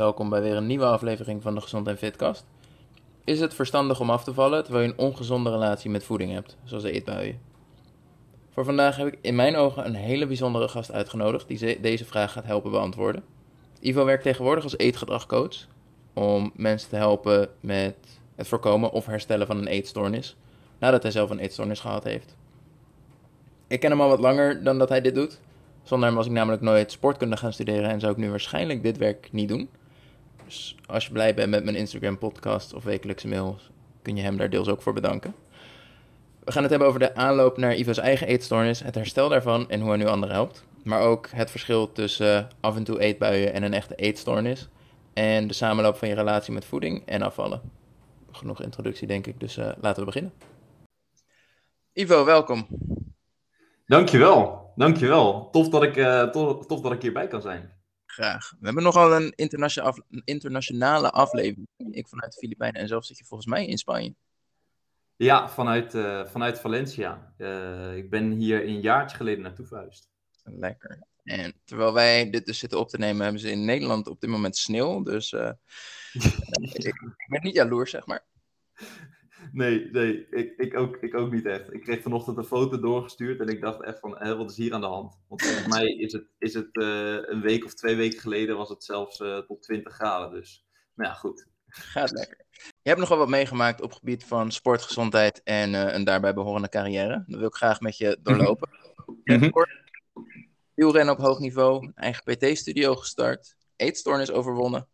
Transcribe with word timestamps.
Welkom 0.00 0.28
bij 0.28 0.42
weer 0.42 0.56
een 0.56 0.66
nieuwe 0.66 0.84
aflevering 0.84 1.42
van 1.42 1.54
de 1.54 1.60
Gezond 1.60 1.88
en 1.88 1.96
Fitcast. 1.96 2.44
Is 3.24 3.40
het 3.40 3.54
verstandig 3.54 4.00
om 4.00 4.10
af 4.10 4.24
te 4.24 4.34
vallen 4.34 4.64
terwijl 4.64 4.84
je 4.84 4.90
een 4.90 4.98
ongezonde 4.98 5.50
relatie 5.50 5.90
met 5.90 6.04
voeding 6.04 6.32
hebt, 6.32 6.56
zoals 6.64 6.84
eetbuien? 6.84 7.40
Voor 8.50 8.64
vandaag 8.64 8.96
heb 8.96 9.06
ik 9.06 9.18
in 9.20 9.34
mijn 9.34 9.56
ogen 9.56 9.86
een 9.86 9.94
hele 9.94 10.26
bijzondere 10.26 10.68
gast 10.68 10.92
uitgenodigd 10.92 11.48
die 11.48 11.80
deze 11.80 12.04
vraag 12.04 12.32
gaat 12.32 12.44
helpen 12.44 12.70
beantwoorden. 12.70 13.22
Ivo 13.80 14.04
werkt 14.04 14.22
tegenwoordig 14.22 14.64
als 14.64 14.78
eetgedragcoach 14.78 15.66
om 16.14 16.52
mensen 16.54 16.88
te 16.88 16.96
helpen 16.96 17.48
met 17.60 17.96
het 18.34 18.48
voorkomen 18.48 18.92
of 18.92 19.06
herstellen 19.06 19.46
van 19.46 19.58
een 19.58 19.66
eetstoornis 19.66 20.36
nadat 20.78 21.02
hij 21.02 21.12
zelf 21.12 21.30
een 21.30 21.38
eetstoornis 21.38 21.80
gehad 21.80 22.04
heeft. 22.04 22.36
Ik 23.66 23.80
ken 23.80 23.90
hem 23.90 24.00
al 24.00 24.08
wat 24.08 24.20
langer 24.20 24.62
dan 24.62 24.78
dat 24.78 24.88
hij 24.88 25.00
dit 25.00 25.14
doet. 25.14 25.40
Zonder 25.82 26.08
hem 26.08 26.16
was 26.16 26.26
ik 26.26 26.32
namelijk 26.32 26.62
nooit 26.62 26.92
sportkunde 26.92 27.36
gaan 27.36 27.52
studeren 27.52 27.90
en 27.90 28.00
zou 28.00 28.12
ik 28.12 28.18
nu 28.18 28.30
waarschijnlijk 28.30 28.82
dit 28.82 28.96
werk 28.96 29.28
niet 29.32 29.48
doen. 29.48 29.68
Dus 30.50 30.76
als 30.86 31.06
je 31.06 31.12
blij 31.12 31.34
bent 31.34 31.50
met 31.50 31.64
mijn 31.64 31.76
Instagram 31.76 32.18
podcast 32.18 32.74
of 32.74 32.84
wekelijkse 32.84 33.28
mails, 33.28 33.70
kun 34.02 34.16
je 34.16 34.22
hem 34.22 34.36
daar 34.36 34.50
deels 34.50 34.68
ook 34.68 34.82
voor 34.82 34.92
bedanken. 34.92 35.34
We 36.44 36.52
gaan 36.52 36.62
het 36.62 36.70
hebben 36.70 36.88
over 36.88 37.00
de 37.00 37.14
aanloop 37.14 37.56
naar 37.56 37.76
Ivo's 37.76 37.98
eigen 37.98 38.26
eetstoornis, 38.26 38.82
het 38.82 38.94
herstel 38.94 39.28
daarvan 39.28 39.70
en 39.70 39.80
hoe 39.80 39.88
hij 39.88 39.98
nu 39.98 40.06
anderen 40.06 40.34
helpt. 40.34 40.64
Maar 40.84 41.00
ook 41.00 41.28
het 41.30 41.50
verschil 41.50 41.92
tussen 41.92 42.48
af 42.60 42.76
en 42.76 42.84
toe 42.84 43.00
eetbuien 43.00 43.52
en 43.52 43.62
een 43.62 43.74
echte 43.74 43.94
eetstoornis. 43.94 44.68
En 45.12 45.46
de 45.46 45.54
samenloop 45.54 45.96
van 45.96 46.08
je 46.08 46.14
relatie 46.14 46.52
met 46.52 46.64
voeding 46.64 47.06
en 47.06 47.22
afvallen. 47.22 47.60
Genoeg 48.32 48.62
introductie, 48.62 49.06
denk 49.06 49.26
ik, 49.26 49.40
dus 49.40 49.58
uh, 49.58 49.70
laten 49.80 50.00
we 50.00 50.04
beginnen. 50.04 50.32
Ivo, 51.92 52.24
welkom. 52.24 52.66
Dankjewel, 53.86 54.72
dankjewel. 54.76 55.50
Tof 55.50 55.68
dat 55.68 55.82
ik, 55.82 55.94
tof, 56.32 56.66
tof 56.66 56.80
dat 56.80 56.92
ik 56.92 57.02
hierbij 57.02 57.26
kan 57.26 57.42
zijn. 57.42 57.79
Graag. 58.10 58.50
We 58.58 58.64
hebben 58.64 58.82
nogal 58.82 59.14
een, 59.14 59.32
internationale 60.24 61.10
aflevering. 61.10 61.68
Ik 61.76 62.08
vanuit 62.08 62.32
de 62.32 62.38
Filipijnen 62.38 62.80
en 62.80 62.88
zelf 62.88 63.04
zit 63.04 63.18
je 63.18 63.24
volgens 63.24 63.50
mij 63.50 63.66
in 63.66 63.78
Spanje. 63.78 64.14
Ja, 65.16 65.48
vanuit, 65.48 65.94
uh, 65.94 66.26
vanuit 66.26 66.60
Valencia. 66.60 67.34
Uh, 67.38 67.96
ik 67.96 68.10
ben 68.10 68.30
hier 68.30 68.64
een 68.64 68.80
jaartje 68.80 69.16
geleden 69.16 69.42
naartoe 69.42 69.66
verhuisd. 69.66 70.08
Lekker. 70.42 71.06
En 71.24 71.60
terwijl 71.64 71.92
wij 71.92 72.30
dit 72.30 72.46
dus 72.46 72.58
zitten 72.58 72.78
op 72.78 72.88
te 72.88 72.98
nemen, 72.98 73.22
hebben 73.22 73.40
ze 73.40 73.50
in 73.50 73.64
Nederland 73.64 74.06
op 74.06 74.20
dit 74.20 74.30
moment 74.30 74.56
sneeuw. 74.56 75.02
Dus 75.02 75.32
uh, 75.32 75.50
ik, 76.60 76.84
ik, 76.84 77.24
ben 77.28 77.42
niet 77.42 77.54
jaloers, 77.54 77.90
zeg 77.90 78.06
maar. 78.06 78.24
Nee, 79.52 79.88
nee, 79.92 80.28
ik, 80.30 80.56
ik, 80.56 80.78
ook, 80.78 80.96
ik 80.96 81.14
ook 81.14 81.32
niet 81.32 81.46
echt. 81.46 81.72
Ik 81.72 81.80
kreeg 81.80 82.02
vanochtend 82.02 82.36
een 82.36 82.44
foto 82.44 82.80
doorgestuurd 82.80 83.40
en 83.40 83.48
ik 83.48 83.60
dacht 83.60 83.82
echt 83.82 83.98
van, 83.98 84.36
wat 84.36 84.50
is 84.50 84.56
hier 84.56 84.74
aan 84.74 84.80
de 84.80 84.86
hand? 84.86 85.18
Want 85.28 85.42
volgens 85.42 85.66
mij 85.66 85.86
is 85.86 86.12
het, 86.12 86.24
is 86.38 86.54
het 86.54 86.68
uh, 86.72 87.16
een 87.20 87.40
week 87.40 87.64
of 87.64 87.74
twee 87.74 87.96
weken 87.96 88.20
geleden 88.20 88.56
was 88.56 88.68
het 88.68 88.84
zelfs 88.84 89.20
uh, 89.20 89.38
tot 89.38 89.62
20 89.62 89.94
graden. 89.94 90.30
Dus, 90.30 90.66
nou 90.94 91.10
ja, 91.10 91.14
goed. 91.14 91.46
Gaat 91.66 92.10
lekker. 92.10 92.44
Je 92.82 92.88
hebt 92.88 93.00
nogal 93.00 93.18
wat 93.18 93.28
meegemaakt 93.28 93.80
op 93.80 93.88
het 93.88 93.98
gebied 93.98 94.24
van 94.24 94.50
sportgezondheid 94.50 95.42
en 95.42 95.72
uh, 95.72 95.92
een 95.92 96.04
daarbij 96.04 96.34
behorende 96.34 96.68
carrière. 96.68 97.24
Dat 97.26 97.38
wil 97.38 97.48
ik 97.48 97.54
graag 97.54 97.80
met 97.80 97.96
je 97.96 98.18
doorlopen. 98.22 98.68
Mm 99.24 99.38
-hmm. 99.38 99.66
Wielrennen 100.74 101.14
op 101.14 101.20
hoog 101.20 101.38
niveau, 101.38 101.90
eigen 101.94 102.22
PT-studio 102.22 102.94
gestart, 102.94 103.56
eetstoornis 103.76 104.30
overwonnen 104.30 104.88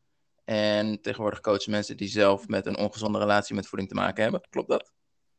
en 0.47 1.00
tegenwoordig 1.00 1.41
coachen 1.41 1.70
mensen 1.70 1.97
die 1.97 2.08
zelf 2.08 2.48
met 2.48 2.66
een 2.66 2.77
ongezonde 2.77 3.19
relatie 3.19 3.55
met 3.55 3.66
voeding 3.66 3.89
te 3.89 3.94
maken 3.94 4.22
hebben. 4.22 4.41
Klopt 4.50 4.69
dat? 4.69 4.92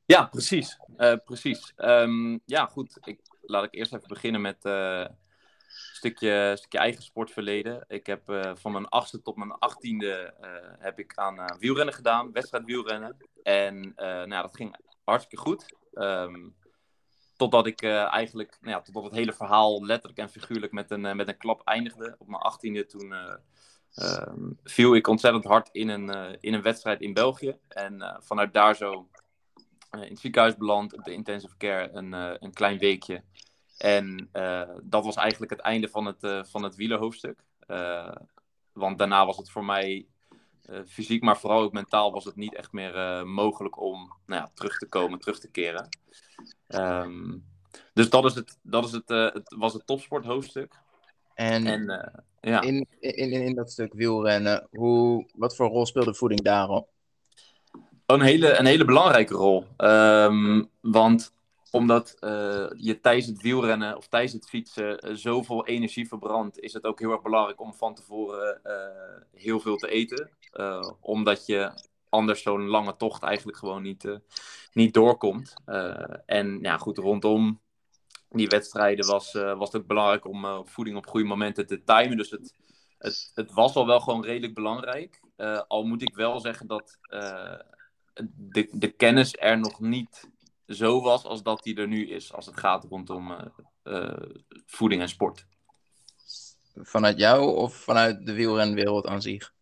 Ja, 0.06 0.26
precies. 0.26 0.80
Uh, 0.98 1.14
precies. 1.26 1.74
Um, 1.76 2.42
ja, 2.46 2.66
goed. 2.66 2.98
Ik, 3.02 3.20
laat 3.42 3.64
ik 3.64 3.74
eerst 3.74 3.94
even 3.94 4.08
beginnen 4.08 4.42
met 4.42 4.58
een 4.62 5.18
stukje, 5.68 6.54
stukje 6.58 6.78
eigen 6.78 7.04
sportverleden. 7.04 7.86
Ik 7.88 8.06
heb 8.06 8.30
uh, 8.30 8.52
van 8.56 8.72
mijn 8.72 8.88
achtste 8.88 9.22
tot 9.22 9.36
mijn 9.36 9.52
achttiende 9.52 10.34
heb 10.80 11.00
ik 11.00 11.16
aan 11.16 11.58
wielrennen 11.60 11.94
gedaan, 11.94 12.32
wedstrijd 12.32 12.66
wielrennen. 12.66 13.18
En 13.44 13.94
nou, 13.96 14.30
dat 14.30 14.56
ging 14.56 14.76
hartstikke 15.04 15.44
goed. 15.44 15.76
Um, 15.94 16.56
totdat 17.36 17.68
ik 17.68 17.84
eigenlijk, 17.84 18.58
nou 18.62 18.76
ja, 18.76 18.82
totdat 18.82 19.04
het 19.04 19.14
hele 19.14 19.34
verhaal 19.34 19.86
letterlijk 19.86 20.20
en 20.20 20.30
figuurlijk 20.30 20.72
met 20.72 20.92
een, 20.92 21.16
met 21.16 21.28
een 21.28 21.38
klap 21.38 21.62
eindigde. 21.64 22.16
Op 22.18 22.28
mijn 22.28 22.42
achttiende 22.42 22.86
toen 22.86 23.14
uh, 24.02 24.34
viel 24.64 24.96
ik 24.96 25.08
ontzettend 25.08 25.44
hard 25.44 25.70
in 25.72 25.90
een, 25.90 26.16
uh, 26.16 26.36
in 26.40 26.54
een 26.54 26.62
wedstrijd 26.62 27.02
in 27.02 27.14
België. 27.14 27.58
En 27.68 27.94
uh, 27.94 28.16
vanuit 28.20 28.54
daar 28.54 28.76
zo 28.76 29.08
in 29.92 30.00
het 30.00 30.20
ziekenhuis 30.20 30.58
beland, 30.58 30.94
op 30.94 31.04
de 31.04 31.14
intensive 31.14 31.58
care, 31.58 31.90
een, 31.94 32.14
een 32.44 32.54
klein 32.54 32.78
weekje. 32.78 33.24
En 33.78 34.30
dat 34.84 35.06
was 35.06 35.16
eigenlijk 35.16 35.52
het 35.52 35.60
einde 35.60 35.90
van 35.90 36.06
het, 36.06 36.48
van 36.50 36.64
het 36.64 36.76
wielerhoofdstuk. 36.76 37.40
want 38.74 38.98
daarna 38.98 39.26
was 39.26 39.38
het 39.38 39.50
voor 39.50 39.66
mij 39.66 40.08
fysiek, 40.88 41.22
maar 41.22 41.38
vooral 41.38 41.62
ook 41.62 41.72
mentaal, 41.72 42.12
was 42.12 42.26
het 42.26 42.36
niet 42.36 42.56
echt 42.56 42.72
meer 42.72 43.28
mogelijk 43.28 43.82
om 43.82 44.14
nou 44.26 44.42
ja, 44.42 44.52
terug 44.54 44.78
te 44.78 44.88
komen, 44.88 45.20
terug 45.20 45.40
te 45.40 45.52
keren. 45.52 45.90
Um, 46.68 47.46
dus 47.94 48.10
dat, 48.10 48.26
is 48.26 48.36
het, 48.36 48.60
dat 48.62 48.86
is 48.86 48.92
het, 48.92 49.10
het, 49.10 49.56
was 49.58 49.74
het 49.74 49.88
topsporthoofdstuk. 49.88 50.80
En, 51.38 51.68
en 51.68 51.82
uh, 51.82 52.22
ja. 52.40 52.62
in, 52.62 52.88
in, 53.00 53.32
in 53.32 53.56
dat 53.56 53.72
stuk 53.72 53.94
wielrennen, 53.94 54.68
hoe, 54.72 55.30
wat 55.36 55.56
voor 55.56 55.68
rol 55.68 55.86
speelde 55.86 56.14
voeding 56.14 56.42
daarop? 56.42 56.90
Een 58.06 58.22
hele, 58.22 58.58
een 58.58 58.66
hele 58.66 58.86
belangrijke 58.86 59.34
rol. 59.34 59.66
Um, 59.78 60.70
want 60.82 61.34
omdat 61.72 62.18
uh, 62.20 62.30
je 62.74 63.00
tijdens 63.02 63.26
het 63.26 63.42
wielrennen 63.42 63.98
of 63.98 64.08
tijdens 64.08 64.34
het 64.34 64.50
fietsen 64.50 65.08
uh, 65.08 65.16
zoveel 65.16 65.66
energie 65.66 66.08
verbrandt, 66.08 66.60
is 66.60 66.74
het 66.74 66.84
ook 66.84 67.00
heel 67.00 67.12
erg 67.12 67.22
belangrijk 67.22 67.62
om 67.62 67.74
van 67.74 67.96
tevoren 67.96 68.62
heel 69.34 69.60
veel 69.60 69.76
te 69.76 69.90
eten. 69.90 70.30
omdat 71.00 71.46
je 71.46 71.72
anders 72.10 72.42
zo'n 72.42 72.68
lange 72.68 72.96
tocht 72.96 73.24
eigenlijk 73.24 73.58
gewoon 73.58 73.82
niet, 73.82 74.20
niet 74.74 74.94
doorkomt. 74.94 75.54
en 76.26 76.60
ja, 76.62 76.78
goed, 76.78 76.98
rondom 76.98 77.60
die 78.30 78.48
wedstrijden 78.48 79.06
was, 79.06 79.34
uh, 79.34 79.58
was 79.58 79.72
het 79.72 79.82
ook 79.82 79.88
belangrijk 79.88 80.28
om 80.28 80.46
uh, 80.46 80.60
voeding 80.64 80.98
op 80.98 81.08
goede 81.08 81.28
momenten 81.28 81.68
te 81.68 81.84
timen. 81.84 82.18
Dus 82.18 82.30
het, 82.30 82.54
het, 82.98 83.32
het 83.34 83.54
was 83.54 83.76
al 83.76 83.86
wel 83.86 84.00
gewoon 84.00 84.26
redelijk 84.26 84.54
belangrijk. 84.54 85.22
Uh, 85.38 85.62
al 85.68 85.84
moet 85.84 86.02
ik 86.02 86.16
wel 86.16 86.40
zeggen 86.40 86.68
dat 86.68 86.98
de, 88.36 88.70
de 88.72 88.92
kennis 88.92 89.36
er 89.40 89.60
nog 89.60 89.80
niet 89.80 90.30
zo 90.68 91.02
was 91.02 91.24
als 91.24 91.44
dat 91.44 91.64
die 91.64 91.76
er 91.76 91.88
nu 91.88 92.10
is. 92.10 92.34
Als 92.34 92.46
het 92.46 92.58
gaat 92.58 92.84
rondom 92.84 93.52
voeding 94.66 95.02
en 95.02 95.10
sport. 95.10 95.46
Vanuit 96.76 97.18
jou 97.18 97.56
of 97.56 97.76
vanuit 97.76 98.26
de 98.26 98.34
wielrenwereld 98.34 99.08
aan 99.08 99.22
zich? 99.22 99.54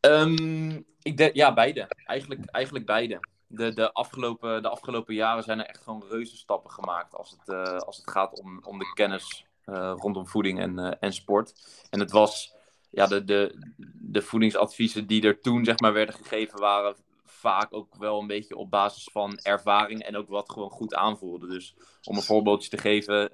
Um, 0.00 0.86
ik 1.02 1.16
denk, 1.16 1.34
ja, 1.34 1.54
beide. 1.54 1.88
Eigenlijk, 2.04 2.44
eigenlijk 2.44 2.86
beide 2.86 3.20
de, 3.46 3.74
de, 3.74 3.92
afgelopen, 3.92 4.62
de 4.62 4.68
afgelopen 4.68 5.14
jaren 5.14 5.42
zijn 5.42 5.58
er 5.58 5.66
echt 5.66 5.82
gewoon 5.82 6.04
reuze 6.08 6.36
stappen 6.36 6.70
gemaakt 6.70 7.14
als 7.14 7.30
het, 7.30 7.48
uh, 7.48 7.78
als 7.78 7.96
het 7.96 8.10
gaat 8.10 8.40
om, 8.40 8.60
om 8.62 8.78
de 8.78 8.92
kennis 8.94 9.46
uh, 9.64 9.92
rondom 9.96 10.26
voeding 10.26 10.60
en, 10.60 10.78
uh, 10.78 10.92
en 11.00 11.12
sport. 11.12 11.54
En 11.90 12.00
het 12.00 12.10
was, 12.10 12.54
ja, 12.90 13.06
de, 13.06 13.24
de, 13.24 13.72
de 13.94 14.22
voedingsadviezen 14.22 15.06
die 15.06 15.22
er 15.22 15.40
toen 15.40 15.64
zeg 15.64 15.78
maar 15.80 15.92
werden 15.92 16.14
gegeven 16.14 16.58
waren 16.58 16.96
vaak 17.24 17.74
ook 17.74 17.94
wel 17.94 18.20
een 18.20 18.26
beetje 18.26 18.56
op 18.56 18.70
basis 18.70 19.08
van 19.12 19.38
ervaring 19.38 20.02
en 20.02 20.16
ook 20.16 20.28
wat 20.28 20.50
gewoon 20.52 20.70
goed 20.70 20.94
aanvoelde. 20.94 21.46
Dus 21.46 21.74
om 22.02 22.16
een 22.16 22.22
voorbeeldje 22.22 22.68
te 22.68 22.78
geven, 22.78 23.30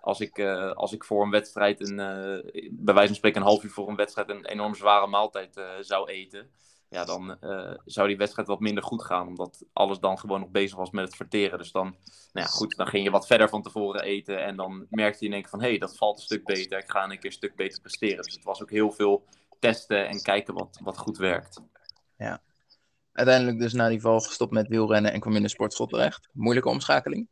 als 0.00 0.20
ik, 0.20 0.40
als 0.74 0.92
ik 0.92 1.04
voor 1.04 1.22
een 1.22 1.30
wedstrijd, 1.30 1.80
een, 1.80 1.96
bij 2.70 2.94
wijze 2.94 3.06
van 3.06 3.16
spreken 3.16 3.40
een 3.40 3.46
half 3.46 3.64
uur 3.64 3.70
voor 3.70 3.88
een 3.88 3.96
wedstrijd, 3.96 4.28
een 4.28 4.46
enorm 4.46 4.74
zware 4.74 5.06
maaltijd 5.06 5.60
zou 5.80 6.10
eten, 6.10 6.50
ja, 6.92 7.04
dan 7.04 7.36
uh, 7.40 7.74
zou 7.84 8.08
die 8.08 8.16
wedstrijd 8.16 8.48
wat 8.48 8.60
minder 8.60 8.84
goed 8.84 9.04
gaan. 9.04 9.26
Omdat 9.26 9.64
alles 9.72 9.98
dan 9.98 10.18
gewoon 10.18 10.40
nog 10.40 10.50
bezig 10.50 10.76
was 10.76 10.90
met 10.90 11.04
het 11.04 11.16
verteren. 11.16 11.58
Dus 11.58 11.72
dan, 11.72 11.84
nou 12.32 12.46
ja, 12.46 12.52
goed, 12.52 12.76
dan 12.76 12.86
ging 12.86 13.04
je 13.04 13.10
wat 13.10 13.26
verder 13.26 13.48
van 13.48 13.62
tevoren 13.62 14.02
eten. 14.02 14.44
En 14.44 14.56
dan 14.56 14.86
merkte 14.90 15.18
je 15.20 15.26
in 15.26 15.32
één 15.32 15.40
keer 15.40 15.50
van, 15.50 15.60
hé, 15.60 15.68
hey, 15.68 15.78
dat 15.78 15.96
valt 15.96 16.16
een 16.16 16.24
stuk 16.24 16.44
beter. 16.44 16.78
Ik 16.78 16.90
ga 16.90 17.04
een 17.04 17.10
keer 17.10 17.24
een 17.24 17.32
stuk 17.32 17.56
beter 17.56 17.80
presteren. 17.80 18.22
Dus 18.22 18.34
het 18.34 18.44
was 18.44 18.62
ook 18.62 18.70
heel 18.70 18.90
veel 18.90 19.24
testen 19.58 20.08
en 20.08 20.22
kijken 20.22 20.54
wat, 20.54 20.78
wat 20.82 20.98
goed 20.98 21.16
werkt. 21.16 21.60
Ja. 22.16 22.42
Uiteindelijk 23.12 23.58
dus 23.58 23.72
na 23.72 23.88
die 23.88 24.00
val 24.00 24.20
gestopt 24.20 24.52
met 24.52 24.68
wielrennen 24.68 25.12
en 25.12 25.20
kwam 25.20 25.36
in 25.36 25.42
de 25.42 25.48
sportschool 25.48 25.86
terecht. 25.86 26.28
Moeilijke 26.32 26.68
omschakeling? 26.68 27.28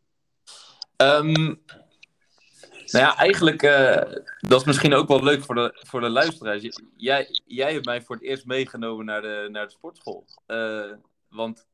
Um, 0.96 1.62
nou 2.92 3.04
ja, 3.04 3.16
eigenlijk, 3.16 3.62
uh, 3.62 3.96
dat 4.38 4.60
is 4.60 4.66
misschien 4.66 4.94
ook 4.94 5.08
wel 5.08 5.22
leuk 5.22 5.44
voor 5.44 5.54
de, 5.54 5.80
voor 5.86 6.00
de 6.00 6.08
luisteraars. 6.08 6.80
Jij, 6.96 7.40
jij 7.46 7.72
hebt 7.72 7.84
mij 7.84 8.02
voor 8.02 8.16
het 8.16 8.24
eerst 8.24 8.46
meegenomen 8.46 9.04
naar 9.04 9.22
de, 9.22 9.48
naar 9.50 9.66
de 9.66 9.72
sportschool. 9.72 10.24
Uh, 10.46 10.92
want, 11.28 11.66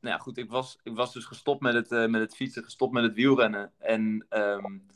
nou 0.00 0.14
ja, 0.14 0.18
goed, 0.18 0.38
ik 0.38 0.50
was, 0.50 0.78
ik 0.82 0.94
was 0.94 1.12
dus 1.12 1.24
gestopt 1.24 1.60
met 1.60 1.74
het, 1.74 1.92
uh, 1.92 2.06
met 2.06 2.20
het 2.20 2.36
fietsen, 2.36 2.64
gestopt 2.64 2.92
met 2.92 3.02
het 3.02 3.14
wielrennen. 3.14 3.72
En 3.78 4.26
um, 4.30 4.86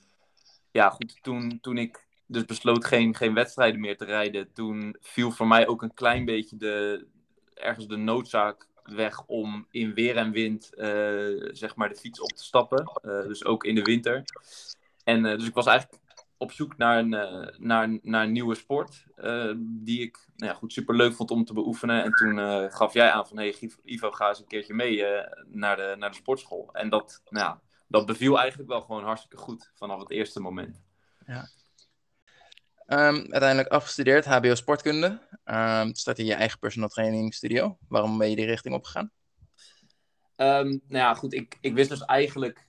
ja, 0.71 0.91
goed, 0.91 1.19
toen, 1.23 1.59
toen 1.61 1.79
ik 1.79 2.07
dus 2.27 2.45
besloot 2.45 2.85
geen, 2.85 3.15
geen 3.15 3.35
wedstrijden 3.35 3.81
meer 3.81 3.97
te 3.97 4.05
rijden, 4.05 4.53
toen 4.53 4.97
viel 5.01 5.31
voor 5.31 5.47
mij 5.47 5.67
ook 5.67 5.83
een 5.83 5.95
klein 5.95 6.25
beetje 6.25 6.57
de, 6.57 7.07
ergens 7.55 7.87
de 7.87 7.97
noodzaak 7.97 8.69
weg 8.83 9.25
om 9.27 9.67
in 9.71 9.95
weer 9.95 10.17
en 10.17 10.33
wind, 10.33 10.71
zeg 11.53 11.77
maar, 11.77 11.89
de 11.89 11.97
fiets 11.97 12.21
op 12.21 12.33
te 12.33 12.45
stappen. 12.45 12.91
dus 13.03 13.45
ook 13.45 13.65
in 13.65 13.75
de 13.75 13.83
winter. 13.83 14.25
En 15.05 15.25
uh, 15.25 15.39
dus 15.39 15.47
ik 15.47 15.55
was 15.55 15.67
eigenlijk 15.67 16.03
op 16.37 16.53
zoek 16.53 16.77
naar 16.77 16.99
een, 16.99 17.13
uh, 17.13 17.47
naar, 17.59 17.99
naar 18.03 18.25
een 18.25 18.33
nieuwe 18.33 18.55
sport. 18.55 19.05
Uh, 19.17 19.53
die 19.59 20.01
ik 20.01 20.29
nou 20.37 20.53
ja, 20.53 20.59
goed, 20.59 20.73
super 20.73 20.97
leuk 20.97 21.15
vond 21.15 21.31
om 21.31 21.45
te 21.45 21.53
beoefenen. 21.53 22.05
En 22.05 22.13
toen 22.13 22.39
uh, 22.39 22.65
gaf 22.69 22.93
jij 22.93 23.11
aan 23.11 23.27
van 23.27 23.37
hey, 23.37 23.55
Ivo, 23.85 24.11
ga 24.11 24.29
eens 24.29 24.39
een 24.39 24.47
keertje 24.47 24.75
mee 24.75 25.05
naar, 25.47 25.77
de, 25.77 25.95
naar 25.99 26.11
de 26.11 26.17
sportschool. 26.17 26.69
En 26.73 26.89
dat, 26.89 27.23
nou 27.29 27.47
ja, 27.47 27.61
dat 27.89 28.07
beviel 28.07 28.39
eigenlijk 28.39 28.69
wel 28.69 28.81
gewoon 28.81 29.05
hartstikke 29.05 29.37
goed 29.37 29.71
vanaf 29.75 30.01
het 30.01 30.11
eerste 30.11 30.41
moment. 30.41 30.83
Ja. 31.27 31.49
Um, 32.87 33.17
uiteindelijk 33.17 33.69
afgestudeerd, 33.69 34.25
HBO 34.25 34.55
Sportkunde. 34.55 35.21
Um, 35.45 35.95
start 35.95 36.17
je 36.17 36.35
eigen 36.35 36.59
personal 36.59 36.89
training 36.89 37.35
studio. 37.35 37.79
Waarom 37.89 38.19
ben 38.19 38.31
je 38.31 38.37
die 38.37 38.47
richting 38.47 38.75
opgegaan? 38.75 39.13
Um, 40.37 40.69
nou 40.69 40.81
ja, 40.89 41.15
goed. 41.15 41.33
Ik, 41.33 41.59
ik 41.61 41.75
wist 41.75 41.89
dus 41.89 42.05
eigenlijk 42.05 42.69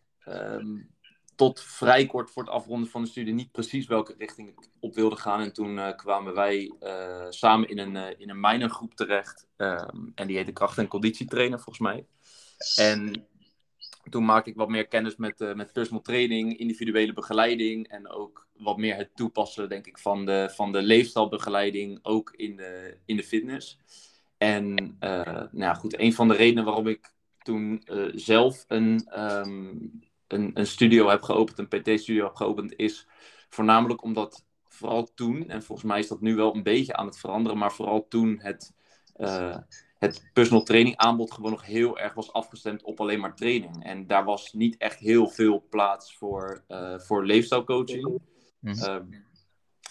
tot 1.42 1.62
vrij 1.62 2.06
kort 2.06 2.32
voor 2.32 2.44
het 2.44 2.52
afronden 2.52 2.90
van 2.90 3.02
de 3.02 3.08
studie 3.08 3.34
niet 3.34 3.52
precies 3.52 3.88
welke 3.88 4.16
richting 4.18 4.50
ik 4.50 4.70
op 4.80 4.96
wilde 4.96 5.16
gaan. 5.16 5.42
En 5.42 5.54
toen 5.54 5.78
uh, 5.78 5.96
kwamen 5.96 6.34
wij 6.34 6.72
uh, 6.82 7.26
samen 7.30 7.70
in 7.70 7.78
een, 7.78 7.96
uh, 7.96 8.08
in 8.18 8.30
een 8.30 8.40
minorgroep 8.40 8.94
terecht. 8.94 9.48
Um, 9.58 10.12
en 10.16 10.28
die 10.28 10.36
heette 10.36 10.52
kracht- 10.52 10.78
en 10.78 10.88
conditietrainer 10.88 11.60
volgens 11.60 11.80
mij. 11.80 12.06
En 12.76 13.26
toen 14.10 14.26
maakte 14.26 14.50
ik 14.50 14.56
wat 14.56 14.70
meer 14.70 14.88
kennis 14.88 15.16
met, 15.16 15.56
met 15.56 15.74
personal 15.74 16.02
training, 16.02 16.58
individuele 16.58 17.14
begeleiding. 17.14 17.88
En 17.88 18.10
ook 18.10 18.48
wat 18.58 18.78
meer 18.78 18.96
het 18.96 19.16
toepassen, 19.16 19.70
denk 19.70 19.88
ik, 19.88 19.98
van 19.98 20.26
de, 20.26 20.50
van 20.56 20.72
de 20.72 20.82
leefstijlbegeleiding 20.82 22.00
ook 22.02 22.32
in 22.36 22.56
de, 22.56 22.98
in 23.06 23.18
de 23.18 23.24
fitness. 23.24 23.80
En 24.38 24.74
nou 25.00 25.50
ja, 25.52 25.74
goed, 25.74 26.00
een 26.00 26.14
van 26.14 26.28
de 26.28 26.36
redenen 26.36 26.66
waarom 26.66 26.88
ik 26.88 27.14
toen 27.38 27.84
zelf 28.14 28.66
een... 28.68 29.20
Um, 29.20 30.10
een, 30.32 30.52
een 30.54 30.68
studio 30.68 31.10
heb 31.10 31.22
geopend, 31.22 31.60
een 31.60 31.82
PT-studio 31.82 32.24
heb 32.24 32.36
geopend, 32.36 32.76
is 32.76 33.08
voornamelijk 33.50 34.04
omdat 34.04 34.46
vooral 34.68 35.14
toen, 35.14 35.50
en 35.50 35.64
volgens 35.64 35.88
mij 35.88 36.00
is 36.00 36.08
dat 36.08 36.22
nu 36.22 36.36
wel 36.36 36.56
een 36.56 36.64
beetje 36.64 36.96
aan 36.96 37.06
het 37.06 37.20
veranderen, 37.20 37.58
maar 37.58 37.72
vooral 37.72 38.08
toen 38.08 38.40
het, 38.42 38.74
uh, 39.18 39.58
het 39.98 40.30
personal 40.34 40.64
training 40.64 40.98
aanbod 40.98 41.32
gewoon 41.32 41.52
nog 41.52 41.66
heel 41.66 42.00
erg 42.00 42.14
was 42.14 42.34
afgestemd 42.34 42.84
op 42.84 43.00
alleen 43.00 43.20
maar 43.20 43.36
training. 43.36 43.84
En 43.84 44.08
daar 44.08 44.24
was 44.24 44.54
niet 44.54 44.78
echt 44.78 45.00
heel 45.00 45.28
veel 45.28 45.66
plaats 45.70 46.18
voor, 46.18 46.64
uh, 46.68 47.00
voor 47.00 47.26
leefstijlcoaching. 47.26 48.20
Mm 48.60 48.74
-hmm. 48.74 49.10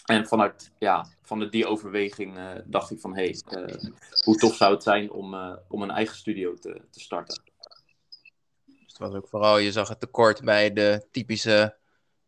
en 0.05 0.27
vanuit 0.27 0.73
ja, 0.79 1.07
van 1.23 1.49
die 1.49 1.67
overweging 1.67 2.37
uh, 2.37 2.51
dacht 2.65 2.91
ik 2.91 3.01
van 3.01 3.17
hé, 3.17 3.23
hey, 3.23 3.81
hoe 4.25 4.37
tof 4.37 4.55
zou 4.55 4.75
het 4.75 4.83
zijn 4.83 5.11
om, 5.11 5.35
om 5.69 5.83
een 5.83 5.91
eigen 5.91 6.17
studio 6.17 6.55
te, 6.55 6.83
te 6.91 7.01
starten 7.01 7.50
was 9.01 9.15
ook 9.15 9.29
vooral, 9.29 9.59
je 9.59 9.73
zag 9.73 9.89
het 9.89 10.01
tekort 10.01 10.45
bij 10.45 10.73
de 10.73 11.07
typische, 11.11 11.77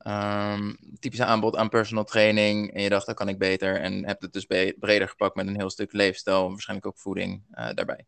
um, 0.07 0.77
typische 1.01 1.25
aanbod 1.25 1.57
aan 1.57 1.69
personal 1.69 2.05
training. 2.05 2.75
En 2.75 2.83
je 2.83 2.89
dacht, 2.89 3.07
dat 3.07 3.17
kan 3.17 3.29
ik 3.29 3.39
beter. 3.39 3.81
En 3.81 4.07
heb 4.07 4.21
het 4.21 4.33
dus 4.33 4.47
breder 4.79 5.09
gepakt 5.09 5.35
met 5.35 5.47
een 5.47 5.57
heel 5.57 5.71
stuk 5.71 5.93
leefstijl. 5.93 6.49
Waarschijnlijk 6.49 6.89
ook 6.89 6.99
voeding 6.99 7.43
uh, 7.51 7.71
daarbij. 7.75 8.07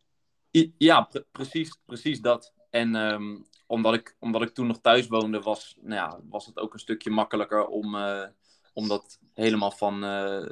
Ja, 0.79 1.03
pre 1.03 1.27
precies, 1.33 1.79
precies 1.85 2.21
dat. 2.21 2.53
En 2.71 2.95
um, 2.95 3.47
omdat, 3.67 3.95
ik, 3.95 4.17
omdat 4.19 4.43
ik 4.43 4.55
toen 4.55 4.67
nog 4.67 4.81
thuis 4.81 5.07
woonde, 5.07 5.41
was, 5.41 5.77
nou 5.81 5.95
ja, 5.95 6.21
was 6.29 6.47
het 6.47 6.59
ook 6.59 6.73
een 6.73 6.79
stukje 6.79 7.11
makkelijker 7.11 7.67
om, 7.67 7.95
uh, 7.95 8.27
om 8.73 8.89
dat 8.89 9.19
helemaal 9.35 9.71
van, 9.71 10.05
uh, 10.05 10.49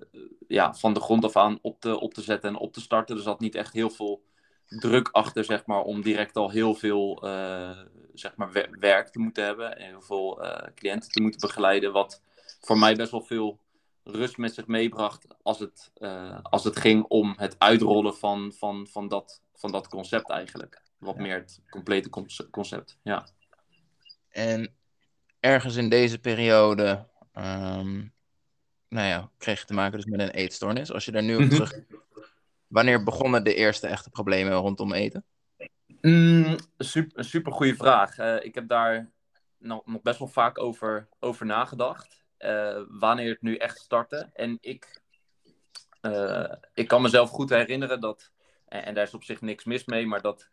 ja, 0.49 0.75
van 0.75 0.94
de 0.94 1.00
grond 1.00 1.25
af 1.25 1.37
aan 1.37 1.59
op 1.62 1.81
te, 1.81 2.00
op 2.00 2.14
te 2.14 2.23
zetten 2.23 2.50
en 2.50 2.56
op 2.56 2.73
te 2.73 2.81
starten. 2.81 3.17
Er 3.17 3.23
zat 3.23 3.41
niet 3.41 3.55
echt 3.55 3.73
heel 3.73 3.91
veel 3.91 4.23
druk 4.67 5.09
achter, 5.09 5.44
zeg 5.44 5.67
maar, 5.67 5.82
om 5.82 6.03
direct 6.03 6.37
al 6.37 6.50
heel 6.50 6.75
veel 6.75 7.29
zeg 8.14 8.37
maar, 8.37 8.69
werk 8.79 9.09
te 9.09 9.19
moeten 9.19 9.44
hebben 9.44 9.79
en 9.79 9.87
heel 9.87 10.03
veel 10.03 10.44
uh, 10.44 10.56
cliënten 10.75 11.11
te 11.11 11.23
moeten 11.23 11.41
begeleiden. 11.41 11.93
Wat 11.93 12.23
voor 12.61 12.79
mij 12.79 12.94
best 12.94 13.11
wel 13.11 13.23
veel 13.23 13.61
rust 14.05 14.37
met 14.37 14.55
zich 14.55 14.67
meebracht 14.67 15.26
als 15.43 15.59
het, 15.59 15.91
uh, 15.99 16.38
als 16.43 16.64
het 16.64 16.76
ging 16.76 17.05
om 17.05 17.35
het 17.37 17.55
uitrollen 17.59 18.17
van, 18.17 18.53
van, 18.53 18.87
van, 18.87 19.09
dat, 19.09 19.41
van 19.55 19.73
dat 19.73 19.88
concept 19.88 20.31
eigenlijk. 20.31 20.82
Wat 20.99 21.17
meer 21.17 21.35
het 21.35 21.61
complete 21.70 22.09
concept, 22.50 22.99
ja. 23.03 23.26
En 24.29 24.75
ergens 25.41 25.76
in 25.76 25.88
deze 25.88 26.19
periode, 26.19 27.06
um, 27.35 28.12
nou 28.88 29.06
ja, 29.06 29.31
kreeg 29.38 29.61
je 29.61 29.67
te 29.67 29.75
maken 29.75 29.97
dus 29.97 30.06
met 30.06 30.20
een 30.20 30.31
eetstoornis. 30.31 30.93
Als 30.93 31.05
je 31.05 31.12
daar 31.12 31.23
nu 31.23 31.35
op 31.35 31.41
mhm. 31.41 31.50
terug 31.50 31.73
Wanneer 32.73 33.03
begonnen 33.03 33.44
de 33.44 33.55
eerste 33.55 33.87
echte 33.87 34.11
problemen 34.11 34.53
rondom 34.53 34.93
eten? 34.93 35.25
Mm, 36.02 36.56
een 36.76 37.25
super 37.25 37.52
goede 37.52 37.75
vraag. 37.75 38.19
Uh, 38.19 38.44
ik 38.44 38.54
heb 38.54 38.69
daar 38.69 39.10
nog, 39.58 39.82
best 40.02 40.19
wel 40.19 40.28
vaak 40.28 40.58
over, 40.58 41.08
over 41.20 41.46
nagedacht. 41.46 42.25
Uh, 42.38 42.81
wanneer 42.88 43.31
het 43.31 43.43
nu 43.43 43.56
echt 43.56 43.78
startte. 43.78 44.31
En 44.32 44.58
ik, 44.60 45.02
uh, 46.02 46.52
ik 46.75 46.88
kan 46.88 47.02
mezelf 47.02 47.31
goed 47.31 47.50
herinneren 47.50 48.00
dat, 48.00 48.31
en, 48.69 48.94
daar 48.94 49.04
is 49.04 49.14
op 49.14 49.25
zich 49.25 49.40
niks 49.40 49.64
mis 49.64 49.84
mee, 49.84 50.06
maar 50.06 50.20
dat, 50.20 50.49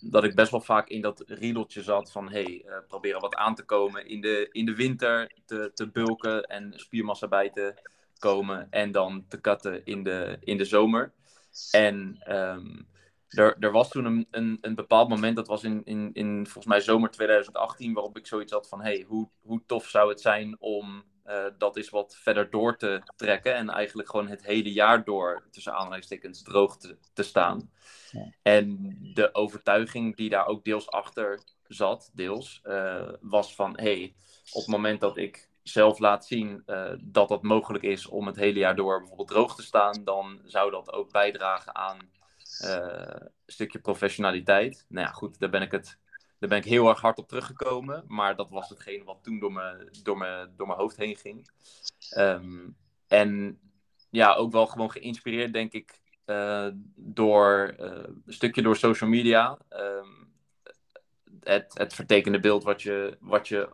dat 0.00 0.24
ik 0.24 0.34
best 0.34 0.50
wel 0.50 0.60
vaak 0.60 0.88
in 0.88 1.00
dat 1.00 1.24
riedeltje 1.26 1.82
zat 1.82 2.12
van 2.12 2.30
hey, 2.30 2.64
proberen 2.88 3.20
wat 3.20 3.34
aan 3.34 3.54
te 3.54 3.64
komen 3.64 4.06
in 4.06 4.20
de, 4.20 4.48
in 4.50 4.66
de 4.66 4.74
winter, 4.74 5.32
te, 5.46 5.70
te 5.74 5.90
bulken 5.90 6.42
en 6.42 6.72
spiermassa 6.76 7.28
bij 7.28 7.50
te 7.50 7.74
komen 8.18 8.66
en 8.70 8.92
dan 8.92 9.24
te 9.28 9.40
katten 9.40 9.84
in 9.84 10.02
de, 10.02 10.36
in 10.40 10.56
de 10.56 10.64
zomer. 10.64 11.12
En 11.70 12.22
um, 12.28 12.90
er, 13.32 13.56
er 13.58 13.72
was 13.72 13.88
toen 13.88 14.04
een, 14.04 14.26
een, 14.30 14.58
een 14.60 14.74
bepaald 14.74 15.08
moment, 15.08 15.36
dat 15.36 15.46
was 15.46 15.64
in, 15.64 15.84
in, 15.84 16.10
in 16.12 16.42
volgens 16.44 16.66
mij 16.66 16.80
zomer 16.80 17.10
2018, 17.10 17.92
waarop 17.92 18.16
ik 18.16 18.26
zoiets 18.26 18.52
had 18.52 18.68
van 18.68 18.82
hey, 18.82 19.04
hoe, 19.08 19.28
hoe 19.40 19.62
tof 19.66 19.88
zou 19.88 20.08
het 20.08 20.20
zijn 20.20 20.56
om 20.60 21.04
uh, 21.26 21.44
dat 21.58 21.76
eens 21.76 21.90
wat 21.90 22.16
verder 22.16 22.50
door 22.50 22.76
te 22.76 23.02
trekken 23.16 23.54
en 23.54 23.70
eigenlijk 23.70 24.10
gewoon 24.10 24.28
het 24.28 24.46
hele 24.46 24.72
jaar 24.72 25.04
door 25.04 25.46
tussen 25.50 25.74
aanhalingstekens 25.74 26.42
droog 26.42 26.76
te, 26.76 26.96
te 27.12 27.22
staan. 27.22 27.70
Ja. 28.10 28.32
En 28.42 28.96
de 29.14 29.34
overtuiging 29.34 30.16
die 30.16 30.28
daar 30.28 30.46
ook 30.46 30.64
deels 30.64 30.90
achter 30.90 31.40
zat, 31.68 32.10
deels, 32.14 32.60
uh, 32.64 33.08
was 33.20 33.54
van 33.54 33.72
hey, 33.76 34.14
op 34.52 34.60
het 34.60 34.70
moment 34.70 35.00
dat 35.00 35.16
ik 35.16 35.48
zelf 35.62 35.98
laat 35.98 36.26
zien 36.26 36.62
uh, 36.66 36.92
dat 37.00 37.28
dat 37.28 37.42
mogelijk 37.42 37.84
is 37.84 38.06
om 38.06 38.26
het 38.26 38.36
hele 38.36 38.58
jaar 38.58 38.76
door 38.76 38.98
bijvoorbeeld 38.98 39.28
droog 39.28 39.54
te 39.54 39.62
staan, 39.62 40.04
dan 40.04 40.40
zou 40.44 40.70
dat 40.70 40.92
ook 40.92 41.12
bijdragen 41.12 41.74
aan 41.74 41.98
een 42.60 43.30
stukje 43.46 43.78
professionaliteit. 43.78 44.86
Nou 44.88 45.06
ja, 45.06 45.12
goed, 45.12 45.38
daar 45.38 45.50
ben 45.50 45.62
ik 45.62 45.72
het. 45.72 46.00
Daar 46.38 46.50
ben 46.50 46.58
ik 46.58 46.64
heel 46.64 46.88
erg 46.88 47.00
hard 47.00 47.18
op 47.18 47.28
teruggekomen. 47.28 48.04
Maar 48.06 48.36
dat 48.36 48.50
was 48.50 48.68
hetgeen 48.68 49.04
wat 49.04 49.18
toen 49.22 49.38
door 49.38 49.52
mijn, 49.52 49.88
door 50.02 50.18
mijn, 50.18 50.52
door 50.56 50.66
mijn 50.66 50.78
hoofd 50.78 50.96
heen 50.96 51.16
ging. 51.16 51.50
Um, 52.16 52.76
en 53.08 53.60
ja, 54.10 54.34
ook 54.34 54.52
wel 54.52 54.66
gewoon 54.66 54.90
geïnspireerd, 54.90 55.52
denk 55.52 55.72
ik, 55.72 56.00
uh, 56.26 56.68
door 56.96 57.74
een 57.76 58.22
stukje 58.26 58.62
door 58.62 58.76
social 58.76 59.10
media. 59.10 59.58
Um, 59.70 60.32
het, 61.40 61.78
het 61.78 61.94
vertekende 61.94 62.40
beeld 62.40 62.64
wat 62.64 62.82
je, 62.82 63.16
wat 63.20 63.48
je 63.48 63.68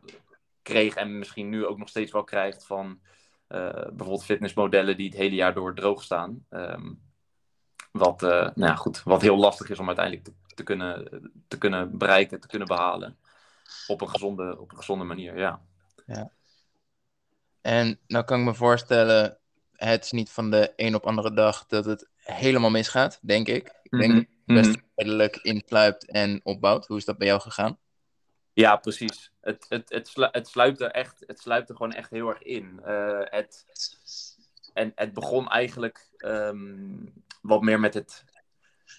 kreeg 0.62 0.94
en 0.94 1.18
misschien 1.18 1.48
nu 1.48 1.66
ook 1.66 1.78
nog 1.78 1.88
steeds 1.88 2.12
wel 2.12 2.24
krijgt 2.24 2.66
van 2.66 3.00
bijvoorbeeld 3.48 4.24
fitnessmodellen 4.24 4.96
die 4.96 5.08
het 5.08 5.16
hele 5.16 5.34
jaar 5.34 5.54
door 5.54 5.74
droog 5.74 6.02
staan. 6.02 6.46
Um, 6.50 7.00
wat, 7.98 8.22
uh, 8.22 8.30
nou 8.30 8.52
ja, 8.54 8.74
goed, 8.74 9.02
wat 9.02 9.22
heel 9.22 9.36
lastig 9.36 9.70
is 9.70 9.78
om 9.78 9.86
uiteindelijk 9.86 10.24
te, 10.24 10.32
te, 10.54 10.62
kunnen, 10.62 11.22
te 11.48 11.58
kunnen 11.58 11.98
bereiken, 11.98 12.40
te 12.40 12.48
kunnen 12.48 12.68
behalen. 12.68 13.16
Op 13.86 14.00
een 14.00 14.08
gezonde, 14.08 14.58
op 14.58 14.70
een 14.70 14.76
gezonde 14.76 15.04
manier, 15.04 15.38
ja. 15.38 15.60
ja. 16.06 16.30
En 17.60 17.98
nou 18.06 18.24
kan 18.24 18.38
ik 18.38 18.44
me 18.44 18.54
voorstellen, 18.54 19.38
het 19.72 20.04
is 20.04 20.10
niet 20.10 20.30
van 20.30 20.50
de 20.50 20.72
een 20.76 20.94
op 20.94 21.06
andere 21.06 21.32
dag 21.34 21.66
dat 21.66 21.84
het 21.84 22.08
helemaal 22.16 22.70
misgaat, 22.70 23.18
denk 23.22 23.48
ik. 23.48 23.78
Ik 23.82 23.98
denk 23.98 24.12
mm 24.12 24.28
-hmm. 24.44 24.56
best 24.56 24.70
mhm. 24.70 24.80
redelijk 24.94 25.36
insluipt 25.36 26.10
en 26.10 26.40
opbouwt. 26.42 26.86
Hoe 26.86 26.96
is 26.96 27.04
dat 27.04 27.18
bij 27.18 27.26
jou 27.26 27.40
gegaan? 27.40 27.78
Ja, 28.52 28.76
precies. 28.76 29.32
Het, 29.40 29.66
het, 29.68 29.88
het, 29.88 30.08
slu 30.08 30.28
het, 30.30 30.48
sluipt 30.48 30.80
er 30.80 30.90
echt, 30.90 31.24
het 31.26 31.40
sluipt 31.40 31.68
er 31.68 31.76
gewoon 31.76 31.92
echt 31.92 32.10
heel 32.10 32.28
erg 32.28 32.42
in. 32.42 32.80
Uh, 32.86 33.20
het, 33.24 33.66
en 34.72 34.92
het 34.94 35.12
begon 35.12 35.48
eigenlijk 35.48 36.08
um, 36.18 37.12
wat 37.42 37.62
meer 37.62 37.80
met 37.80 37.94
het, 37.94 38.24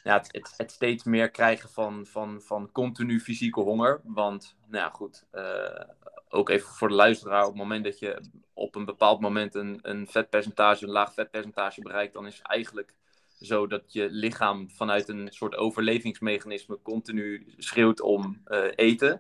ja, 0.04 0.18
het, 0.18 0.28
het, 0.32 0.54
het, 0.58 0.72
steeds 0.72 1.04
meer 1.04 1.30
krijgen 1.30 1.70
van, 1.70 2.06
van, 2.06 2.42
van 2.42 2.72
continu 2.72 3.20
fysieke 3.20 3.60
honger. 3.60 4.02
Want, 4.04 4.56
nou 4.68 4.84
ja, 4.84 4.90
goed, 4.90 5.26
uh, 5.34 5.84
ook 6.30 6.50
even 6.50 6.70
voor 6.70 6.88
de 6.88 6.94
luisteraar, 6.94 7.44
op 7.44 7.50
het 7.50 7.58
moment 7.58 7.84
dat 7.84 8.00
je 8.00 8.22
op 8.54 8.76
een 8.76 8.86
bepaald 8.86 9.20
moment 9.20 9.56
een, 9.56 9.80
een 9.82 10.08
vetpercentage, 10.08 10.84
een 10.84 10.92
laag 10.92 11.14
vetpercentage 11.14 11.82
bereikt, 11.82 12.14
dan 12.14 12.28
is 12.28 12.42
eigenlijk 12.42 12.96
zo 13.40 13.68
dat 13.68 13.94
je 13.94 14.08
lichaam 14.10 14.70
vanuit 14.70 15.10
een 15.10 15.28
soort 15.32 15.56
overlevingsmechanisme 15.56 16.80
continu 16.82 17.54
schreeuwt 17.58 18.02
om 18.02 18.42
uh, 18.48 18.66
eten. 18.76 19.20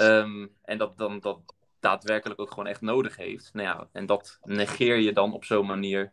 Um, 0.00 0.52
en 0.62 0.78
dat 0.78 0.98
dan 0.98 1.20
dat 1.20 1.40
daadwerkelijk 1.80 2.40
ook 2.40 2.50
gewoon 2.50 2.66
echt 2.66 2.80
nodig 2.80 3.16
heeft. 3.16 3.50
Nou 3.52 3.66
ja, 3.66 3.88
en 3.92 4.06
dat 4.06 4.38
negeer 4.42 4.96
je 4.96 5.12
dan 5.12 5.32
op 5.32 5.44
zo'n 5.44 5.66
manier. 5.66 6.12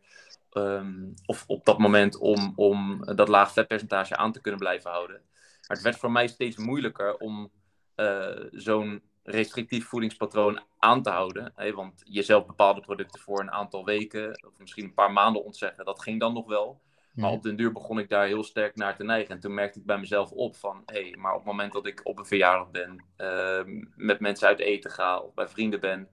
Um, 0.58 1.14
of 1.26 1.44
op 1.48 1.66
dat 1.66 1.78
moment 1.78 2.18
om, 2.18 2.54
om 2.56 3.06
dat 3.16 3.28
laag 3.28 3.52
vetpercentage 3.54 4.16
aan 4.16 4.32
te 4.32 4.42
kunnen 4.42 4.60
blijven 4.60 4.92
houden. 4.92 5.22
Maar 5.68 5.78
het 5.78 5.82
werd 5.82 5.98
voor 5.98 6.12
mij 6.12 6.28
steeds 6.28 6.58
moeilijker 6.58 7.18
om 7.18 7.52
uh, 7.96 8.46
zo'n 8.52 9.02
restrictief 9.24 9.88
voedingspatroon 9.88 10.60
aan 10.78 11.02
te 11.02 11.10
houden. 11.10 11.52
Hè? 11.56 11.74
Want 11.74 12.02
jezelf 12.06 12.46
bepaalde 12.46 12.82
producten 12.82 13.20
voor 13.20 13.40
een 13.40 13.52
aantal 13.52 13.86
weken 13.86 14.44
of 14.48 14.58
misschien 14.58 14.84
een 14.84 14.94
paar 14.94 15.12
maanden 15.12 15.44
ontzeggen, 15.44 15.86
dat 15.86 16.02
ging 16.02 16.20
dan 16.20 16.34
nog 16.34 16.48
wel. 16.48 16.82
Maar 17.14 17.32
op 17.32 17.44
den 17.44 17.56
duur 17.56 17.72
begon 17.72 18.00
ik 18.00 18.10
daar 18.10 18.26
heel 18.26 18.44
sterk 18.44 18.76
naar 18.76 18.96
te 18.96 19.04
neigen. 19.04 19.36
En 19.36 19.42
toen 19.42 19.54
merkte 19.54 19.80
ik 19.80 19.86
bij 19.86 19.98
mezelf 19.98 20.32
op 20.32 20.56
van, 20.56 20.84
hé, 20.86 21.02
hey, 21.02 21.16
maar 21.18 21.32
op 21.32 21.38
het 21.38 21.48
moment 21.48 21.74
dat 21.74 21.86
ik 21.86 22.02
op 22.04 22.18
een 22.18 22.26
verjaardag 22.26 22.72
ben, 22.72 23.06
uh, 23.18 23.84
met 23.96 24.20
mensen 24.20 24.48
uit 24.48 24.60
eten 24.60 24.92
ga 24.92 25.20
of 25.20 25.34
bij 25.34 25.48
vrienden 25.48 25.80
ben, 25.80 26.10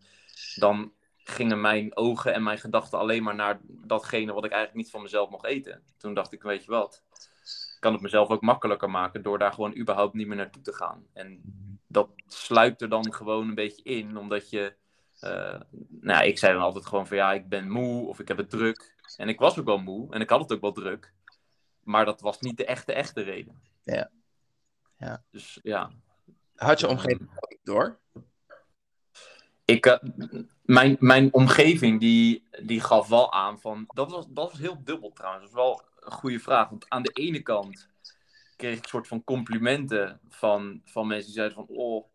dan 0.54 0.92
gingen 1.24 1.60
mijn 1.60 1.96
ogen 1.96 2.34
en 2.34 2.42
mijn 2.42 2.58
gedachten 2.58 2.98
alleen 2.98 3.22
maar 3.22 3.34
naar 3.34 3.60
datgene 3.64 4.32
wat 4.32 4.44
ik 4.44 4.50
eigenlijk 4.50 4.82
niet 4.82 4.90
van 4.90 5.02
mezelf 5.02 5.30
mocht 5.30 5.44
eten. 5.44 5.82
Toen 5.96 6.14
dacht 6.14 6.32
ik, 6.32 6.42
weet 6.42 6.64
je 6.64 6.70
wat, 6.70 7.02
kan 7.80 7.92
het 7.92 8.02
mezelf 8.02 8.28
ook 8.28 8.40
makkelijker 8.40 8.90
maken 8.90 9.22
door 9.22 9.38
daar 9.38 9.52
gewoon 9.52 9.76
überhaupt 9.76 10.14
niet 10.14 10.26
meer 10.26 10.36
naartoe 10.36 10.62
te 10.62 10.72
gaan. 10.72 11.06
En 11.12 11.40
dat 11.86 12.10
sluipt 12.26 12.82
er 12.82 12.88
dan 12.88 13.12
gewoon 13.12 13.48
een 13.48 13.54
beetje 13.54 13.82
in, 13.82 14.16
omdat 14.16 14.50
je, 14.50 14.74
uh, 15.20 15.60
nou, 15.88 16.26
ik 16.26 16.38
zei 16.38 16.52
dan 16.52 16.62
altijd 16.62 16.86
gewoon 16.86 17.06
van 17.06 17.16
ja, 17.16 17.32
ik 17.32 17.48
ben 17.48 17.70
moe 17.70 18.08
of 18.08 18.18
ik 18.18 18.28
heb 18.28 18.36
het 18.36 18.50
druk. 18.50 18.94
En 19.16 19.28
ik 19.28 19.38
was 19.38 19.58
ook 19.58 19.64
wel 19.64 19.78
moe 19.78 20.12
en 20.12 20.20
ik 20.20 20.30
had 20.30 20.40
het 20.40 20.52
ook 20.52 20.60
wel 20.60 20.72
druk. 20.72 21.12
Maar 21.82 22.04
dat 22.04 22.20
was 22.20 22.40
niet 22.40 22.56
de 22.56 22.64
echte, 22.64 22.92
echte 22.92 23.22
reden. 23.22 23.60
Ja. 23.82 24.10
ja. 24.96 25.22
Dus 25.30 25.58
ja. 25.62 25.90
Had 26.54 26.80
je 26.80 26.88
omgeving 26.88 27.30
door? 27.62 27.98
Ik, 29.70 29.86
uh, 29.86 29.96
mijn, 30.62 30.96
mijn 30.98 31.32
omgeving 31.32 32.00
die, 32.00 32.48
die 32.62 32.80
gaf 32.80 33.08
wel 33.08 33.32
aan 33.32 33.60
van. 33.60 33.84
Dat 33.94 34.10
was, 34.10 34.26
dat 34.28 34.50
was 34.50 34.60
heel 34.60 34.80
dubbel 34.84 35.12
trouwens. 35.12 35.44
Dat 35.44 35.52
was 35.52 35.64
wel 35.64 35.82
een 36.00 36.12
goede 36.12 36.38
vraag. 36.38 36.68
Want 36.68 36.88
aan 36.88 37.02
de 37.02 37.12
ene 37.12 37.40
kant 37.42 37.88
kreeg 38.56 38.76
ik 38.76 38.82
een 38.82 38.88
soort 38.88 39.08
van 39.08 39.24
complimenten 39.24 40.20
van, 40.28 40.80
van 40.84 41.06
mensen 41.06 41.26
die 41.26 41.34
zeiden 41.34 41.56
van. 41.56 41.66
Oh, 41.68 42.08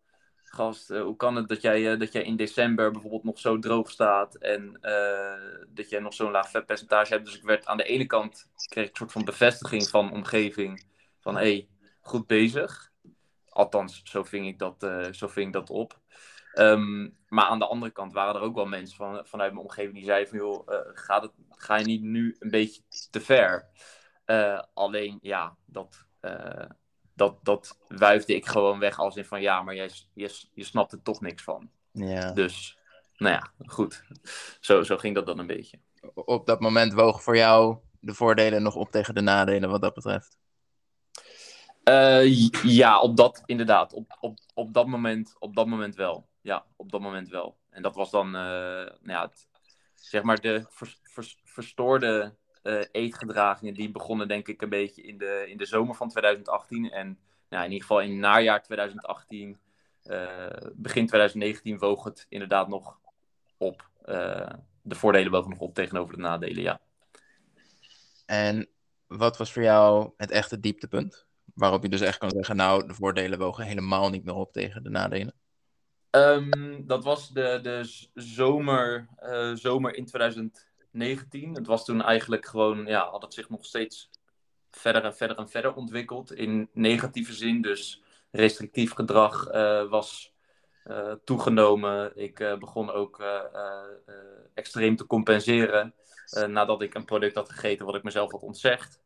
gast, 0.44 0.90
uh, 0.90 1.02
hoe 1.02 1.16
kan 1.16 1.36
het 1.36 1.48
dat 1.48 1.62
jij, 1.62 1.92
uh, 1.92 1.98
dat 1.98 2.12
jij 2.12 2.22
in 2.22 2.36
december 2.36 2.90
bijvoorbeeld 2.90 3.24
nog 3.24 3.38
zo 3.38 3.58
droog 3.58 3.90
staat 3.90 4.34
en 4.34 4.78
dat 5.68 5.90
jij 5.90 6.00
nog 6.00 6.14
zo'n 6.14 6.30
laag 6.30 6.50
vetpercentage 6.50 7.12
hebt. 7.12 7.24
Dus 7.24 7.36
ik 7.36 7.42
werd 7.42 7.66
aan 7.66 7.76
de 7.76 7.84
ene 7.84 8.06
kant 8.06 8.48
kreeg 8.68 8.84
ik 8.84 8.90
een 8.90 8.96
soort 8.96 9.12
van 9.12 9.24
bevestiging 9.24 9.88
van 9.88 10.12
omgeving 10.12 10.86
van 11.20 11.36
hey, 11.36 11.68
goed 12.00 12.26
bezig. 12.26 12.92
Althans, 13.48 14.00
zo 14.04 14.22
ving 14.22 14.46
ik 14.46 14.58
dat, 14.58 14.88
zo 15.10 15.28
ving 15.28 15.46
ik 15.46 15.52
dat 15.52 15.70
op. 15.70 16.00
Um, 16.58 17.16
maar 17.28 17.44
aan 17.44 17.58
de 17.58 17.66
andere 17.66 17.92
kant 17.92 18.12
waren 18.12 18.34
er 18.34 18.40
ook 18.40 18.54
wel 18.54 18.66
mensen 18.66 18.96
van, 18.96 19.26
vanuit 19.26 19.52
mijn 19.52 19.64
omgeving 19.64 19.94
die 19.94 20.04
zeiden 20.04 20.28
van 20.28 20.38
joh, 20.38 20.68
gaat 20.94 21.22
het, 21.22 21.32
ga 21.50 21.76
je 21.76 21.84
niet 21.84 22.02
nu 22.02 22.36
een 22.38 22.50
beetje 22.50 22.82
te 23.10 23.20
ver? 23.20 23.68
alleen 24.74 25.18
ja, 25.20 25.56
dat 25.64 26.06
dat, 27.16 27.38
dat 27.42 27.78
wuifde 27.88 28.34
ik 28.34 28.46
gewoon 28.46 28.78
weg 28.78 28.98
als 28.98 29.16
in 29.16 29.24
van 29.24 29.40
ja, 29.40 29.62
maar 29.62 29.74
jij, 29.74 29.90
je, 30.12 30.30
je 30.54 30.64
snapt 30.64 30.92
er 30.92 31.02
toch 31.02 31.20
niks 31.20 31.42
van. 31.42 31.70
Ja. 31.92 32.32
Dus, 32.32 32.78
nou 33.16 33.34
ja, 33.34 33.52
goed. 33.66 34.04
Zo, 34.60 34.82
zo 34.82 34.96
ging 34.96 35.14
dat 35.14 35.26
dan 35.26 35.38
een 35.38 35.46
beetje. 35.46 35.78
Op 36.14 36.46
dat 36.46 36.60
moment 36.60 36.92
wogen 36.92 37.22
voor 37.22 37.36
jou 37.36 37.78
de 38.00 38.14
voordelen 38.14 38.62
nog 38.62 38.74
op 38.74 38.90
tegen 38.90 39.14
de 39.14 39.20
nadelen 39.20 39.70
wat 39.70 39.80
dat 39.80 39.94
betreft? 39.94 40.38
Uh, 41.84 42.48
ja, 42.62 43.00
op 43.00 43.16
dat 43.16 43.42
inderdaad. 43.44 43.92
Op, 43.92 44.16
op, 44.20 44.38
op, 44.54 44.72
dat 44.72 44.86
moment, 44.86 45.36
op 45.38 45.56
dat 45.56 45.66
moment 45.66 45.94
wel. 45.94 46.28
Ja, 46.46 46.64
op 46.76 46.90
dat 46.90 47.00
moment 47.00 47.28
wel. 47.28 47.56
En 47.70 47.82
dat 47.82 47.94
was 47.94 48.10
dan, 48.10 48.26
uh, 48.26 48.32
nou 48.32 48.90
ja, 49.00 49.30
zeg 49.94 50.22
maar 50.22 50.40
de 50.40 50.64
vers, 50.68 51.00
vers, 51.02 51.40
verstoorde 51.44 52.34
uh, 52.62 52.84
eetgedragingen 52.92 53.74
die 53.74 53.90
begonnen 53.90 54.28
denk 54.28 54.48
ik 54.48 54.62
een 54.62 54.68
beetje 54.68 55.02
in 55.02 55.18
de, 55.18 55.44
in 55.48 55.56
de 55.56 55.66
zomer 55.66 55.94
van 55.94 56.08
2018. 56.08 56.90
En 56.90 57.18
nou, 57.48 57.64
in 57.64 57.70
ieder 57.70 57.86
geval 57.86 58.02
in 58.02 58.18
najaar 58.18 58.62
2018, 58.62 59.58
uh, 60.04 60.46
begin 60.74 61.06
2019 61.06 61.78
woog 61.78 62.04
het 62.04 62.26
inderdaad 62.28 62.68
nog 62.68 62.98
op. 63.56 63.90
De 64.82 64.94
voordelen 64.94 65.32
wogen 65.32 65.50
nog 65.50 65.58
op 65.58 65.74
tegenover 65.74 66.14
de 66.14 66.20
nadelen, 66.20 66.62
ja. 66.62 66.80
En 68.26 68.68
wat 69.06 69.36
was 69.36 69.52
voor 69.52 69.62
jou 69.62 70.12
het 70.16 70.30
echte 70.30 70.60
dieptepunt? 70.60 71.26
Waarop 71.54 71.82
je 71.82 71.88
dus 71.88 72.00
echt 72.00 72.18
kan 72.18 72.30
zeggen, 72.30 72.56
nou, 72.56 72.86
de 72.86 72.94
voordelen 72.94 73.38
wogen 73.38 73.64
helemaal 73.64 74.10
niet 74.10 74.24
meer 74.24 74.34
op 74.34 74.52
tegen 74.52 74.82
de 74.82 74.90
nadelen? 74.90 75.34
Um, 76.16 76.86
dat 76.86 77.04
was 77.04 77.28
de, 77.28 77.58
de 77.62 78.08
zomer, 78.14 79.08
uh, 79.22 79.54
zomer 79.54 79.94
in 79.94 80.06
2000. 80.06 80.66
19. 80.96 81.54
Het 81.54 81.66
was 81.66 81.84
toen 81.84 82.02
eigenlijk 82.02 82.46
gewoon, 82.46 82.86
ja, 82.86 83.10
had 83.10 83.22
het 83.22 83.34
zich 83.34 83.48
nog 83.48 83.64
steeds 83.64 84.10
verder 84.70 85.04
en 85.04 85.16
verder 85.16 85.36
en 85.36 85.48
verder 85.48 85.74
ontwikkeld 85.74 86.32
in 86.32 86.68
negatieve 86.72 87.32
zin. 87.32 87.62
Dus 87.62 88.02
restrictief 88.30 88.92
gedrag 88.92 89.52
uh, 89.52 89.88
was 89.88 90.34
uh, 90.84 91.12
toegenomen. 91.24 92.16
Ik 92.16 92.56
begon 92.58 92.90
ook 92.90 93.24
extreem 94.54 94.96
te 94.96 95.06
compenseren 95.06 95.94
nadat 96.46 96.82
ik 96.82 96.94
een 96.94 97.04
product 97.04 97.34
had 97.34 97.50
gegeten 97.50 97.86
wat 97.86 97.94
ik 97.94 98.02
mezelf 98.02 98.30
had 98.30 98.42
ontzegd. 98.42 99.00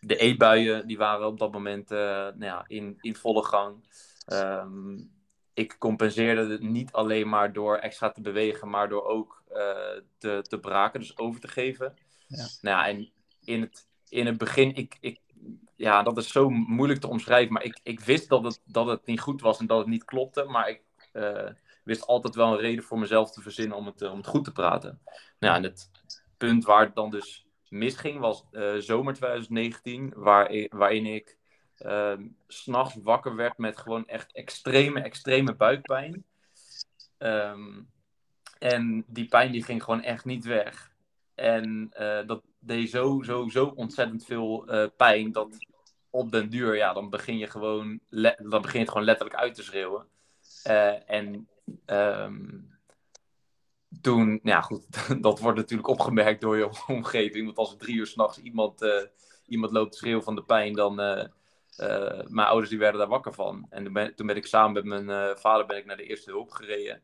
de 0.00 0.16
eetbuien 0.16 0.86
die 0.86 0.98
waren 0.98 1.26
op 1.26 1.38
dat 1.38 1.52
moment 1.52 1.88
nou 1.88 2.44
ja, 2.44 2.64
in, 2.66 2.98
in 3.00 3.16
volle 3.16 3.44
gang. 3.44 3.86
Um, 4.32 5.17
ik 5.58 5.76
compenseerde 5.78 6.46
het 6.46 6.62
niet 6.62 6.92
alleen 6.92 7.28
maar 7.28 7.52
door 7.52 7.76
extra 7.76 8.10
te 8.10 8.20
bewegen, 8.20 8.70
maar 8.70 8.88
door 8.88 9.04
ook 9.04 9.42
uh, 9.52 9.56
te, 10.18 10.42
te 10.48 10.58
braken, 10.58 11.00
dus 11.00 11.18
over 11.18 11.40
te 11.40 11.48
geven. 11.48 11.94
Ja. 12.26 12.46
Nou 12.60 12.76
ja, 12.76 12.88
en 12.88 13.10
in 13.44 13.60
het, 13.60 13.86
in 14.08 14.26
het 14.26 14.38
begin, 14.38 14.74
ik, 14.74 14.96
ik, 15.00 15.20
ja, 15.76 16.02
dat 16.02 16.16
is 16.16 16.28
zo 16.28 16.50
moeilijk 16.50 17.00
te 17.00 17.08
omschrijven, 17.08 17.52
maar 17.52 17.64
ik, 17.64 17.80
ik 17.82 18.00
wist 18.00 18.28
dat 18.28 18.44
het, 18.44 18.60
dat 18.64 18.86
het 18.86 19.06
niet 19.06 19.20
goed 19.20 19.40
was 19.40 19.58
en 19.58 19.66
dat 19.66 19.78
het 19.78 19.86
niet 19.86 20.04
klopte, 20.04 20.44
maar 20.44 20.68
ik 20.68 20.82
uh, 21.12 21.50
wist 21.84 22.06
altijd 22.06 22.34
wel 22.34 22.52
een 22.52 22.60
reden 22.60 22.84
voor 22.84 22.98
mezelf 22.98 23.30
te 23.30 23.40
verzinnen 23.40 23.76
om 23.76 23.86
het, 23.86 24.02
om 24.02 24.16
het 24.16 24.26
goed 24.26 24.44
te 24.44 24.52
praten. 24.52 25.00
Nou 25.38 25.52
ja, 25.52 25.54
en 25.54 25.62
het 25.62 25.90
punt 26.36 26.64
waar 26.64 26.84
het 26.84 26.94
dan 26.94 27.10
dus 27.10 27.46
misging 27.68 28.20
was 28.20 28.44
uh, 28.52 28.74
zomer 28.76 29.14
2019, 29.14 30.12
waar, 30.16 30.66
waarin 30.70 31.06
ik 31.06 31.37
uh, 31.86 32.18
s'nachts 32.46 32.94
wakker 33.02 33.36
werd 33.36 33.58
met 33.58 33.78
gewoon 33.78 34.06
echt 34.06 34.32
extreme, 34.32 35.00
extreme 35.00 35.54
buikpijn. 35.54 36.24
Um, 37.18 37.90
en 38.58 39.04
die 39.06 39.28
pijn 39.28 39.52
die 39.52 39.64
ging 39.64 39.82
gewoon 39.82 40.02
echt 40.02 40.24
niet 40.24 40.44
weg. 40.44 40.92
En 41.34 41.90
uh, 42.00 42.26
dat 42.26 42.42
deed 42.58 42.90
zo, 42.90 43.22
zo, 43.22 43.48
zo 43.48 43.72
ontzettend 43.74 44.24
veel 44.24 44.74
uh, 44.74 44.86
pijn 44.96 45.32
dat 45.32 45.56
op 46.10 46.32
den 46.32 46.50
duur, 46.50 46.76
ja, 46.76 46.92
dan 46.92 47.10
begin 47.10 47.38
je 47.38 47.46
gewoon, 47.46 48.00
dan 48.36 48.62
begin 48.62 48.72
je 48.72 48.78
het 48.78 48.88
gewoon 48.88 49.04
letterlijk 49.04 49.36
uit 49.36 49.54
te 49.54 49.62
schreeuwen. 49.62 50.06
Uh, 50.66 51.10
en 51.10 51.48
um, 51.86 52.78
toen, 54.00 54.40
ja 54.42 54.60
goed, 54.60 54.86
dat 55.22 55.40
wordt 55.40 55.58
natuurlijk 55.58 55.88
opgemerkt 55.88 56.40
door 56.40 56.56
je 56.56 56.70
omgeving. 56.86 57.44
Want 57.44 57.58
als 57.58 57.72
er 57.72 57.78
drie 57.78 57.96
uur 57.96 58.06
s'nachts 58.06 58.38
iemand, 58.38 58.84
iemand 59.46 59.72
loopt 59.72 59.92
te 59.92 59.98
schreeuwen 59.98 60.24
van 60.24 60.34
de 60.34 60.44
pijn, 60.44 60.72
dan, 60.72 61.00
mijn 62.26 62.46
ouders 62.46 62.70
die 62.70 62.78
werden 62.78 63.00
daar 63.00 63.08
wakker 63.08 63.34
van. 63.34 63.66
En 63.70 63.84
toen 64.14 64.26
ben, 64.26 64.36
ik 64.36 64.46
samen 64.46 64.72
met 64.72 64.84
mijn 64.84 65.08
uh, 65.08 65.36
vader 65.36 65.66
ben 65.66 65.76
ik 65.76 65.84
naar 65.84 65.96
de 65.96 66.06
eerste 66.06 66.30
hulp 66.30 66.50
gereden. 66.50 67.02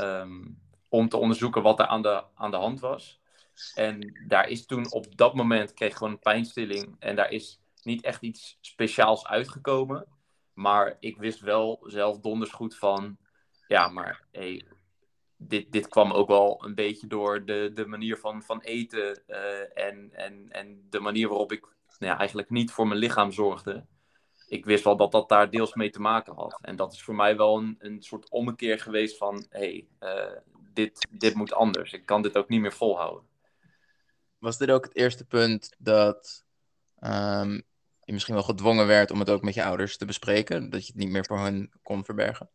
Um, 0.00 0.60
om 0.88 1.08
te 1.08 1.16
onderzoeken 1.16 1.62
wat 1.62 1.78
er 1.78 1.86
aan 1.86 2.02
de, 2.02 2.24
aan 2.34 2.50
de 2.50 2.56
hand 2.56 2.80
was. 2.80 3.20
En 3.74 4.20
daar 4.26 4.48
is 4.48 4.66
toen 4.66 4.92
op 4.92 5.16
dat 5.16 5.34
moment 5.34 5.74
kreeg 5.74 5.90
ik 5.90 5.96
gewoon 5.96 6.12
een 6.12 6.18
pijnstilling. 6.18 6.96
En 6.98 7.16
daar 7.16 7.30
is 7.30 7.60
niet 7.82 8.02
echt 8.02 8.22
iets 8.22 8.58
speciaals 8.60 9.26
uitgekomen. 9.26 10.06
Maar 10.52 10.96
ik 11.00 11.16
wist 11.16 11.40
wel 11.40 11.78
zelf 11.82 12.20
donders 12.20 12.50
goed 12.50 12.76
van. 12.76 13.16
Ja, 13.68 13.88
maar 13.88 14.24
dit, 15.36 15.72
dit 15.72 15.88
kwam 15.88 16.12
ook 16.12 16.28
wel 16.28 16.64
een 16.64 16.74
beetje 16.74 17.06
door 17.06 17.44
de, 17.44 17.70
de 17.74 17.86
manier 17.86 18.16
van, 18.16 18.42
van 18.42 18.60
eten. 18.60 19.22
Uh, 19.28 19.78
en, 19.78 20.10
en, 20.12 20.46
en 20.50 20.86
de 20.90 21.00
manier 21.00 21.28
waarop 21.28 21.52
ik 21.52 21.60
nou 21.98 22.12
ja, 22.12 22.18
eigenlijk 22.18 22.50
niet 22.50 22.70
voor 22.70 22.86
mijn 22.86 23.00
lichaam 23.00 23.32
zorgde 23.32 23.86
ik 24.48 24.64
wist 24.64 24.84
wel 24.84 24.96
dat 24.96 25.12
dat 25.12 25.28
daar 25.28 25.50
deels 25.50 25.74
mee 25.74 25.90
te 25.90 26.00
maken 26.00 26.34
had. 26.34 26.58
En 26.62 26.76
dat 26.76 26.92
is 26.92 27.02
voor 27.02 27.14
mij 27.14 27.36
wel 27.36 27.58
een, 27.58 27.76
een 27.78 28.02
soort 28.02 28.30
ommekeer 28.30 28.80
geweest 28.80 29.16
van... 29.16 29.46
hé, 29.50 29.86
hey, 30.00 30.26
uh, 30.30 30.36
dit, 30.72 31.08
dit 31.10 31.34
moet 31.34 31.52
anders. 31.52 31.92
Ik 31.92 32.06
kan 32.06 32.22
dit 32.22 32.36
ook 32.36 32.48
niet 32.48 32.60
meer 32.60 32.72
volhouden. 32.72 33.26
Was 34.38 34.58
dit 34.58 34.70
ook 34.70 34.84
het 34.84 34.96
eerste 34.96 35.24
punt 35.24 35.74
dat 35.78 36.44
um, 37.00 37.62
je 38.04 38.12
misschien 38.12 38.34
wel 38.34 38.42
gedwongen 38.42 38.86
werd... 38.86 39.10
om 39.10 39.18
het 39.18 39.30
ook 39.30 39.42
met 39.42 39.54
je 39.54 39.64
ouders 39.64 39.96
te 39.96 40.04
bespreken? 40.04 40.70
Dat 40.70 40.86
je 40.86 40.92
het 40.92 41.02
niet 41.02 41.10
meer 41.10 41.24
voor 41.24 41.38
hen 41.38 41.70
kon 41.82 42.04
verbergen? 42.04 42.50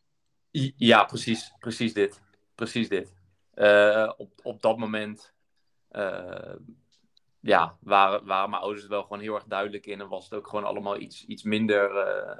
Ja, 0.75 1.03
precies. 1.03 1.53
Precies 1.59 1.93
dit. 1.93 2.21
Precies 2.55 2.89
dit. 2.89 3.13
Uh, 3.55 4.11
op, 4.17 4.39
op 4.43 4.61
dat 4.61 4.77
moment... 4.77 5.33
Uh, 5.91 6.53
ja, 7.43 7.77
waren, 7.79 8.25
waren 8.25 8.49
mijn 8.49 8.61
ouders 8.61 8.87
wel 8.87 9.01
gewoon 9.01 9.19
heel 9.19 9.35
erg 9.35 9.45
duidelijk 9.47 9.85
in. 9.85 10.01
En 10.01 10.07
was 10.07 10.23
het 10.23 10.33
ook 10.33 10.47
gewoon 10.47 10.65
allemaal 10.65 10.97
iets, 10.97 11.25
iets 11.25 11.43
minder, 11.43 12.07
uh, 12.07 12.37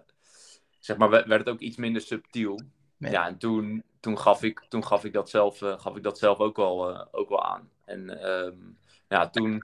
zeg 0.80 0.98
maar, 0.98 1.10
werd 1.10 1.30
het 1.30 1.50
ook 1.50 1.60
iets 1.60 1.78
minder 1.78 2.02
subtiel. 2.02 2.60
Nee. 2.98 3.12
Ja, 3.12 3.28
en 3.28 3.38
toen, 3.38 3.84
toen, 4.00 4.20
gaf 4.20 4.44
ik, 4.44 4.66
toen 4.70 4.86
gaf 4.86 5.04
ik 5.04 5.14
dat 5.14 5.30
zelf, 5.30 5.62
uh, 5.62 5.80
gaf 5.80 5.96
ik 5.96 6.04
dat 6.04 6.18
zelf 6.18 6.40
ook 6.40 6.56
wel, 6.56 6.92
uh, 6.92 7.06
ook 7.12 7.30
wel 7.30 7.44
aan. 7.44 7.70
En 7.86 8.30
um, 8.32 8.78
ja, 9.08 9.30
toen 9.30 9.64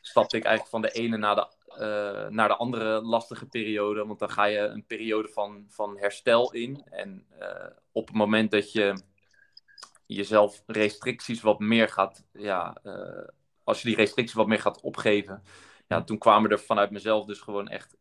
stapte 0.00 0.36
ik 0.36 0.44
eigenlijk 0.44 0.70
van 0.70 0.82
de 0.82 0.90
ene 0.90 1.16
naar 1.16 1.34
de, 1.34 1.48
eh, 1.78 2.28
naar 2.28 2.48
de 2.48 2.56
andere 2.56 3.00
lastige 3.00 3.46
periode. 3.46 4.06
Want 4.06 4.18
dan 4.18 4.30
ga 4.30 4.44
je 4.44 4.58
een 4.58 4.86
periode 4.86 5.28
van, 5.28 5.64
van 5.68 5.98
herstel 5.98 6.52
in. 6.52 6.82
En 6.90 7.26
eh, 7.38 7.70
op 7.92 8.06
het 8.06 8.16
moment 8.16 8.50
dat 8.50 8.72
je 8.72 9.00
jezelf 10.06 10.62
restricties 10.66 11.40
wat 11.40 11.58
meer 11.58 11.88
gaat. 11.88 12.24
Ja, 12.32 12.78
eh, 12.82 13.28
als 13.68 13.82
je 13.82 13.88
die 13.88 13.96
restricties 13.96 14.36
wat 14.36 14.46
meer 14.46 14.60
gaat 14.60 14.80
opgeven. 14.80 15.42
Ja, 15.86 16.02
toen 16.04 16.18
kwamen 16.18 16.50
er 16.50 16.60
vanuit 16.60 16.90
mezelf 16.90 17.26
dus 17.26 17.40
gewoon 17.40 17.68
echt 17.68 17.96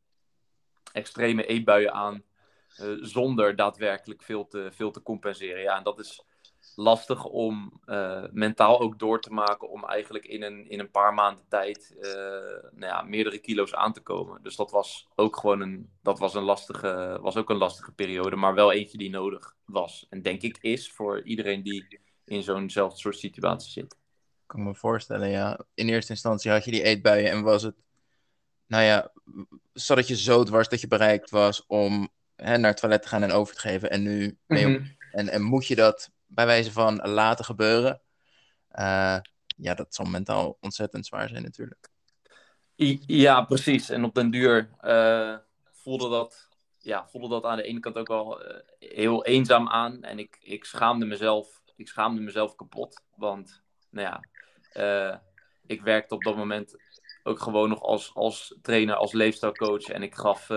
extreme 0.91 1.45
eetbuien 1.45 1.93
aan. 1.93 2.23
zonder 3.01 3.55
daadwerkelijk 3.55 4.23
veel 4.23 4.47
te, 4.47 4.69
veel 4.71 4.91
te 4.91 5.01
compenseren. 5.01 5.61
Ja, 5.61 5.77
en 5.77 5.83
dat 5.83 5.99
is 5.99 6.23
lastig 6.75 7.25
om 7.25 7.81
uh, 7.85 8.23
mentaal 8.31 8.79
ook 8.79 8.99
door 8.99 9.21
te 9.21 9.33
maken 9.33 9.69
om 9.69 9.85
eigenlijk 9.85 10.25
in 10.25 10.43
een, 10.43 10.69
in 10.69 10.79
een 10.79 10.91
paar 10.91 11.13
maanden 11.13 11.45
tijd 11.49 11.95
uh, 11.97 12.03
nou 12.71 12.93
ja, 12.93 13.01
meerdere 13.01 13.37
kilo's 13.37 13.73
aan 13.73 13.93
te 13.93 14.01
komen. 14.01 14.43
Dus 14.43 14.55
dat 14.55 14.71
was 14.71 15.07
ook 15.15 15.37
gewoon 15.37 15.61
een, 15.61 15.89
dat 16.01 16.19
was 16.19 16.33
een 16.33 16.43
lastige, 16.43 17.17
was 17.21 17.37
ook 17.37 17.49
een 17.49 17.57
lastige 17.57 17.91
periode, 17.91 18.35
maar 18.35 18.53
wel 18.53 18.71
eentje 18.71 18.97
die 18.97 19.09
nodig 19.09 19.55
was. 19.65 20.05
En 20.09 20.21
denk 20.21 20.41
ik 20.41 20.57
is 20.61 20.91
voor 20.91 21.23
iedereen 21.23 21.63
die 21.63 21.99
in 22.25 22.43
zo'nzelfde 22.43 22.99
soort 22.99 23.17
situatie 23.17 23.71
zit. 23.71 23.97
Kan 24.47 24.63
me 24.63 24.75
voorstellen, 24.75 25.29
ja. 25.29 25.59
In 25.73 25.89
eerste 25.89 26.11
instantie 26.11 26.51
had 26.51 26.65
je 26.65 26.71
die 26.71 26.83
eetbuien 26.83 27.31
en 27.31 27.41
was 27.41 27.63
het, 27.63 27.75
nou 28.65 28.83
ja, 28.83 29.11
zodat 29.73 30.07
je 30.07 30.17
zo 30.17 30.43
dwars 30.43 30.69
dat 30.69 30.81
je 30.81 30.87
bereikt 30.87 31.29
was 31.29 31.65
om 31.65 32.09
hè, 32.35 32.57
naar 32.57 32.69
het 32.69 32.79
toilet 32.79 33.01
te 33.01 33.07
gaan 33.07 33.23
en 33.23 33.31
over 33.31 33.55
te 33.55 33.61
geven. 33.61 33.89
En 33.89 34.03
nu, 34.03 34.37
mm 34.47 34.57
-hmm. 34.57 34.95
en, 35.11 35.29
en 35.29 35.41
moet 35.41 35.67
je 35.67 35.75
dat 35.75 36.11
bij 36.25 36.45
wijze 36.45 36.71
van 36.71 36.95
laten 36.95 37.45
gebeuren. 37.45 38.01
Uh, 38.71 39.17
ja, 39.57 39.73
dat 39.73 39.95
zal 39.95 40.05
mentaal 40.05 40.57
ontzettend 40.61 41.05
zwaar 41.05 41.29
zijn 41.29 41.43
natuurlijk. 41.43 41.89
Ja, 43.05 43.41
precies. 43.41 43.89
En 43.89 44.03
op 44.03 44.15
den 44.15 44.31
duur 44.31 44.69
uh, 44.81 45.37
voelde, 45.71 46.09
dat, 46.09 46.49
ja, 46.77 47.07
voelde 47.07 47.27
dat 47.27 47.43
aan 47.43 47.57
de 47.57 47.63
ene 47.63 47.79
kant 47.79 47.95
ook 47.95 48.07
wel 48.07 48.41
uh, 48.41 48.57
heel 48.79 49.25
eenzaam 49.25 49.67
aan. 49.67 50.03
En 50.03 50.19
ik, 50.19 50.37
ik, 50.39 50.65
schaamde 50.65 51.05
mezelf, 51.05 51.61
ik 51.75 51.87
schaamde 51.87 52.21
mezelf 52.21 52.55
kapot. 52.55 53.01
Want, 53.15 53.61
nou 53.89 54.07
ja, 54.07 54.23
ik 55.65 55.81
werkte 55.81 56.15
op 56.15 56.23
dat 56.23 56.35
moment 56.35 56.75
ook 57.23 57.39
gewoon 57.39 57.69
nog 57.69 57.81
als, 57.81 58.11
als 58.13 58.57
trainer, 58.61 58.95
als 58.95 59.13
leefstijlcoach. 59.13 59.83
En 59.83 60.03
ik 60.03 60.15
gaf 60.15 60.49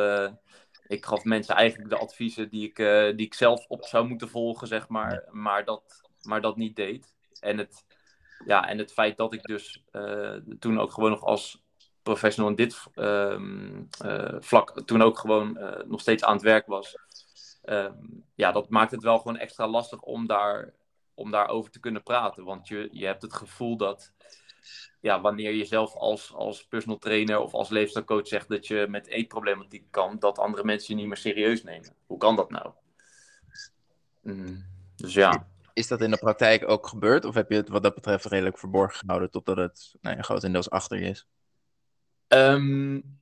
ik 0.91 1.07
gaf 1.07 1.25
mensen 1.25 1.55
eigenlijk 1.55 1.91
de 1.91 1.99
adviezen 1.99 2.49
die 2.49 2.69
ik, 2.69 2.79
uh, 2.79 3.17
die 3.17 3.27
ik 3.27 3.35
zelf 3.35 3.67
op 3.69 3.85
zou 3.85 4.07
moeten 4.07 4.29
volgen, 4.29 4.67
zeg 4.67 4.89
maar, 4.89 5.29
maar 5.31 5.65
dat, 5.65 6.03
maar 6.23 6.41
dat 6.41 6.57
niet 6.57 6.77
deed. 6.77 7.15
En 7.41 7.59
het, 7.59 7.85
ja, 8.47 8.69
en 8.69 8.79
het 8.79 8.93
feit 8.93 9.17
dat 9.17 9.33
ik 9.33 9.43
dus 9.43 9.85
toen 10.59 10.81
ook 10.81 10.93
gewoon 10.93 11.11
nog 11.11 11.25
als 11.25 11.63
professional 12.03 12.51
in 12.51 12.57
dit 12.57 12.87
uh, 12.95 13.41
vlak, 14.39 14.83
toen 14.85 15.03
ook 15.03 15.19
gewoon 15.19 15.59
nog 15.87 16.01
steeds 16.01 16.25
aan 16.25 16.35
het 16.35 16.43
werk 16.43 16.67
was, 16.67 16.97
um, 17.65 18.25
ja, 18.35 18.53
dat 18.53 18.69
maakt 18.69 18.91
het 18.91 19.03
wel 19.03 19.19
gewoon 19.19 19.37
extra 19.37 19.69
lastig 19.69 20.01
om, 20.01 20.27
daar, 20.27 20.73
om 21.21 21.31
daarover 21.31 21.71
te 21.71 21.81
kunnen 21.81 22.03
praten. 22.03 22.45
Want 22.45 22.69
je, 22.69 22.89
je 22.93 23.07
hebt 23.07 23.23
het 23.23 23.33
gevoel 23.33 23.77
dat 23.77 24.13
ja, 25.01 25.21
wanneer 25.21 25.53
je 25.53 25.65
zelf 25.65 25.95
als, 25.95 26.35
als 26.35 26.67
personal 26.67 26.99
trainer 26.99 27.39
of 27.39 27.55
als 27.55 27.69
leefstijlcoach 27.69 28.27
zegt 28.27 28.49
dat 28.49 28.67
je 28.67 28.87
met 28.89 29.07
eetproblematiek 29.07 29.85
kan, 29.91 30.19
dat 30.19 30.39
andere 30.39 30.65
mensen 30.65 30.95
je 30.95 31.01
niet 31.01 31.09
meer 31.09 31.17
serieus 31.17 31.63
nemen. 31.63 31.95
Hoe 32.07 32.19
kan 32.19 32.37
dat 32.37 32.51
nou? 32.51 32.71
Mm, 34.23 34.65
dus 34.97 35.15
ja. 35.15 35.49
Is 35.73 35.89
dat 35.89 36.01
in 36.01 36.11
de 36.11 36.19
praktijk 36.19 36.69
ook 36.69 36.87
gebeurd? 36.87 37.25
Of 37.25 37.35
heb 37.35 37.51
je 37.51 37.57
het 37.57 37.69
wat 37.69 37.83
dat 37.83 37.95
betreft 37.95 38.25
redelijk 38.25 38.59
verborgen 38.59 38.99
gehouden 38.99 39.31
totdat 39.31 39.57
het 39.57 39.95
nou 40.01 40.17
ja, 40.17 40.23
grotendeels 40.23 40.71
achter 40.71 40.99
je 40.99 41.09
is? 41.09 41.27
Um, 42.29 43.21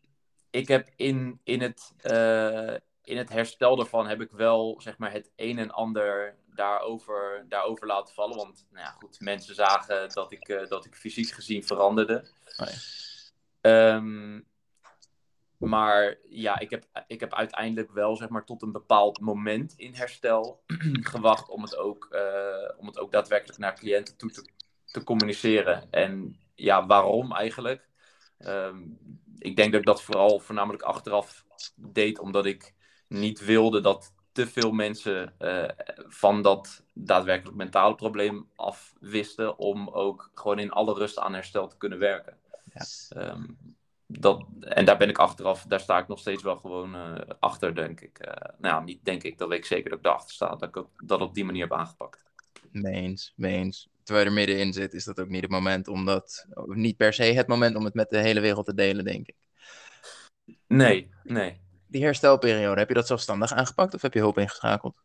ik 0.51 0.69
heb 0.69 0.89
in, 0.97 1.41
in, 1.45 1.61
het, 1.61 1.93
uh, 2.03 2.75
in 3.09 3.17
het 3.17 3.29
herstel 3.29 3.77
daarvan 3.77 4.07
heb 4.07 4.21
ik 4.21 4.31
wel 4.31 4.81
zeg 4.81 4.99
maar, 4.99 5.13
het 5.13 5.31
een 5.37 5.59
en 5.59 5.71
ander 5.71 6.37
daarover, 6.55 7.45
daarover 7.49 7.87
laten 7.87 8.15
vallen. 8.15 8.37
Want 8.37 8.67
nou 8.71 8.85
ja, 8.85 8.91
goed, 8.91 9.21
mensen 9.21 9.55
zagen 9.55 10.09
dat 10.09 10.33
ik, 10.33 10.49
uh, 10.49 10.67
dat 10.67 10.85
ik 10.85 10.95
fysiek 10.95 11.31
gezien 11.31 11.65
veranderde. 11.65 12.31
Oh 12.57 12.69
um, 13.71 14.47
maar 15.57 16.17
ja, 16.29 16.59
ik 16.59 16.71
heb, 16.71 16.85
ik 17.07 17.21
heb 17.21 17.35
uiteindelijk 17.35 17.91
wel 17.91 18.17
zeg 18.17 18.29
maar, 18.29 18.45
tot 18.45 18.63
een 18.63 18.73
bepaald 18.73 19.21
moment 19.21 19.75
in 19.77 19.95
herstel 19.95 20.63
gewacht 21.13 21.49
om 21.49 21.63
het 21.63 21.77
ook, 21.77 22.09
uh, 22.11 22.79
om 22.79 22.87
het 22.87 22.99
ook 22.99 23.13
daadwerkelijk 23.13 23.59
naar 23.59 23.75
cliënten 23.75 24.17
toe 24.17 24.31
te, 24.31 24.51
te 24.85 25.05
communiceren. 25.05 25.91
En 25.91 26.41
ja, 26.55 26.87
waarom 26.87 27.33
eigenlijk? 27.33 27.89
Um, 28.39 28.99
ik 29.39 29.57
denk 29.57 29.73
dat 29.73 29.81
ik 29.81 29.87
dat 29.87 30.03
vooral 30.03 30.39
voornamelijk 30.41 30.83
achteraf 30.83 31.45
deed, 31.77 32.19
omdat 32.19 32.47
ik 32.47 32.77
niet 33.09 33.45
wilde 33.45 33.81
dat 33.81 34.13
te 34.33 34.47
veel 34.47 34.73
mensen 34.73 35.35
uh, 35.39 35.69
van 36.09 36.43
dat 36.43 36.83
daadwerkelijk 36.95 37.57
mentale 37.57 37.95
probleem 37.95 38.49
afwisten 38.57 39.59
om 39.59 39.89
ook 39.89 40.31
gewoon 40.35 40.59
in 40.59 40.71
alle 40.71 40.95
rust 40.95 41.19
aan 41.19 41.35
herstel 41.35 41.69
te 41.69 41.77
kunnen 41.77 41.99
werken. 41.99 42.37
Ja. 42.73 43.31
Um, 43.31 43.59
dat, 44.07 44.47
en 44.61 44.85
daar 44.85 44.97
ben 44.97 45.09
ik 45.09 45.19
achteraf, 45.19 45.63
daar 45.63 45.81
sta 45.81 45.99
ik 45.99 46.09
nog 46.09 46.19
steeds 46.19 46.43
wel 46.43 46.57
gewoon 46.57 46.95
uh, 46.95 47.19
achter, 47.39 47.75
denk 47.75 48.01
ik. 48.01 48.19
Uh, 48.27 48.33
nou 48.59 48.75
ja, 48.75 48.81
niet 48.81 49.05
denk 49.05 49.23
ik, 49.23 49.39
dat 49.39 49.49
weet 49.49 49.59
ik 49.59 49.65
zeker 49.65 49.91
dat 49.91 49.99
ik 49.99 50.05
daarachter 50.05 50.35
sta, 50.35 50.49
dat 50.49 50.69
ik 50.69 50.77
ook, 50.77 50.91
dat 51.07 51.21
op 51.21 51.35
die 51.35 51.45
manier 51.45 51.63
heb 51.63 51.73
aangepakt. 51.73 52.25
Meens, 52.71 53.33
meens. 53.37 53.89
Terwijl 54.03 54.27
je 54.27 54.31
er 54.31 54.39
middenin 54.39 54.73
zit, 54.73 54.95
is 54.95 55.05
dat 55.05 55.21
ook 55.21 55.29
niet 55.29 55.43
het 55.43 55.51
moment 55.51 55.89
om 55.89 56.05
dat, 56.05 56.47
niet 56.67 56.97
per 56.97 57.13
se 57.13 57.23
het 57.23 57.47
moment 57.47 57.77
om 57.77 57.85
het 57.85 57.95
met 57.95 58.11
de 58.11 58.19
hele 58.19 58.41
wereld 58.41 58.67
te 58.67 58.75
delen, 58.75 59.05
denk 59.05 59.27
ik. 59.27 59.37
Nee, 60.67 61.11
nee 61.23 61.61
die 61.89 62.03
herstelperiode, 62.03 62.79
heb 62.79 62.89
je 62.89 62.95
dat 62.95 63.07
zelfstandig 63.07 63.53
aangepakt 63.53 63.95
of 63.95 64.03
heb 64.03 64.15
je 64.15 64.19
hulp 64.19 64.39
ingeschakeld? 64.39 65.03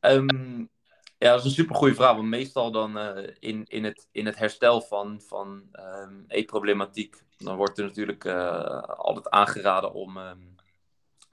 Um, 0.00 0.70
ja, 1.18 1.30
dat 1.30 1.38
is 1.38 1.44
een 1.44 1.50
super 1.50 1.76
goede 1.76 1.94
vraag. 1.94 2.14
Want 2.14 2.28
meestal 2.28 2.70
dan 2.70 2.98
uh, 2.98 3.34
in, 3.38 3.64
in, 3.64 3.84
het, 3.84 4.08
in 4.12 4.26
het 4.26 4.38
herstel 4.38 4.80
van, 4.80 5.20
van 5.20 5.62
um, 5.72 6.24
eetproblematiek, 6.28 7.22
dan 7.36 7.56
wordt 7.56 7.78
er 7.78 7.84
natuurlijk 7.84 8.24
uh, 8.24 8.80
altijd 8.82 9.30
aangeraden 9.30 9.92
om, 9.92 10.16
um, 10.16 10.54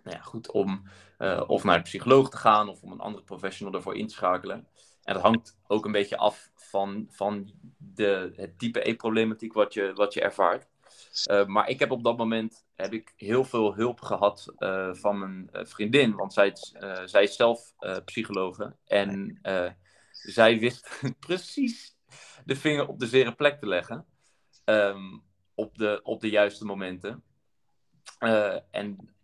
nou 0.03 0.17
ja, 0.17 0.21
goed, 0.21 0.51
om 0.51 0.83
uh, 1.19 1.43
of 1.47 1.63
naar 1.63 1.77
de 1.77 1.83
psycholoog 1.83 2.29
te 2.29 2.37
gaan 2.37 2.69
of 2.69 2.81
om 2.81 2.91
een 2.91 2.99
andere 2.99 3.23
professional 3.23 3.73
ervoor 3.73 3.95
in 3.95 4.07
te 4.07 4.13
schakelen. 4.13 4.67
En 5.03 5.13
dat 5.13 5.23
hangt 5.23 5.57
ook 5.67 5.85
een 5.85 5.91
beetje 5.91 6.17
af 6.17 6.51
van, 6.55 7.07
van 7.09 7.51
de, 7.77 8.33
het 8.35 8.59
type 8.59 8.81
eetproblematiek 8.81 9.53
wat 9.53 9.73
je, 9.73 9.93
wat 9.93 10.13
je 10.13 10.21
ervaart. 10.21 10.67
Uh, 11.23 11.45
maar 11.45 11.69
ik 11.69 11.79
heb 11.79 11.91
op 11.91 12.03
dat 12.03 12.17
moment 12.17 12.65
heb 12.75 12.93
ik 12.93 13.13
heel 13.15 13.43
veel 13.43 13.75
hulp 13.75 14.01
gehad 14.01 14.53
uh, 14.57 14.93
van 14.93 15.19
mijn 15.19 15.49
uh, 15.53 15.65
vriendin. 15.65 16.15
Want 16.15 16.33
zij, 16.33 16.53
zij 17.05 17.23
is 17.23 17.35
zelf 17.35 17.73
psychologe. 18.05 18.75
En 18.85 19.39
zij 20.11 20.59
wist 20.59 21.01
precies 21.27 21.97
de 22.45 22.55
vinger 22.55 22.87
op 22.87 22.99
de 22.99 23.07
zere 23.07 23.35
plek 23.35 23.59
te 23.59 23.67
leggen. 23.67 24.05
Um, 24.65 25.23
op, 25.53 25.77
de, 25.77 25.99
op 26.03 26.21
de 26.21 26.29
juiste 26.29 26.65
momenten. 26.65 27.23
en 28.71 29.15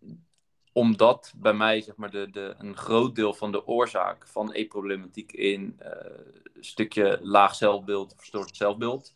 omdat 0.73 1.34
bij 1.36 1.54
mij 1.54 1.82
zeg 1.82 1.95
maar, 1.95 2.12
de, 2.12 2.30
de, 2.32 2.56
een 2.58 2.77
groot 2.77 3.15
deel 3.15 3.34
van 3.34 3.51
de 3.51 3.67
oorzaak 3.67 4.27
van 4.27 4.54
e-problematiek 4.54 5.32
in 5.32 5.75
een 5.80 6.63
stukje 6.63 7.19
laag 7.21 7.56
zelfbeeld, 7.56 8.13
verstoord 8.17 8.56
zelfbeeld 8.56 9.15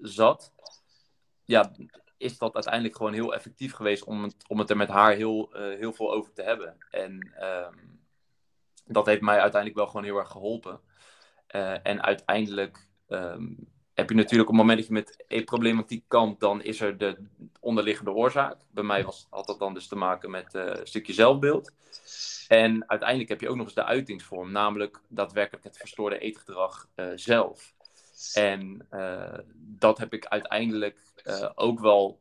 zat 0.00 0.54
ja, 1.46 1.72
is 2.16 2.38
dat 2.38 2.54
uiteindelijk 2.54 2.96
gewoon 2.96 3.12
heel 3.12 3.34
effectief 3.34 3.72
geweest 3.72 4.04
om 4.04 4.22
het, 4.22 4.34
om 4.48 4.58
het 4.58 4.70
er 4.70 4.76
met 4.76 4.88
haar 4.88 5.12
heel, 5.12 5.56
uh, 5.56 5.78
heel 5.78 5.92
veel 5.92 6.12
over 6.12 6.32
te 6.32 6.42
hebben. 6.42 6.76
En 6.90 7.36
um, 7.42 8.00
dat 8.84 9.06
heeft 9.06 9.20
mij 9.20 9.40
uiteindelijk 9.40 9.80
wel 9.80 9.86
gewoon 9.86 10.04
heel 10.04 10.18
erg 10.18 10.30
geholpen. 10.30 10.80
Uh, 11.54 11.86
en 11.86 12.02
uiteindelijk 12.02 12.88
um, 13.08 13.68
heb 13.94 14.08
je 14.08 14.14
natuurlijk 14.14 14.50
op 14.50 14.56
het 14.56 14.64
moment 14.64 14.78
dat 14.78 14.86
je 14.86 14.92
met 14.92 15.24
e-problematiek 15.28 16.04
kampt, 16.08 16.40
dan 16.40 16.62
is 16.62 16.80
er 16.80 16.98
de 16.98 17.28
onderliggende 17.60 18.12
oorzaak. 18.12 18.60
Bij 18.70 18.84
mij 18.84 19.04
was, 19.04 19.26
had 19.30 19.46
dat 19.46 19.58
dan 19.58 19.74
dus 19.74 19.88
te 19.88 19.96
maken 19.96 20.30
met 20.30 20.54
uh, 20.54 20.64
een 20.64 20.86
stukje 20.86 21.12
zelfbeeld. 21.12 21.72
En 22.48 22.88
uiteindelijk 22.88 23.28
heb 23.28 23.40
je 23.40 23.48
ook 23.48 23.56
nog 23.56 23.64
eens 23.64 23.74
de 23.74 23.84
uitingsvorm, 23.84 24.52
namelijk 24.52 25.00
daadwerkelijk 25.08 25.64
het 25.64 25.76
verstoorde 25.76 26.18
eetgedrag 26.18 26.88
zelf. 27.14 27.75
En 28.34 28.88
dat 29.56 29.98
heb 29.98 30.12
ik 30.12 30.26
uiteindelijk 30.26 30.98
uh, 31.24 31.50
ook 31.54 31.80
wel 31.80 32.20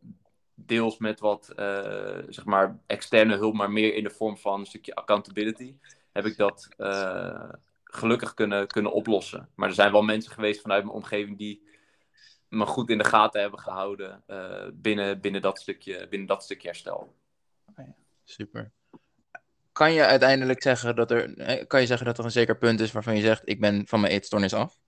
deels 0.54 0.98
met 0.98 1.20
wat 1.20 1.54
uh, 1.56 2.18
zeg 2.28 2.46
maar 2.46 2.80
externe 2.86 3.36
hulp, 3.36 3.54
maar 3.54 3.72
meer 3.72 3.94
in 3.94 4.04
de 4.04 4.10
vorm 4.10 4.38
van 4.38 4.60
een 4.60 4.66
stukje 4.66 4.96
accountability, 4.96 5.76
heb 6.12 6.26
ik 6.26 6.38
dat 6.38 6.68
uh, 6.78 7.50
gelukkig 7.84 8.34
kunnen, 8.34 8.68
kunnen 8.68 8.92
oplossen. 8.92 9.50
Maar 9.56 9.70
er 9.70 9.76
zijn 9.76 9.92
wel 9.92 10.02
mensen 10.02 10.32
geweest 10.32 10.62
vanuit 10.62 10.84
mijn 10.84 10.96
omgeving 10.96 11.38
die 11.38 11.64
me 12.48 12.66
goed 12.66 12.90
in 12.90 12.98
de 12.98 13.04
gaten 13.04 13.42
hebben 13.42 13.60
gehouden 13.60 14.24
binnen, 14.74 15.22
binnen, 15.22 15.42
dat 15.42 15.60
stukje, 15.60 16.08
binnen 16.08 16.28
dat 16.28 16.44
stukje 16.44 16.68
herstel. 16.68 17.16
Oh 17.76 17.88
super. 18.24 18.72
Kan 19.72 19.94
je 19.94 20.06
uiteindelijk 20.06 20.62
zeggen 20.62 20.96
dat 20.96 21.12
er, 21.12 21.66
kan 21.68 21.82
je 21.82 21.88
zeggen 21.88 22.06
dat 22.06 22.18
er 22.18 22.26
een 22.26 22.32
zeker 22.32 22.58
punt 22.58 22.80
is 22.80 22.92
waarvan 22.92 23.16
je 23.16 23.22
zegt: 23.22 23.42
Ik 23.46 23.60
ben 23.60 23.88
van 23.88 24.00
mijn 24.00 24.14
eetstoornis 24.14 24.54
af? 24.54 24.80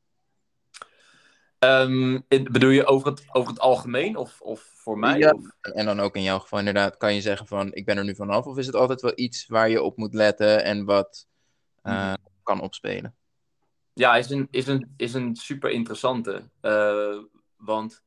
Um, 1.60 2.26
bedoel 2.28 2.70
je 2.70 2.86
over 2.86 3.08
het, 3.08 3.26
over 3.32 3.50
het 3.50 3.60
algemeen 3.60 4.16
of, 4.16 4.42
of 4.42 4.62
voor 4.62 5.00
mij? 5.00 5.18
Ja, 5.18 5.32
of? 5.32 5.74
en 5.74 5.86
dan 5.86 6.00
ook 6.00 6.16
in 6.16 6.24
jouw 6.24 6.40
geval 6.40 6.60
inderdaad, 6.60 6.98
kan 6.98 7.14
je 7.14 7.22
zeggen 7.22 7.48
van 7.48 7.74
ik 7.74 7.86
ben 7.86 7.98
er 7.98 8.04
nu 8.04 8.16
vanaf? 8.16 8.46
Of 8.46 8.58
is 8.58 8.66
het 8.66 8.76
altijd 8.76 9.02
wel 9.02 9.12
iets 9.16 9.48
waar 9.48 9.70
je 9.70 9.82
op 9.82 9.98
moet 9.98 10.14
letten 10.14 10.64
en 10.64 10.86
wat 10.86 11.28
uh, 11.84 12.14
kan 12.44 12.62
opspelen? 12.62 13.16
Ja, 13.94 14.16
is 14.16 14.30
een, 14.30 14.48
is 14.52 14.68
een, 14.68 14.94
is 14.98 15.14
een 15.14 15.36
super 15.36 15.70
interessante. 15.70 16.50
Uh, 16.62 17.24
want, 17.56 18.04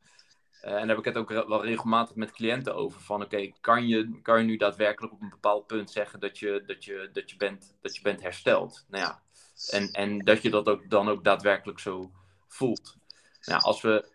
uh, 0.64 0.70
en 0.70 0.78
daar 0.78 0.88
heb 0.88 0.98
ik 0.98 1.04
het 1.04 1.16
ook 1.16 1.28
wel 1.28 1.64
regelmatig 1.64 2.16
met 2.16 2.32
cliënten 2.32 2.74
over. 2.74 3.00
Van 3.00 3.22
oké, 3.22 3.34
okay, 3.34 3.54
kan, 3.60 3.86
je, 3.86 4.20
kan 4.22 4.38
je 4.38 4.44
nu 4.44 4.56
daadwerkelijk 4.56 5.12
op 5.12 5.22
een 5.22 5.30
bepaald 5.30 5.66
punt 5.66 5.90
zeggen 5.90 6.20
dat 6.20 6.38
je, 6.38 6.62
dat 6.66 6.84
je, 6.84 7.10
dat 7.12 7.30
je, 7.30 7.36
bent, 7.36 7.76
dat 7.80 7.96
je 7.96 8.02
bent 8.02 8.22
hersteld? 8.22 8.84
Nou 8.88 9.04
ja, 9.04 9.22
en, 9.70 9.90
en 9.90 10.18
dat 10.18 10.42
je 10.42 10.50
dat 10.50 10.66
ook, 10.66 10.90
dan 10.90 11.08
ook 11.08 11.24
daadwerkelijk 11.24 11.78
zo 11.78 12.10
voelt. 12.46 12.98
Nou, 13.44 13.62
als 13.62 13.80
we, 13.80 14.08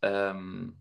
um, 0.00 0.76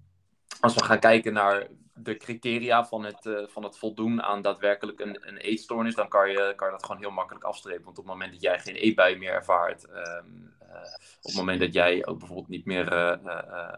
als 0.60 0.74
we 0.74 0.84
gaan 0.84 1.00
kijken 1.00 1.34
naar 1.34 1.68
de 1.94 2.18
criteria 2.18 2.86
van 2.86 3.04
het, 3.04 3.26
uh, 3.26 3.48
van 3.48 3.64
het 3.64 3.78
voldoen 3.78 4.22
aan 4.22 4.42
daadwerkelijk 4.42 5.00
een, 5.00 5.28
een 5.28 5.38
eetstoornis, 5.38 5.96
dan 5.96 6.08
kan 6.08 6.30
je, 6.30 6.54
kan 6.56 6.68
je 6.68 6.74
dat 6.74 6.86
gewoon 6.86 7.02
heel 7.02 7.12
makkelijk 7.12 7.44
afstrepen. 7.44 7.84
Want 7.84 7.98
op 7.98 8.04
het 8.04 8.14
moment 8.14 8.32
dat 8.32 8.42
jij 8.42 8.60
geen 8.60 8.76
eetbui 8.76 9.18
meer 9.18 9.32
ervaart, 9.32 9.90
um, 9.90 10.54
uh, 10.62 10.78
op 11.18 11.24
het 11.24 11.36
moment 11.36 11.60
dat 11.60 11.74
jij 11.74 12.06
ook 12.06 12.18
bijvoorbeeld 12.18 12.48
niet 12.48 12.66
meer 12.66 12.94
uh, 12.94 13.74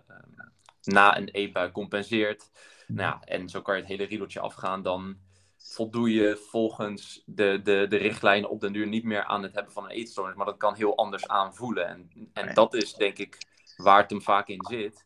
na 0.84 1.18
een 1.18 1.28
eetbui 1.30 1.72
compenseert, 1.72 2.50
nou 2.88 3.10
ja, 3.10 3.22
en 3.26 3.50
zo 3.50 3.62
kan 3.62 3.76
je 3.76 3.82
het 3.82 3.90
hele 3.90 4.04
riedeltje 4.04 4.40
afgaan, 4.40 4.82
dan 4.82 5.18
voldoe 5.58 6.14
je 6.14 6.38
volgens 6.50 7.24
de, 7.26 7.62
de, 7.64 7.86
de 7.90 7.98
richtlijnen 7.98 8.50
op 8.50 8.62
den 8.62 8.74
duur 8.74 8.88
niet 8.88 9.04
meer 9.04 9.24
aan 9.24 9.44
het 9.44 9.54
hebben 9.54 9.74
van 9.74 9.84
een 9.84 9.90
eetstoornis, 9.90 10.36
maar 10.36 10.46
dat 10.46 10.58
kan 10.58 10.76
heel 10.76 10.98
anders 10.98 11.28
aanvoelen. 11.28 11.88
En, 11.88 12.30
en 12.34 12.54
dat 12.54 12.74
is 12.74 12.94
denk 12.94 13.18
ik 13.18 13.38
waar 13.76 14.02
het 14.02 14.10
hem 14.10 14.22
vaak 14.22 14.48
in 14.48 14.66
zit. 14.70 15.06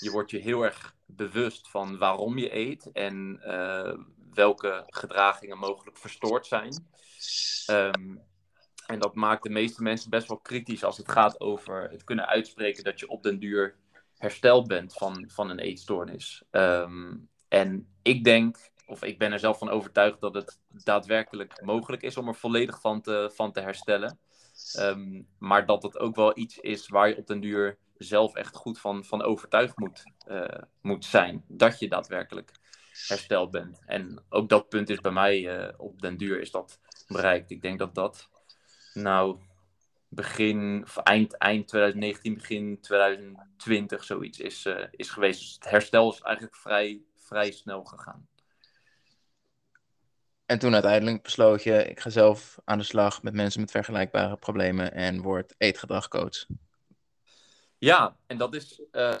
Je 0.00 0.10
wordt 0.10 0.30
je 0.30 0.38
heel 0.38 0.62
erg 0.62 0.94
bewust 1.06 1.70
van 1.70 1.98
waarom 1.98 2.38
je 2.38 2.54
eet 2.54 2.90
en 2.92 3.40
uh, 3.44 3.94
welke 4.34 4.84
gedragingen 4.86 5.58
mogelijk 5.58 5.96
verstoord 5.96 6.46
zijn. 6.46 6.86
Um, 7.70 8.26
en 8.86 8.98
dat 8.98 9.14
maakt 9.14 9.42
de 9.42 9.50
meeste 9.50 9.82
mensen 9.82 10.10
best 10.10 10.28
wel 10.28 10.38
kritisch 10.38 10.84
als 10.84 10.96
het 10.96 11.10
gaat 11.10 11.40
over 11.40 11.90
het 11.90 12.04
kunnen 12.04 12.26
uitspreken 12.26 12.84
dat 12.84 13.00
je 13.00 13.08
op 13.08 13.22
den 13.22 13.38
duur 13.38 13.76
hersteld 14.16 14.66
bent 14.66 14.92
van, 14.92 15.24
van 15.28 15.50
een 15.50 15.58
eetstoornis. 15.58 16.42
Um, 16.50 17.28
en 17.48 17.88
ik 18.02 18.24
denk, 18.24 18.56
of 18.86 19.02
ik 19.02 19.18
ben 19.18 19.32
er 19.32 19.38
zelf 19.38 19.58
van 19.58 19.68
overtuigd 19.68 20.20
dat 20.20 20.34
het 20.34 20.60
daadwerkelijk 20.68 21.62
mogelijk 21.62 22.02
is 22.02 22.16
om 22.16 22.28
er 22.28 22.34
volledig 22.34 22.80
van 22.80 23.00
te, 23.00 23.30
van 23.34 23.52
te 23.52 23.60
herstellen. 23.60 24.18
Um, 24.78 25.28
maar 25.38 25.66
dat 25.66 25.82
het 25.82 25.98
ook 25.98 26.16
wel 26.16 26.38
iets 26.38 26.58
is 26.58 26.88
waar 26.88 27.08
je 27.08 27.16
op 27.16 27.26
den 27.26 27.40
duur 27.40 27.78
zelf 27.98 28.34
echt 28.34 28.56
goed 28.56 28.80
van, 28.80 29.04
van 29.04 29.22
overtuigd 29.22 29.78
moet, 29.78 30.02
uh, 30.28 30.44
moet 30.80 31.04
zijn. 31.04 31.44
Dat 31.48 31.78
je 31.78 31.88
daadwerkelijk 31.88 32.52
hersteld 33.06 33.50
bent. 33.50 33.82
En 33.86 34.24
ook 34.28 34.48
dat 34.48 34.68
punt 34.68 34.90
is 34.90 35.00
bij 35.00 35.12
mij 35.12 35.58
uh, 35.58 35.72
op 35.76 36.00
den 36.02 36.16
duur 36.16 36.40
is 36.40 36.50
dat 36.50 36.80
bereikt. 37.06 37.50
Ik 37.50 37.62
denk 37.62 37.78
dat 37.78 37.94
dat 37.94 38.28
nou 38.94 39.38
begin 40.08 40.86
eind, 41.02 41.36
eind 41.36 41.68
2019, 41.68 42.34
begin 42.34 42.80
2020 42.80 44.04
zoiets 44.04 44.38
is, 44.38 44.64
uh, 44.64 44.84
is 44.90 45.10
geweest. 45.10 45.40
Dus 45.40 45.54
het 45.54 45.70
herstel 45.70 46.12
is 46.12 46.20
eigenlijk 46.20 46.56
vrij, 46.56 47.02
vrij 47.16 47.50
snel 47.50 47.84
gegaan. 47.84 48.28
En 50.46 50.58
toen 50.58 50.72
uiteindelijk 50.72 51.22
besloot 51.22 51.62
je, 51.62 51.84
ik 51.84 52.00
ga 52.00 52.10
zelf 52.10 52.58
aan 52.64 52.78
de 52.78 52.84
slag 52.84 53.22
met 53.22 53.34
mensen 53.34 53.60
met 53.60 53.70
vergelijkbare 53.70 54.36
problemen 54.36 54.92
en 54.92 55.22
word 55.22 55.54
eetgedragcoach. 55.58 56.46
Ja, 57.78 58.16
en 58.26 58.38
dat 58.38 58.54
is, 58.54 58.80
uh, 58.92 59.16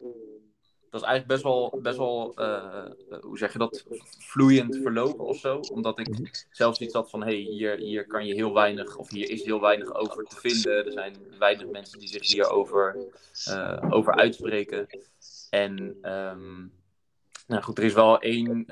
dat 0.90 1.00
is 1.00 1.06
eigenlijk 1.06 1.26
best 1.26 1.42
wel, 1.42 1.78
best 1.82 1.96
wel 1.96 2.34
uh, 2.40 2.90
hoe 3.20 3.38
zeg 3.38 3.52
je 3.52 3.58
dat, 3.58 3.84
vloeiend 4.18 4.76
verlopen 4.76 5.24
of 5.24 5.36
zo. 5.36 5.58
Omdat 5.58 5.98
ik 5.98 6.46
zelfs 6.50 6.80
iets 6.80 6.94
had 6.94 7.10
van, 7.10 7.20
hé, 7.20 7.26
hey, 7.26 7.52
hier, 7.52 7.76
hier 7.76 8.06
kan 8.06 8.26
je 8.26 8.34
heel 8.34 8.54
weinig, 8.54 8.96
of 8.96 9.10
hier 9.10 9.30
is 9.30 9.44
heel 9.44 9.60
weinig 9.60 9.94
over 9.94 10.24
te 10.24 10.36
vinden. 10.36 10.86
Er 10.86 10.92
zijn 10.92 11.16
weinig 11.38 11.66
mensen 11.66 11.98
die 11.98 12.08
zich 12.08 12.26
hierover 12.26 12.96
uh, 13.48 13.84
over 13.88 14.14
uitspreken. 14.14 14.86
En, 15.50 15.78
um, 16.12 16.72
nou 17.46 17.62
goed, 17.62 17.78
er 17.78 17.84
is 17.84 17.94
wel 17.94 18.20
één 18.20 18.66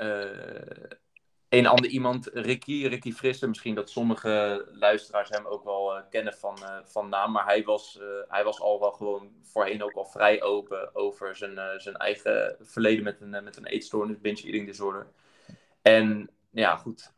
een 1.49 1.67
ander 1.67 1.91
iemand, 1.91 2.27
Ricky, 2.33 2.87
Ricky 2.87 3.13
Frisse. 3.13 3.49
Misschien 3.49 3.75
dat 3.75 3.91
sommige 3.91 4.67
luisteraars 4.73 5.29
hem 5.29 5.47
ook 5.47 5.65
wel 5.65 5.97
uh, 5.97 6.03
kennen 6.11 6.35
van, 6.35 6.57
uh, 6.63 6.79
van 6.85 7.09
naam. 7.09 7.33
Maar 7.33 7.45
hij 7.45 7.65
was, 7.65 7.99
uh, 8.01 8.07
hij 8.29 8.45
was 8.45 8.61
al 8.61 8.81
wel 8.81 8.93
gewoon 8.93 9.31
voorheen 9.43 9.83
ook 9.83 9.93
al 9.93 10.05
vrij 10.05 10.43
open 10.43 10.95
over 10.95 11.37
zijn, 11.37 11.81
zijn 11.81 11.97
eigen 11.97 12.57
verleden 12.61 13.05
met 13.05 13.21
een, 13.21 13.45
met 13.45 13.57
een 13.57 13.67
eetstoornis, 13.67 14.21
binge 14.21 14.43
eating 14.43 14.67
disorder. 14.67 15.07
En 15.83 16.31
ja, 16.51 16.77
goed. 16.77 17.13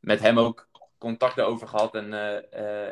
met 0.00 0.20
hem 0.20 0.38
ook 0.38 0.68
contact 0.98 1.38
erover 1.38 1.68
gehad. 1.68 1.94
En, 1.94 2.12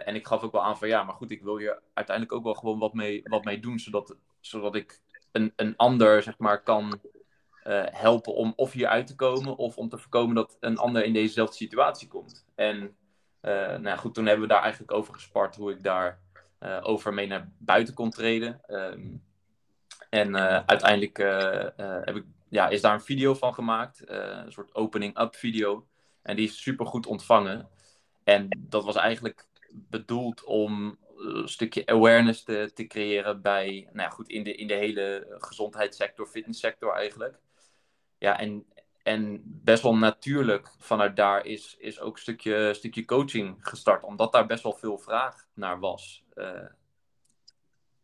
en 0.07 0.15
ik 0.15 0.27
gaf 0.27 0.43
ook 0.43 0.53
wel 0.53 0.65
aan 0.65 0.79
van 0.79 0.89
ja, 0.89 1.03
maar 1.03 1.15
goed, 1.15 1.31
ik 1.31 1.43
wil 1.43 1.59
hier 1.59 1.83
uiteindelijk 1.95 2.37
ook 2.37 2.45
wel 2.45 2.55
gewoon 2.55 2.79
wat 2.79 2.95
mee, 2.95 3.21
wat 3.25 3.45
mee 3.45 3.61
doen. 3.61 3.79
Zodat, 3.79 4.17
zodat 4.41 4.75
ik 4.75 5.01
een, 5.33 5.53
een 5.57 5.77
ander, 5.77 6.23
zeg 6.23 6.39
maar, 6.39 6.63
kan 6.63 7.01
helpen 7.91 8.35
om 8.35 8.53
of 8.57 8.73
hier 8.73 8.87
uit 8.87 9.07
te 9.07 9.15
komen 9.15 9.57
of 9.57 9.77
om 9.77 9.89
te 9.89 9.99
voorkomen 9.99 10.35
dat 10.35 10.57
een 10.61 10.79
ander 10.79 11.05
in 11.05 11.13
dezezelfde 11.13 11.57
situatie 11.57 12.09
komt. 12.09 12.47
En 12.55 12.97
uh, 13.43 13.77
nou 13.77 13.99
goed, 13.99 14.15
toen 14.15 14.27
hebben 14.27 14.49
we 14.49 14.53
daar 14.53 14.63
eigenlijk 14.63 14.93
over 14.93 15.15
gespart 15.15 15.57
hoe 15.57 15.73
ik 15.73 15.83
daar 15.83 16.21
uh, 16.61 16.81
over 16.83 17.15
mee 17.15 17.27
naar 17.27 17.53
buiten 17.59 17.95
kon 17.95 18.11
treden. 18.11 18.61
Um, 18.69 19.23
en 20.11 20.37
uiteindelijk 20.67 21.17
heb 22.05 22.17
ik, 22.17 22.25
ja, 22.49 22.69
is 22.69 22.81
daar 22.81 22.95
een 22.95 23.01
video 23.01 23.35
van 23.35 23.55
gemaakt, 23.55 24.03
een 24.05 24.53
soort 24.53 24.75
opening-up 24.75 25.35
video. 25.35 25.87
En 26.23 26.37
die 26.37 26.47
is 26.47 26.63
super 26.63 26.87
goed 26.87 27.07
ontvangen. 27.07 27.69
En 28.25 28.49
dat 28.59 28.85
was 28.85 28.97
eigenlijk 28.97 29.47
bedoeld 29.71 30.45
om 30.45 30.99
een 31.17 31.49
stukje 31.49 31.87
awareness 31.87 32.43
te, 32.43 32.71
te 32.75 32.87
creëren 32.87 33.43
bij, 33.43 33.89
nou 33.93 34.09
ja, 34.09 34.09
goed, 34.09 34.29
in 34.29 34.43
de, 34.43 34.55
in 34.55 34.67
de 34.67 34.75
hele 34.75 35.37
gezondheidssector, 35.39 36.27
fitnesssector 36.27 36.93
eigenlijk 36.93 37.39
ja, 38.25 38.39
en, 38.39 38.67
en 39.03 39.43
best 39.45 39.83
wel 39.83 39.97
natuurlijk 39.97 40.75
vanuit 40.79 41.17
daar 41.17 41.47
is, 41.47 41.77
is 41.79 42.01
ook 42.01 42.15
een 42.15 42.23
stukje, 42.23 42.75
stukje 42.75 43.05
coaching 43.05 43.57
gestart. 43.61 44.05
Omdat 44.05 44.33
daar 44.33 44.47
best 44.47 44.63
wel 44.63 44.73
veel 44.73 44.99
vraag 44.99 45.47
naar 45.55 45.79
was 45.79 46.25
uh, 46.35 46.67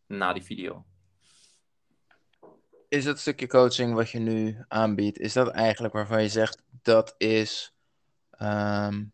na 0.07 0.33
die 0.33 0.43
video. 0.43 0.85
Is 2.89 3.05
het 3.05 3.19
stukje 3.19 3.47
coaching 3.47 3.95
wat 3.95 4.11
je 4.11 4.19
nu 4.19 4.65
aanbiedt, 4.69 5.19
is 5.19 5.33
dat 5.33 5.49
eigenlijk 5.49 5.95
waarvan 5.95 6.23
je 6.23 6.29
zegt 6.29 6.63
dat 6.83 7.15
is 7.19 7.75
um, 8.43 9.13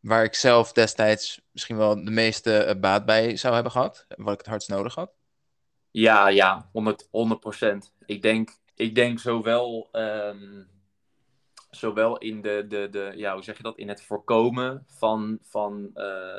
waar 0.00 0.24
ik 0.24 0.34
zelf 0.34 0.72
destijds 0.72 1.40
misschien 1.50 1.76
wel 1.76 2.04
de 2.04 2.10
meeste 2.10 2.76
baat 2.80 3.04
bij 3.04 3.36
zou 3.36 3.54
hebben 3.54 3.72
gehad? 3.72 4.06
Wat 4.08 4.32
ik 4.32 4.38
het 4.38 4.48
hardst 4.48 4.68
nodig 4.68 4.94
had? 4.94 5.12
Ja, 5.90 6.28
ja, 6.28 6.68
100, 6.72 7.06
100%. 7.06 7.08
Ik 8.06 8.22
denk 8.22 8.60
ik 8.74 8.94
denk 8.94 9.18
zowel, 9.18 9.88
um, 9.92 10.68
zowel 11.70 12.18
in 12.18 12.42
de, 12.42 12.64
de, 12.68 12.88
de, 12.90 13.12
ja, 13.16 13.32
hoe 13.32 13.42
zeg 13.42 13.56
je 13.56 13.62
dat, 13.62 13.78
in 13.78 13.88
het 13.88 14.02
voorkomen 14.02 14.84
van, 14.88 15.38
van 15.42 15.82
uh, 15.82 15.94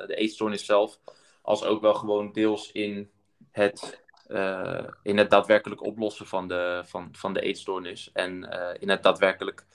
de 0.06 0.16
eetstoornis 0.16 0.66
zelf, 0.66 1.00
als 1.42 1.64
ook 1.64 1.82
wel 1.82 1.94
gewoon 1.94 2.32
deels 2.32 2.72
in 2.72 3.12
het, 3.52 4.04
uh, 4.28 4.88
in 5.04 5.18
het 5.18 5.30
daadwerkelijk 5.30 5.84
oplossen 5.84 6.28
van 6.28 6.48
de, 6.48 6.82
van, 6.86 7.10
van 7.12 7.34
de 7.34 7.42
eetstoornis 7.42 8.12
en 8.12 8.50
uh, 8.54 8.70
in 8.80 8.90
het 8.90 9.04
daadwerkelijk 9.04 9.66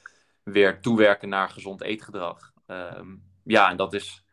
weer 0.42 0.81
toewerken 0.81 1.29
naar 1.29 1.49
gezond 1.49 1.83
eetgedrag. 1.83 2.53
Um, 2.66 3.23
ja, 3.44 3.71
en 3.71 3.77
dat 3.77 3.94
is, 3.94 4.25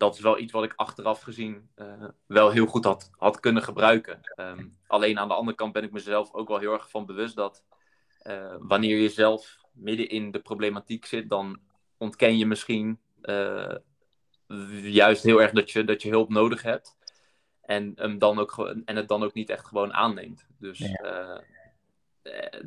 dat 0.00 0.14
is 0.14 0.20
wel 0.20 0.38
iets 0.38 0.52
wat 0.52 0.64
ik 0.64 0.72
achteraf 0.76 1.20
gezien 1.20 1.70
uh, 1.76 2.04
wel 2.26 2.50
heel 2.50 2.66
goed 2.66 2.84
had, 2.84 3.10
had 3.16 3.40
kunnen 3.40 3.62
gebruiken. 3.62 4.20
Um, 4.36 4.76
alleen 4.86 5.18
aan 5.18 5.28
de 5.28 5.34
andere 5.34 5.56
kant 5.56 5.72
ben 5.72 5.82
ik 5.82 5.92
mezelf 5.92 6.32
ook 6.34 6.48
wel 6.48 6.58
heel 6.58 6.72
erg 6.72 6.90
van 6.90 7.06
bewust 7.06 7.36
dat 7.36 7.64
uh, 8.22 8.54
wanneer 8.58 8.98
je 8.98 9.08
zelf 9.08 9.58
midden 9.72 10.08
in 10.08 10.30
de 10.30 10.40
problematiek 10.40 11.06
zit, 11.06 11.28
dan 11.28 11.60
ontken 11.98 12.38
je 12.38 12.46
misschien 12.46 13.00
uh, 13.22 13.74
juist 14.82 15.22
heel 15.22 15.42
erg 15.42 15.52
dat 15.52 15.70
je, 15.70 15.84
dat 15.84 16.02
je 16.02 16.10
hulp 16.10 16.28
nodig 16.28 16.62
hebt. 16.62 16.98
En, 17.60 17.94
dan 18.18 18.38
ook, 18.38 18.58
en 18.84 18.96
het 18.96 19.08
dan 19.08 19.22
ook 19.22 19.34
niet 19.34 19.50
echt 19.50 19.66
gewoon 19.66 19.92
aanneemt. 19.92 20.46
Dus 20.58 20.78
ja, 20.78 21.42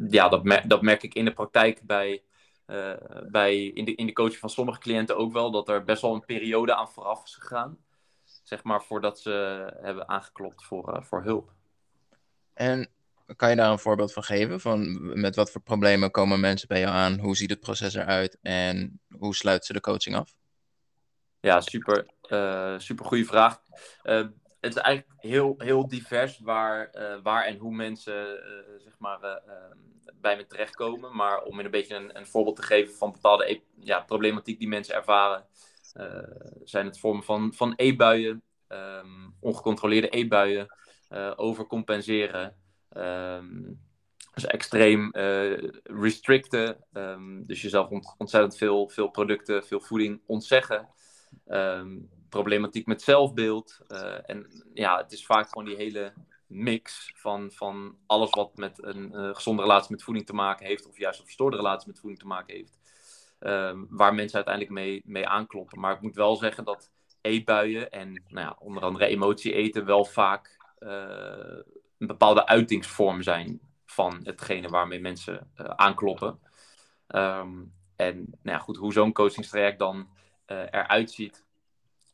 ja 0.09 0.29
dat, 0.29 0.43
mer 0.43 0.67
dat 0.67 0.81
merk 0.81 1.03
ik 1.03 1.13
in 1.13 1.25
de 1.25 1.33
praktijk 1.33 1.81
bij 1.81 2.23
uh, 2.67 2.93
bij, 3.27 3.63
in, 3.63 3.85
de, 3.85 3.95
in 3.95 4.05
de 4.05 4.13
coaching 4.13 4.39
van 4.39 4.49
sommige 4.49 4.79
cliënten 4.79 5.17
ook 5.17 5.33
wel, 5.33 5.51
dat 5.51 5.69
er 5.69 5.83
best 5.83 6.01
wel 6.01 6.13
een 6.13 6.25
periode 6.25 6.75
aan 6.75 6.89
vooraf 6.89 7.23
is 7.23 7.35
gegaan. 7.35 7.77
Zeg 8.43 8.63
maar 8.63 8.83
voordat 8.83 9.19
ze 9.19 9.29
hebben 9.81 10.09
aangeklopt 10.09 10.63
voor, 10.63 10.95
uh, 10.95 11.03
voor 11.03 11.23
hulp. 11.23 11.53
En 12.53 12.89
kan 13.35 13.49
je 13.49 13.55
daar 13.55 13.71
een 13.71 13.79
voorbeeld 13.79 14.13
van 14.13 14.23
geven? 14.23 14.59
Van 14.59 14.99
met 15.19 15.35
wat 15.35 15.51
voor 15.51 15.61
problemen 15.61 16.11
komen 16.11 16.39
mensen 16.39 16.67
bij 16.67 16.79
jou 16.79 16.93
aan? 16.93 17.19
Hoe 17.19 17.35
ziet 17.35 17.49
het 17.49 17.59
proces 17.59 17.93
eruit? 17.93 18.37
En 18.41 19.01
hoe 19.17 19.35
sluiten 19.35 19.65
ze 19.65 19.73
de 19.73 19.81
coaching 19.81 20.15
af? 20.15 20.35
Ja, 21.39 21.61
super, 21.61 22.07
uh, 22.29 22.79
super 22.79 23.05
goede 23.05 23.25
vraag. 23.25 23.61
Het 24.63 24.75
is 24.75 24.81
eigenlijk 24.81 25.21
heel, 25.21 25.55
heel 25.57 25.87
divers 25.87 26.39
waar, 26.39 26.91
waar 27.23 27.45
en 27.45 27.57
hoe 27.57 27.75
mensen 27.75 28.39
zeg 28.77 28.93
maar, 28.99 29.21
ehm, 29.21 29.77
bij 30.21 30.35
me 30.35 30.45
terechtkomen. 30.45 31.15
Maar 31.15 31.41
om 31.41 31.59
een 31.59 31.71
beetje 31.71 31.95
een, 31.95 32.17
een 32.17 32.27
voorbeeld 32.27 32.55
te 32.55 32.61
geven 32.61 32.95
van 32.95 33.11
bepaalde 33.11 33.61
ja, 33.79 33.99
problematiek 33.99 34.59
die 34.59 34.67
mensen 34.67 34.95
ervaren, 34.95 35.45
zijn 36.63 36.85
het 36.85 36.99
vormen 36.99 37.23
van, 37.23 37.53
van 37.53 37.73
e-buien, 37.75 38.41
um, 38.67 39.35
ongecontroleerde 39.39 40.17
e-buien, 40.17 40.75
overcompenseren. 41.35 42.55
Um, 42.97 43.79
dus 44.33 44.45
extreem 44.45 45.11
restricten. 45.83 46.85
Dus 47.45 47.61
jezelf 47.61 47.89
ont 47.89 48.15
ontzettend 48.17 48.57
veel, 48.57 48.89
veel 48.89 49.07
producten, 49.07 49.65
veel 49.65 49.79
voeding 49.79 50.21
ontzeggen. 50.25 50.89
Um, 51.47 52.09
problematiek 52.33 52.85
met 52.85 53.01
zelfbeeld. 53.01 53.79
Uh, 53.87 54.29
en 54.29 54.63
ja, 54.73 54.97
het 54.97 55.11
is 55.11 55.25
vaak 55.25 55.47
gewoon 55.47 55.65
die 55.65 55.75
hele 55.75 56.13
mix 56.47 57.11
van, 57.15 57.51
van 57.51 57.97
alles 58.05 58.29
wat 58.29 58.57
met 58.57 58.83
een 58.83 59.11
uh, 59.13 59.35
gezonde 59.35 59.61
relatie 59.61 59.91
met 59.91 60.03
voeding 60.03 60.25
te 60.25 60.33
maken 60.33 60.65
heeft. 60.65 60.87
Of 60.87 60.97
juist 60.97 61.19
een 61.19 61.25
verstoorde 61.25 61.57
relatie 61.57 61.87
met 61.87 61.99
voeding 61.99 62.19
te 62.19 62.27
maken 62.27 62.55
heeft. 62.55 62.79
Um, 63.39 63.87
waar 63.89 64.13
mensen 64.13 64.35
uiteindelijk 64.35 64.73
mee, 64.73 65.01
mee 65.05 65.27
aankloppen. 65.27 65.79
Maar 65.79 65.93
ik 65.93 66.01
moet 66.01 66.15
wel 66.15 66.35
zeggen 66.35 66.63
dat 66.63 66.91
eetbuien 67.21 67.91
en 67.91 68.23
nou 68.27 68.47
ja, 68.47 68.55
onder 68.59 68.83
andere 68.83 69.05
emotie 69.05 69.53
eten 69.53 69.85
wel 69.85 70.05
vaak 70.05 70.57
een 71.97 72.07
bepaalde 72.07 72.45
uitingsvorm 72.45 73.21
zijn 73.21 73.59
van 73.85 74.19
hetgene 74.23 74.67
waarmee 74.67 74.99
mensen 74.99 75.51
aankloppen. 75.55 76.39
Um, 77.07 77.73
en 77.95 78.15
nou 78.15 78.57
ja, 78.57 78.57
goed, 78.57 78.77
hoe 78.77 78.93
zo'n 78.93 79.13
coachingstraject 79.13 79.79
dan 79.79 80.07
eruit 80.45 81.11
ziet. 81.11 81.42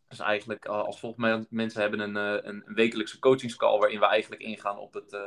Dus 0.09 0.19
eigenlijk 0.19 0.65
uh, 0.65 0.71
als 0.71 0.99
volgt 0.99 1.17
mensen 1.49 1.81
hebben 1.81 1.99
een, 1.99 2.15
een, 2.15 2.47
een, 2.47 2.73
wekelijkse 2.75 3.19
coachingscall 3.19 3.79
waarin 3.79 3.99
we 3.99 4.05
eigenlijk 4.05 4.41
ingaan 4.41 4.77
op, 4.77 4.93
het, 4.93 5.17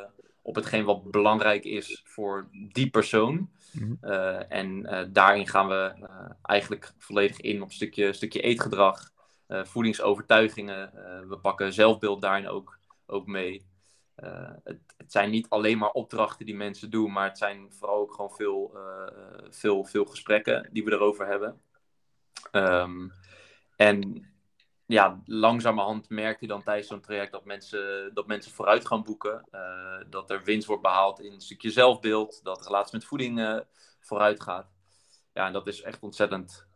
op 0.43 0.55
hetgeen 0.55 0.85
wat 0.85 1.11
belangrijk 1.11 1.65
is 1.65 2.03
voor 2.05 2.49
die 2.53 2.91
persoon. 2.91 3.51
Mm 3.73 3.99
-hmm. 4.01 4.11
en 4.49 4.89
daarin 5.13 5.49
gaan 5.49 5.69
we 5.69 6.09
eigenlijk 6.43 6.93
volledig 6.99 7.41
in 7.41 7.63
op 7.63 7.69
een 7.69 7.75
stukje, 7.75 8.13
stukje 8.13 8.41
eetgedrag, 8.41 9.13
voedingsovertuigingen. 9.49 10.91
we 11.29 11.39
pakken 11.39 11.73
zelfbeeld 11.73 12.23
daarin 12.23 12.49
ook, 12.49 12.79
ook 13.07 13.27
mee. 13.27 13.67
Het, 14.65 14.81
het, 14.97 15.13
zijn 15.13 15.31
niet 15.31 15.49
alleen 15.49 15.79
maar 15.79 15.91
opdrachten 15.91 16.47
die 16.47 16.57
mensen 16.57 16.91
doen, 16.91 17.13
maar 17.13 17.29
het 17.29 17.39
zijn 17.39 17.73
vooral 17.73 17.99
ook 17.99 18.15
gewoon 18.15 18.31
veel, 18.31 18.77
veel, 19.51 19.85
veel 19.85 20.05
gesprekken 20.05 20.69
die 20.73 20.85
we 20.85 20.93
erover 20.93 21.27
hebben. 21.27 21.61
Um, 22.53 23.13
en 23.77 24.27
ja, 24.93 25.21
langzamerhand 25.25 26.09
merk 26.09 26.41
je 26.41 26.47
dan 26.47 26.63
tijdens 26.63 26.89
zo'n 26.89 27.01
traject 27.01 27.33
dat 27.33 27.45
mensen, 27.45 28.11
dat 28.15 28.27
mensen 28.27 28.53
vooruit 28.53 28.87
gaan 28.87 29.03
boeken. 29.03 29.49
Uh, 29.55 29.61
dat 30.11 30.31
er 30.31 30.45
winst 30.45 30.67
wordt 30.67 30.83
behaald 30.83 31.21
in 31.21 31.33
een 31.33 31.41
stukje 31.41 31.71
zelfbeeld, 31.71 32.41
dat 32.43 32.67
relatie 32.67 32.97
met 32.97 33.05
voeding 33.05 33.63
vooruit 34.01 34.43
gaat. 34.43 34.73
Ja, 35.33 35.47
en 35.47 35.53
dat 35.53 35.67
is 35.67 35.83
echt 35.83 36.03
ontzettend 36.03 36.67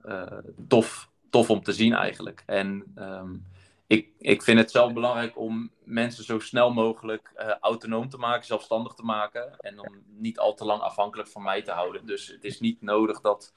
tof, 0.68 1.10
tof 1.30 1.50
om 1.50 1.62
te 1.62 1.72
zien 1.72 1.92
eigenlijk. 1.92 2.42
En 2.46 2.92
um, 2.98 3.46
ik, 3.86 4.08
ik 4.18 4.42
vind 4.42 4.58
het 4.58 4.70
zelf 4.70 4.92
belangrijk 4.92 5.38
om 5.38 5.70
mensen 5.84 6.24
zo 6.24 6.38
snel 6.38 6.72
mogelijk 6.72 7.32
uh, 7.36 7.50
autonoom 7.60 8.08
te 8.08 8.18
maken, 8.18 8.46
zelfstandig 8.46 8.92
te 8.92 9.04
maken. 9.04 9.56
En 9.58 9.78
om 9.78 10.02
niet 10.06 10.38
al 10.38 10.54
te 10.54 10.64
lang 10.64 10.80
afhankelijk 10.80 11.28
van 11.28 11.42
mij 11.42 11.62
te 11.62 11.70
houden. 11.70 12.06
Dus 12.06 12.26
het 12.26 12.44
is 12.44 12.60
niet 12.60 12.82
nodig 12.82 13.20
dat 13.20 13.54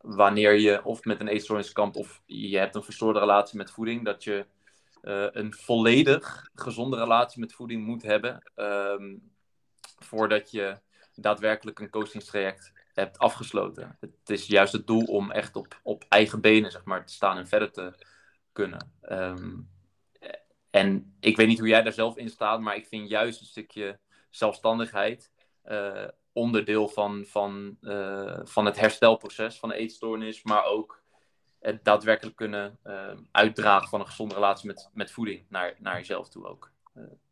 wanneer 0.00 0.54
je 0.54 0.84
of 0.84 1.04
met 1.04 1.20
een 1.20 1.28
eetstoornis 1.28 1.72
kampt 1.72 1.96
of 1.96 2.22
je 2.26 2.58
hebt 2.58 2.74
een 2.74 2.82
verstoorde 2.82 3.18
relatie 3.18 3.56
met 3.56 3.70
voeding, 3.70 4.04
dat 4.04 4.24
je 4.24 4.46
uh, 5.02 5.26
een 5.30 5.54
volledig 5.54 6.50
gezonde 6.54 6.96
relatie 6.96 7.40
met 7.40 7.52
voeding 7.52 7.84
moet 7.84 8.02
hebben. 8.02 8.52
Um, 8.56 9.32
voordat 9.98 10.50
je 10.50 10.80
daadwerkelijk 11.14 11.78
een 11.78 11.90
coachingstraject 11.90 12.72
hebt 12.94 13.18
afgesloten. 13.18 13.96
Het 14.00 14.30
is 14.30 14.46
juist 14.46 14.72
het 14.72 14.86
doel 14.86 15.04
om 15.04 15.30
echt 15.30 15.56
op, 15.56 15.80
op 15.82 16.04
eigen 16.08 16.40
benen 16.40 16.70
zeg 16.70 16.84
maar, 16.84 17.06
te 17.06 17.12
staan 17.12 17.36
en 17.36 17.48
verder 17.48 17.70
te 17.70 17.92
kunnen. 18.52 18.92
Um, 19.10 19.70
en 20.70 21.16
ik 21.20 21.36
weet 21.36 21.46
niet 21.46 21.58
hoe 21.58 21.68
jij 21.68 21.82
daar 21.82 21.92
zelf 21.92 22.16
in 22.16 22.28
staat, 22.28 22.60
maar 22.60 22.76
ik 22.76 22.86
vind 22.86 23.08
juist 23.08 23.40
een 23.40 23.46
stukje 23.46 23.98
zelfstandigheid 24.30 25.32
uh, 25.64 26.08
onderdeel 26.38 26.88
van, 26.88 27.24
van, 27.26 27.76
uh, 27.80 28.38
van 28.42 28.64
het 28.64 28.80
herstelproces 28.80 29.58
van 29.58 29.68
de 29.68 29.74
eetstoornis, 29.74 30.42
maar 30.42 30.64
ook 30.64 31.02
het 31.60 31.84
daadwerkelijk 31.84 32.36
kunnen 32.36 32.78
uh, 32.84 33.10
uitdragen 33.30 33.88
van 33.88 34.00
een 34.00 34.06
gezonde 34.06 34.34
relatie 34.34 34.66
met, 34.66 34.90
met 34.92 35.10
voeding 35.10 35.44
naar, 35.48 35.74
naar 35.78 35.96
jezelf 35.96 36.28
toe 36.28 36.46
ook. 36.46 36.70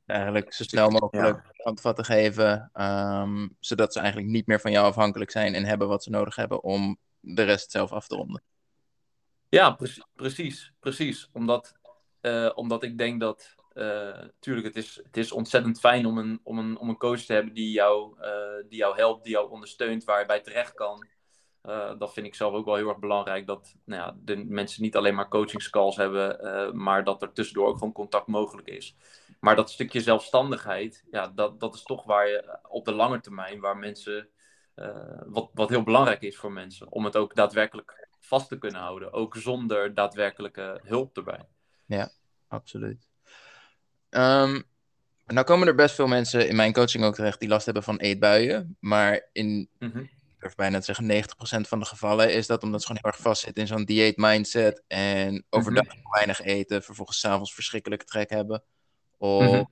eigenlijk 0.06 0.52
zo 0.52 0.64
snel 0.64 0.90
mogelijk 0.90 1.36
ja. 1.36 1.52
handvatten 1.62 2.04
geven, 2.04 2.70
um, 2.74 3.56
zodat 3.60 3.92
ze 3.92 3.98
eigenlijk 4.00 4.30
niet 4.30 4.46
meer 4.46 4.60
van 4.60 4.70
jou 4.70 4.86
afhankelijk 4.86 5.30
zijn 5.30 5.54
en 5.54 5.64
hebben 5.64 5.88
wat 5.88 6.02
ze 6.02 6.10
nodig 6.10 6.36
hebben 6.36 6.62
om 6.62 6.98
de 7.20 7.42
rest 7.42 7.70
zelf 7.70 7.92
af 7.92 8.06
te 8.06 8.16
ronden. 8.16 8.42
Ja, 9.48 9.70
pre 9.70 10.04
precies, 10.14 10.72
precies. 10.80 11.28
Omdat, 11.32 11.74
omdat 12.54 12.82
ik 12.82 12.98
denk 12.98 13.20
dat, 13.20 13.55
tuurlijk, 14.38 14.66
het 14.66 14.76
is, 14.76 15.00
het 15.02 15.16
is 15.16 15.32
ontzettend 15.32 15.80
fijn 15.80 16.06
om 16.06 16.18
een, 16.18 16.40
om 16.42 16.58
een, 16.58 16.78
om 16.78 16.88
een 16.88 16.96
coach 16.96 17.20
te 17.20 17.32
hebben 17.32 17.54
die 17.54 17.70
jou, 17.70 18.20
uh, 18.20 18.68
die 18.68 18.78
jou 18.78 18.96
helpt, 18.96 19.24
die 19.24 19.32
jou 19.32 19.50
ondersteunt, 19.50 20.04
waar 20.04 20.20
je 20.20 20.26
bij 20.26 20.40
terecht 20.40 20.74
kan. 20.74 21.06
dat 21.98 22.12
vind 22.12 22.26
ik 22.26 22.34
zelf 22.34 22.54
ook 22.54 22.64
wel 22.64 22.74
heel 22.74 22.88
erg 22.88 22.98
belangrijk, 22.98 23.46
dat 23.46 23.74
nou 23.84 24.02
ja, 24.02 24.16
de 24.20 24.44
mensen 24.44 24.82
niet 24.82 24.96
alleen 24.96 25.14
maar 25.14 25.28
coachingscalls 25.28 25.96
hebben, 25.96 26.76
maar 26.76 27.04
dat 27.04 27.22
er 27.22 27.32
tussendoor 27.32 27.66
ook 27.68 27.78
gewoon 27.78 27.92
contact 27.92 28.26
mogelijk 28.26 28.68
is. 28.68 28.96
Maar 29.40 29.56
dat 29.56 29.70
stukje 29.70 30.00
zelfstandigheid, 30.00 31.04
ja, 31.10 31.28
dat, 31.28 31.60
dat 31.60 31.74
is 31.74 31.82
toch 31.82 32.04
waar 32.04 32.28
je 32.28 32.58
op 32.68 32.84
de 32.84 32.94
lange 32.94 33.20
termijn, 33.20 33.60
waar 33.60 33.76
mensen, 33.76 34.28
wat, 35.26 35.50
wat 35.54 35.68
heel 35.68 35.82
belangrijk 35.82 36.22
is 36.22 36.36
voor 36.36 36.52
mensen, 36.52 36.92
om 36.92 37.04
het 37.04 37.16
ook 37.16 37.34
daadwerkelijk 37.34 38.06
vast 38.26 38.48
te 38.48 38.58
kunnen 38.58 38.80
houden. 38.80 39.12
Ook 39.12 39.36
zonder 39.36 39.94
daadwerkelijke 39.94 40.80
hulp 40.82 41.16
erbij. 41.16 41.48
Ja, 41.86 42.10
absoluut. 42.48 43.08
Um, 44.10 44.64
nou 45.26 45.46
komen 45.46 45.66
er 45.66 45.74
best 45.74 45.94
veel 45.94 46.06
mensen 46.06 46.48
in 46.48 46.56
mijn 46.56 46.72
coaching 46.72 47.04
ook 47.04 47.14
terecht 47.14 47.40
die 47.40 47.48
last 47.48 47.64
hebben 47.64 47.82
van 47.82 47.98
eetbuien. 47.98 48.76
Maar 48.80 49.28
in, 49.32 49.68
mm 49.78 49.90
-hmm. 49.90 50.02
ik 50.02 50.34
durf 50.38 50.54
bijna 50.54 50.78
te 50.78 50.84
zeggen, 50.84 51.24
90% 51.64 51.68
van 51.68 51.78
de 51.78 51.84
gevallen 51.84 52.32
is 52.34 52.46
dat 52.46 52.62
omdat 52.62 52.80
ze 52.80 52.86
gewoon 52.86 53.02
heel 53.02 53.12
erg 53.12 53.22
vastzitten 53.22 53.62
in 53.62 53.68
zo'n 53.68 53.84
dieet 53.84 54.16
mindset. 54.16 54.82
En 54.86 55.44
overdag 55.50 55.84
mm 55.84 55.90
-hmm. 55.90 56.12
weinig 56.12 56.40
eten, 56.40 56.82
vervolgens 56.82 57.20
s'avonds 57.20 57.54
verschrikkelijke 57.54 58.04
trek 58.04 58.30
hebben. 58.30 58.62
Of 59.16 59.42
mm 59.42 59.48
-hmm. 59.48 59.70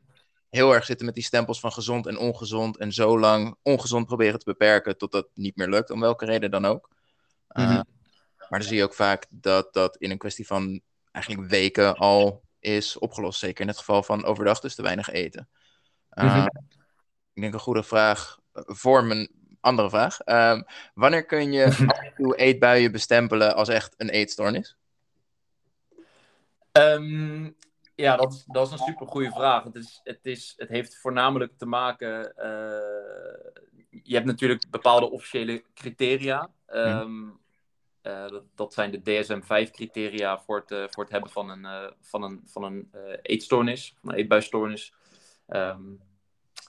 heel 0.50 0.74
erg 0.74 0.84
zitten 0.84 1.06
met 1.06 1.14
die 1.14 1.24
stempels 1.24 1.60
van 1.60 1.72
gezond 1.72 2.06
en 2.06 2.18
ongezond. 2.18 2.76
En 2.78 2.92
zo 2.92 3.18
lang 3.18 3.56
ongezond 3.62 4.06
proberen 4.06 4.38
te 4.38 4.44
beperken 4.44 4.98
tot 4.98 5.12
dat 5.12 5.28
niet 5.34 5.56
meer 5.56 5.68
lukt, 5.68 5.90
om 5.90 6.00
welke 6.00 6.24
reden 6.24 6.50
dan 6.50 6.64
ook. 6.64 6.92
Uh, 7.48 7.66
maar 8.48 8.58
dan 8.58 8.62
zie 8.62 8.76
je 8.76 8.82
ook 8.82 8.94
vaak 8.94 9.26
dat 9.30 9.74
dat 9.74 9.96
in 9.96 10.10
een 10.10 10.18
kwestie 10.18 10.46
van 10.46 10.80
eigenlijk 11.12 11.48
weken 11.48 11.96
al 11.96 12.43
is 12.64 12.98
opgelost. 12.98 13.38
Zeker 13.38 13.60
in 13.60 13.68
het 13.68 13.78
geval 13.78 14.02
van 14.02 14.24
overdag 14.24 14.60
dus 14.60 14.74
te 14.74 14.82
weinig 14.82 15.10
eten. 15.10 15.48
Uh, 16.14 16.24
mm-hmm. 16.24 16.46
Ik 17.34 17.42
denk 17.42 17.54
een 17.54 17.60
goede 17.60 17.82
vraag 17.82 18.38
voor 18.52 19.04
mijn 19.04 19.28
andere 19.60 19.90
vraag. 19.90 20.18
Uh, 20.26 20.60
wanneer 20.94 21.24
kun 21.24 21.52
je 21.52 21.64
af 21.86 21.98
en 21.98 22.12
toe 22.16 22.36
eetbuien 22.36 22.92
bestempelen 22.92 23.54
als 23.54 23.68
echt 23.68 23.94
een 23.96 24.08
eetstoornis? 24.08 24.76
Um, 26.72 27.56
ja, 27.94 28.16
dat 28.16 28.32
is, 28.32 28.44
dat 28.46 28.66
is 28.66 28.72
een 28.72 28.86
super 28.86 29.06
goede 29.06 29.30
vraag. 29.30 29.64
Het, 29.64 29.74
is, 29.74 30.00
het, 30.04 30.26
is, 30.26 30.54
het 30.56 30.68
heeft 30.68 30.96
voornamelijk 30.96 31.58
te 31.58 31.66
maken. 31.66 32.32
Uh, 32.36 33.62
je 34.02 34.14
hebt 34.14 34.26
natuurlijk 34.26 34.64
bepaalde 34.70 35.10
officiële 35.10 35.64
criteria. 35.74 36.50
Um, 36.66 37.10
mm. 37.10 37.42
Uh, 38.06 38.28
dat, 38.28 38.42
dat, 38.54 38.74
zijn 38.74 38.90
de 38.90 39.00
DSM-5-criteria 39.02 40.38
voor, 40.38 40.58
het, 40.58 40.70
uh, 40.70 40.84
voor 40.88 41.02
het 41.02 41.12
hebben 41.12 41.30
van 41.30 41.50
een, 41.50 41.62
uh, 41.62 41.90
van 42.00 42.22
een, 42.22 42.42
van 42.46 42.62
een 42.62 42.90
eetstoornis, 43.22 43.94
van 44.00 44.12
een 44.12 44.18
eetbuisstoornis. 44.18 44.94
Um, 45.48 46.00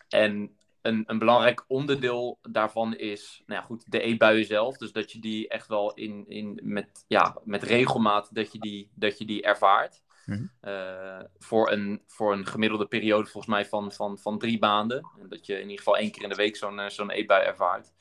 en 0.09 0.55
een, 0.81 1.03
een 1.07 1.19
belangrijk 1.19 1.65
onderdeel 1.67 2.39
daarvan 2.41 2.95
is 2.95 3.43
nou 3.45 3.59
ja, 3.59 3.65
goed, 3.65 3.91
de 3.91 3.99
eetbuien 3.99 4.45
zelf. 4.45 4.77
Dus 4.77 4.91
dat 4.91 5.11
je 5.11 5.19
die 5.19 5.47
echt 5.47 5.67
wel 5.67 5.93
in, 5.93 6.25
in, 6.27 6.59
met, 6.63 7.05
ja, 7.07 7.37
met 7.43 7.63
regelmaat 7.63 8.35
dat 8.35 8.51
je 8.51 8.59
die, 8.59 8.91
dat 8.93 9.17
je 9.17 9.25
die 9.25 9.43
ervaart. 9.43 10.03
Mm 10.25 10.51
-hmm. 10.61 11.27
voor, 11.37 11.71
een, 11.71 12.01
voor 12.07 12.33
een 12.33 12.45
gemiddelde 12.45 12.85
periode 12.85 13.29
volgens 13.29 13.53
mij 13.53 13.65
van, 13.65 13.91
van, 13.91 14.19
van 14.19 14.37
drie 14.37 14.59
maanden. 14.59 15.09
En 15.21 15.29
dat 15.29 15.45
je 15.45 15.53
in 15.53 15.61
ieder 15.61 15.77
geval 15.77 15.97
één 15.97 16.11
keer 16.11 16.23
in 16.23 16.29
de 16.29 16.35
week 16.35 16.55
zo'n 16.55 16.81
zo'n 16.87 17.11
eetbui 17.11 17.43
ervaart. 17.43 17.93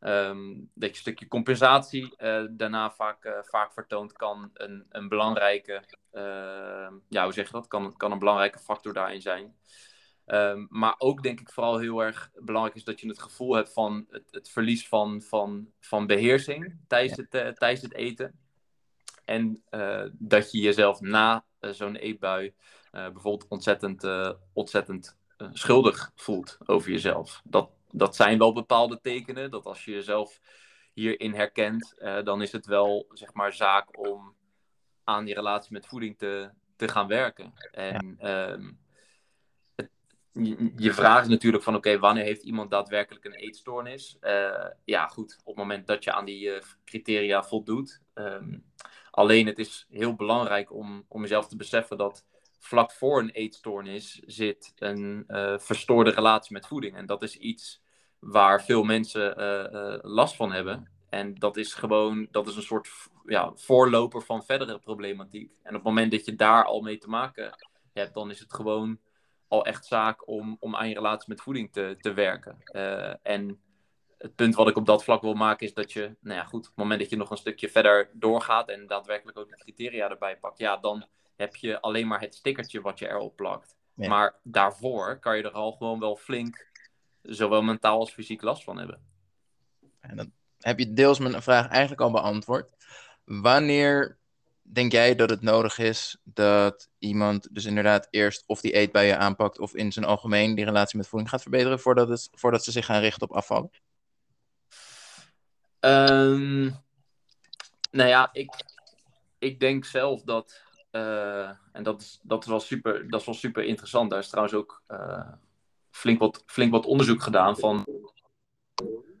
Um, 0.00 0.70
dat 0.74 0.88
je 0.88 0.94
een 0.94 1.00
stukje 1.00 1.28
compensatie 1.28 2.14
uh, 2.18 2.44
daarna 2.50 2.90
vaak, 2.90 3.24
uh, 3.24 3.32
vaak 3.42 3.72
vertoont, 3.72 4.12
kan 4.12 4.50
een, 4.54 4.86
een 4.88 5.08
belangrijke, 5.08 5.82
uh, 6.12 6.90
ja, 7.08 7.24
hoe 7.24 7.32
zeg 7.32 7.46
je 7.46 7.52
dat? 7.52 7.66
Kan, 7.68 7.96
kan 7.96 8.12
een 8.12 8.18
belangrijke 8.18 8.58
factor 8.58 8.92
daarin 8.92 9.20
zijn. 9.20 9.56
Um, 10.26 10.66
maar 10.70 10.94
ook 10.98 11.22
denk 11.22 11.40
ik 11.40 11.50
vooral 11.50 11.78
heel 11.78 12.00
erg 12.00 12.30
belangrijk 12.34 12.76
is 12.76 12.84
dat 12.84 13.00
je 13.00 13.08
het 13.08 13.22
gevoel 13.22 13.54
hebt 13.54 13.72
van 13.72 14.06
het, 14.10 14.24
het 14.30 14.50
verlies 14.50 14.88
van, 14.88 15.22
van, 15.22 15.72
van 15.80 16.06
beheersing 16.06 16.78
tijdens, 16.86 17.16
het, 17.16 17.30
tijdens 17.58 17.82
het 17.82 17.94
eten. 17.94 18.38
En 19.24 19.62
dat 20.12 20.50
je 20.50 20.58
jezelf 20.58 21.00
na 21.00 21.44
zo'n 21.60 21.96
eetbui 21.96 22.54
bijvoorbeeld 22.90 23.46
ontzettend, 23.48 24.06
ontzettend 24.52 25.16
schuldig 25.52 26.12
voelt 26.14 26.58
over 26.64 26.90
jezelf. 26.90 27.40
Dat, 27.44 27.70
dat 27.90 28.16
zijn 28.16 28.38
wel 28.38 28.52
bepaalde 28.52 29.00
tekenen. 29.00 29.50
Dat 29.50 29.64
als 29.64 29.84
je 29.84 29.90
jezelf 29.90 30.40
hierin 30.92 31.34
herkent, 31.34 31.94
dan 32.24 32.42
is 32.42 32.52
het 32.52 32.66
wel 32.66 33.06
zeg 33.12 33.34
maar 33.34 33.52
zaak 33.52 33.98
om 33.98 34.34
aan 35.04 35.24
die 35.24 35.34
relatie 35.34 35.72
met 35.72 35.86
voeding 35.86 36.18
te, 36.18 36.50
te 36.76 36.88
gaan 36.88 37.06
werken. 37.06 37.52
En 37.70 38.16
ehm, 38.18 38.70
je, 40.76 40.92
vraag 40.92 41.22
is 41.22 41.28
natuurlijk 41.28 41.62
van 41.64 41.74
oké, 41.74 41.98
wanneer 41.98 42.24
heeft 42.24 42.42
iemand 42.42 42.70
daadwerkelijk 42.70 43.24
een 43.24 43.34
eetstoornis? 43.34 44.16
Uh, 44.20 44.66
ja, 44.84 45.06
goed, 45.06 45.36
op 45.40 45.46
het 45.46 45.56
moment 45.56 45.86
dat 45.86 46.04
je 46.04 46.12
aan 46.12 46.24
die 46.24 46.54
uh, 46.54 46.60
criteria 46.84 47.42
voldoet. 47.42 48.00
Um, 48.14 48.64
alleen 49.10 49.46
het 49.46 49.58
is 49.58 49.86
heel 49.90 50.14
belangrijk 50.14 50.72
om, 50.72 51.04
om 51.08 51.20
jezelf 51.20 51.48
te 51.48 51.56
beseffen 51.56 51.96
dat 51.96 52.24
vlak 52.58 52.92
voor 52.92 53.18
een 53.18 53.30
eetstoornis 53.30 54.20
zit 54.26 54.72
een 54.76 55.24
uh, 55.28 55.58
verstoorde 55.58 56.10
relatie 56.10 56.52
met 56.52 56.66
voeding. 56.66 56.96
En 56.96 57.06
dat 57.06 57.22
is 57.22 57.36
iets 57.36 57.82
waar 58.18 58.64
veel 58.64 58.82
mensen 58.82 59.36
last 60.02 60.36
van 60.36 60.52
hebben. 60.52 60.90
En 61.08 61.34
dat 61.34 61.56
is 61.56 61.74
gewoon, 61.74 62.28
dat 62.30 62.46
is 62.48 62.56
een 62.56 62.62
soort 62.62 62.88
ja, 63.26 63.52
voorloper 63.54 64.22
van 64.22 64.44
verdere 64.44 64.78
problematiek. 64.78 65.52
En 65.62 65.68
op 65.68 65.74
het 65.74 65.82
moment 65.82 66.10
dat 66.10 66.24
je 66.24 66.34
daar 66.34 66.64
al 66.64 66.80
mee 66.80 66.98
te 66.98 67.08
maken 67.08 67.54
hebt, 67.92 68.14
dan 68.14 68.30
is 68.30 68.40
het 68.40 68.54
gewoon 68.54 68.98
al 69.48 69.64
echt 69.64 69.86
zaak 69.86 70.28
om, 70.28 70.56
om 70.60 70.76
aan 70.76 70.88
je 70.88 70.94
relatie 70.94 71.28
met 71.28 71.40
voeding 71.40 71.72
te, 71.72 71.96
te 72.00 72.12
werken. 72.12 72.62
En 73.22 73.60
het 74.18 74.34
punt 74.34 74.54
wat 74.54 74.68
ik 74.68 74.76
op 74.76 74.86
dat 74.86 75.04
vlak 75.04 75.22
wil 75.22 75.34
maken 75.34 75.66
is 75.66 75.74
dat 75.74 75.92
je, 75.92 76.16
nou 76.20 76.38
ja, 76.38 76.44
goed, 76.44 76.60
op 76.60 76.66
het 76.66 76.76
moment 76.76 77.00
dat 77.00 77.10
je 77.10 77.16
nog 77.16 77.30
een 77.30 77.36
stukje 77.36 77.68
verder 77.68 78.10
doorgaat 78.12 78.68
en 78.68 78.86
daadwerkelijk 78.86 79.38
ook 79.38 79.48
de 79.48 79.56
criteria 79.56 80.10
erbij 80.10 80.38
pakt, 80.38 80.58
ja, 80.58 80.76
dan 80.76 81.06
heb 81.38 81.56
je 81.56 81.80
alleen 81.80 82.06
maar 82.06 82.20
het 82.20 82.34
stickertje 82.34 82.80
wat 82.80 82.98
je 82.98 83.08
erop 83.08 83.36
plakt. 83.36 83.76
Maar 83.94 84.34
daarvoor 84.42 85.18
kan 85.18 85.36
je 85.36 85.42
er 85.42 85.50
al 85.50 85.72
gewoon 85.72 85.98
wel 86.00 86.16
flink, 86.16 86.70
zowel 87.22 87.62
mentaal 87.62 87.98
als 87.98 88.12
fysiek 88.12 88.42
last 88.42 88.64
van 88.64 88.78
hebben. 88.78 89.00
En 90.00 90.16
dan 90.16 90.32
heb 90.58 90.78
je 90.78 90.92
deels 90.92 91.18
mijn 91.18 91.42
vraag 91.42 91.68
eigenlijk 91.68 92.00
al 92.00 92.10
beantwoord. 92.10 92.72
Wanneer 93.24 94.18
denk 94.62 94.92
jij 94.92 95.14
dat 95.14 95.30
het 95.30 95.42
nodig 95.42 95.78
is 95.78 96.18
dat 96.24 96.88
iemand 96.98 97.48
dus 97.54 97.64
inderdaad 97.64 98.08
eerst 98.10 98.44
of 98.46 98.60
die 98.60 98.72
eetbuien 98.72 99.18
aanpakt 99.18 99.58
of 99.58 99.74
in 99.74 99.92
zijn 99.92 100.04
algemeen 100.04 100.54
die 100.54 100.64
relatie 100.64 100.98
met 100.98 101.08
voeding 101.08 101.30
gaat 101.30 101.42
verbeteren 101.42 101.80
voordat, 101.80 102.08
het, 102.08 102.28
voordat 102.32 102.64
ze 102.64 102.70
zich 102.70 102.86
gaan 102.86 103.00
richten 103.00 103.30
op 103.30 103.36
afvallen? 103.36 103.70
Um, 105.80 106.76
nou 107.90 108.08
ja, 108.08 108.28
ik, 108.32 108.50
ik 109.38 109.60
denk 109.60 109.84
zelf 109.84 110.22
dat, 110.22 110.62
uh, 110.92 111.48
en 111.72 111.82
dat 111.82 112.00
is, 112.00 112.20
dat, 112.22 112.42
is 112.42 112.48
wel 112.48 112.60
super, 112.60 113.10
dat 113.10 113.26
is 113.26 113.40
super 113.40 113.64
interessant, 113.64 114.10
daar 114.10 114.18
is 114.18 114.28
trouwens 114.28 114.56
ook 114.56 114.82
uh, 114.88 115.32
flink, 115.90 116.18
wat, 116.18 116.42
flink 116.46 116.72
wat 116.72 116.86
onderzoek 116.86 117.22
gedaan 117.22 117.56
van 117.56 117.86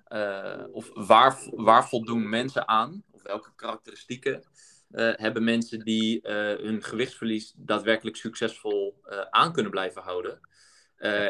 uh, 0.08 0.64
of 0.72 0.90
waar, 0.94 1.38
waar 1.50 1.88
voldoen 1.88 2.28
mensen 2.28 2.68
aan, 2.68 3.04
of 3.10 3.22
welke 3.22 3.54
karakteristieken 3.54 4.44
hebben 4.90 5.44
mensen 5.44 5.84
die 5.84 6.20
hun 6.22 6.82
gewichtsverlies 6.82 7.52
daadwerkelijk 7.56 8.16
succesvol 8.16 9.00
aan 9.30 9.52
kunnen 9.52 9.70
blijven 9.70 10.02
houden. 10.02 10.40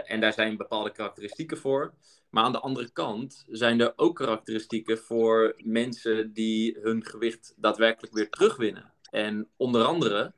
en 0.04 0.20
daar 0.20 0.32
zijn 0.32 0.56
bepaalde 0.56 0.92
karakteristieken 0.92 1.58
voor. 1.58 1.94
Maar 2.30 2.44
aan 2.44 2.52
de 2.52 2.60
andere 2.60 2.90
kant 2.90 3.44
zijn 3.48 3.80
er 3.80 3.92
ook 3.96 4.16
karakteristieken 4.16 4.98
voor 4.98 5.54
mensen 5.64 6.32
die 6.32 6.78
hun 6.80 7.04
gewicht 7.04 7.54
daadwerkelijk 7.56 8.14
weer 8.14 8.30
terugwinnen. 8.30 8.92
En 9.10 9.48
onder 9.56 9.84
andere 9.84 10.34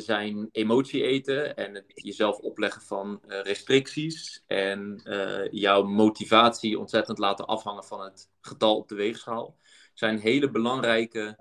zijn 0.00 0.48
emotie 0.52 1.02
eten 1.02 1.56
en 1.56 1.74
het 1.74 1.84
jezelf 1.94 2.38
opleggen 2.38 2.82
van 2.82 3.20
restricties 3.24 4.44
en 4.46 5.02
jouw 5.50 5.82
motivatie 5.82 6.78
ontzettend 6.78 7.18
laten 7.18 7.46
afhangen 7.46 7.84
van 7.84 8.00
het 8.00 8.30
getal 8.40 8.76
op 8.76 8.88
de 8.88 8.94
weegschaal 8.94 9.56
zijn 9.94 10.18
hele 10.18 10.50
belangrijke 10.50 11.38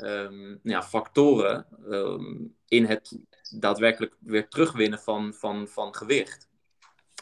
um, 0.00 0.60
ja, 0.62 0.82
factoren 0.82 1.66
um, 1.88 2.56
in 2.68 2.84
het 2.84 3.18
daadwerkelijk 3.50 4.16
weer 4.20 4.48
terugwinnen 4.48 4.98
van, 4.98 5.34
van, 5.34 5.68
van 5.68 5.94
gewicht. 5.94 6.48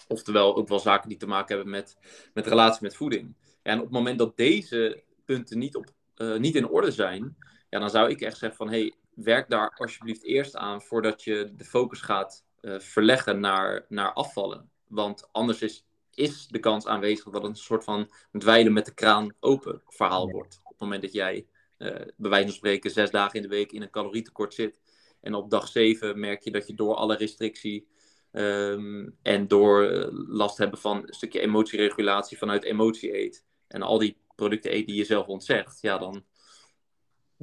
Oftewel 0.09 0.57
ook 0.57 0.69
wel 0.69 0.79
zaken 0.79 1.09
die 1.09 1.19
te 1.19 1.27
maken 1.27 1.55
hebben 1.55 1.73
met, 1.73 1.97
met 2.35 2.47
relatie 2.47 2.83
met 2.83 2.97
voeding. 2.97 3.35
En 3.63 3.77
op 3.79 3.85
het 3.85 3.93
moment 3.93 4.19
dat 4.19 4.37
deze 4.37 5.03
punten 5.25 5.59
niet, 5.59 5.77
op, 5.77 5.93
niet 6.39 6.55
in 6.55 6.69
orde 6.69 6.91
zijn, 6.91 7.37
ja, 7.75 7.81
dan 7.81 7.91
zou 7.91 8.11
ik 8.11 8.21
echt 8.21 8.39
zeggen 8.39 8.59
van 8.59 8.69
hey, 8.69 8.95
werk 9.15 9.49
daar 9.49 9.75
alsjeblieft 9.77 10.25
eerst 10.25 10.57
aan 10.57 10.83
voordat 10.83 11.25
je 11.25 11.53
de 11.57 11.65
focus 11.65 12.01
gaat 12.01 12.45
uh, 12.61 12.79
verleggen 12.79 13.41
naar, 13.41 13.87
naar 13.89 14.13
afvallen. 14.13 14.71
Want 14.89 15.29
anders 15.33 15.63
is, 15.63 15.87
is 16.11 16.47
de 16.47 16.59
kans 16.59 16.87
aanwezig 16.87 17.25
dat 17.25 17.43
het 17.43 17.45
een 17.45 17.57
soort 17.57 17.85
van 17.85 18.11
dweilen 18.39 18.73
met 18.73 18.87
de 18.87 18.95
kraan 18.95 19.35
open 19.41 19.83
verhaal 19.87 20.31
wordt. 20.31 20.61
Op 20.63 20.71
het 20.71 20.81
moment 20.81 21.03
dat 21.03 21.13
jij 21.13 21.47
uh, 21.79 21.89
bij 22.17 22.31
wijze 22.31 22.47
van 22.47 22.57
spreken 22.57 22.91
zes 22.91 23.11
dagen 23.11 23.37
in 23.37 23.43
de 23.43 23.49
week 23.49 23.73
in 23.73 23.83
een 23.83 23.91
calorietekort 23.91 24.55
zit. 24.55 24.81
En 25.21 25.35
op 25.35 25.51
dag 25.51 25.69
zeven 25.69 26.21
merk 26.21 26.43
je 26.43 26.51
dat 26.51 26.67
je 26.67 26.75
door 26.75 26.95
alle 26.95 27.17
restrictie 27.17 27.89
um, 28.33 29.17
en 29.23 29.49
door 29.49 29.91
uh, 29.91 30.07
last 30.29 30.59
hebben 30.59 30.79
van 30.79 30.97
een 30.97 31.15
stukje 31.15 31.41
emotieregulatie 31.41 32.39
vanuit 32.39 32.65
emotie 32.65 33.19
eet. 33.19 33.45
En 33.69 33.83
al 33.83 33.99
die 33.99 34.17
producten 34.35 34.75
eet 34.75 34.87
die 34.87 34.97
je 34.97 35.05
zelf 35.05 35.27
ontzegt. 35.27 35.79
Ja, 35.81 35.99
dan 35.99 36.25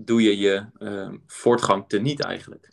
doe 0.06 0.22
je 0.22 0.38
je 0.38 0.66
uh, 0.80 1.14
voortgang 1.26 1.88
teniet 1.88 2.24
eigenlijk. 2.24 2.70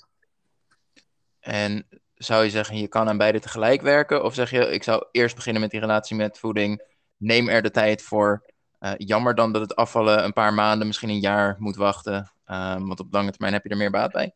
En 1.40 1.86
zou 2.14 2.44
je 2.44 2.50
zeggen, 2.50 2.78
je 2.78 2.88
kan 2.88 3.08
aan 3.08 3.18
beide 3.18 3.40
tegelijk 3.40 3.82
werken? 3.82 4.24
Of 4.24 4.34
zeg 4.34 4.50
je, 4.50 4.58
ik 4.58 4.82
zou 4.82 5.06
eerst 5.10 5.34
beginnen 5.34 5.62
met 5.62 5.70
die 5.70 5.80
relatie 5.80 6.16
met 6.16 6.38
voeding. 6.38 6.82
Neem 7.16 7.48
er 7.48 7.62
de 7.62 7.70
tijd 7.70 8.02
voor 8.02 8.44
uh, 8.80 8.92
jammer 8.96 9.34
dan 9.34 9.52
dat 9.52 9.62
het 9.62 9.76
afvallen 9.76 10.24
een 10.24 10.32
paar 10.32 10.54
maanden, 10.54 10.86
misschien 10.86 11.08
een 11.08 11.20
jaar 11.20 11.56
moet 11.58 11.76
wachten. 11.76 12.32
Um, 12.46 12.86
want 12.86 13.00
op 13.00 13.12
lange 13.12 13.30
termijn 13.30 13.52
heb 13.52 13.64
je 13.64 13.68
er 13.68 13.76
meer 13.76 13.90
baat 13.90 14.12
bij. 14.12 14.34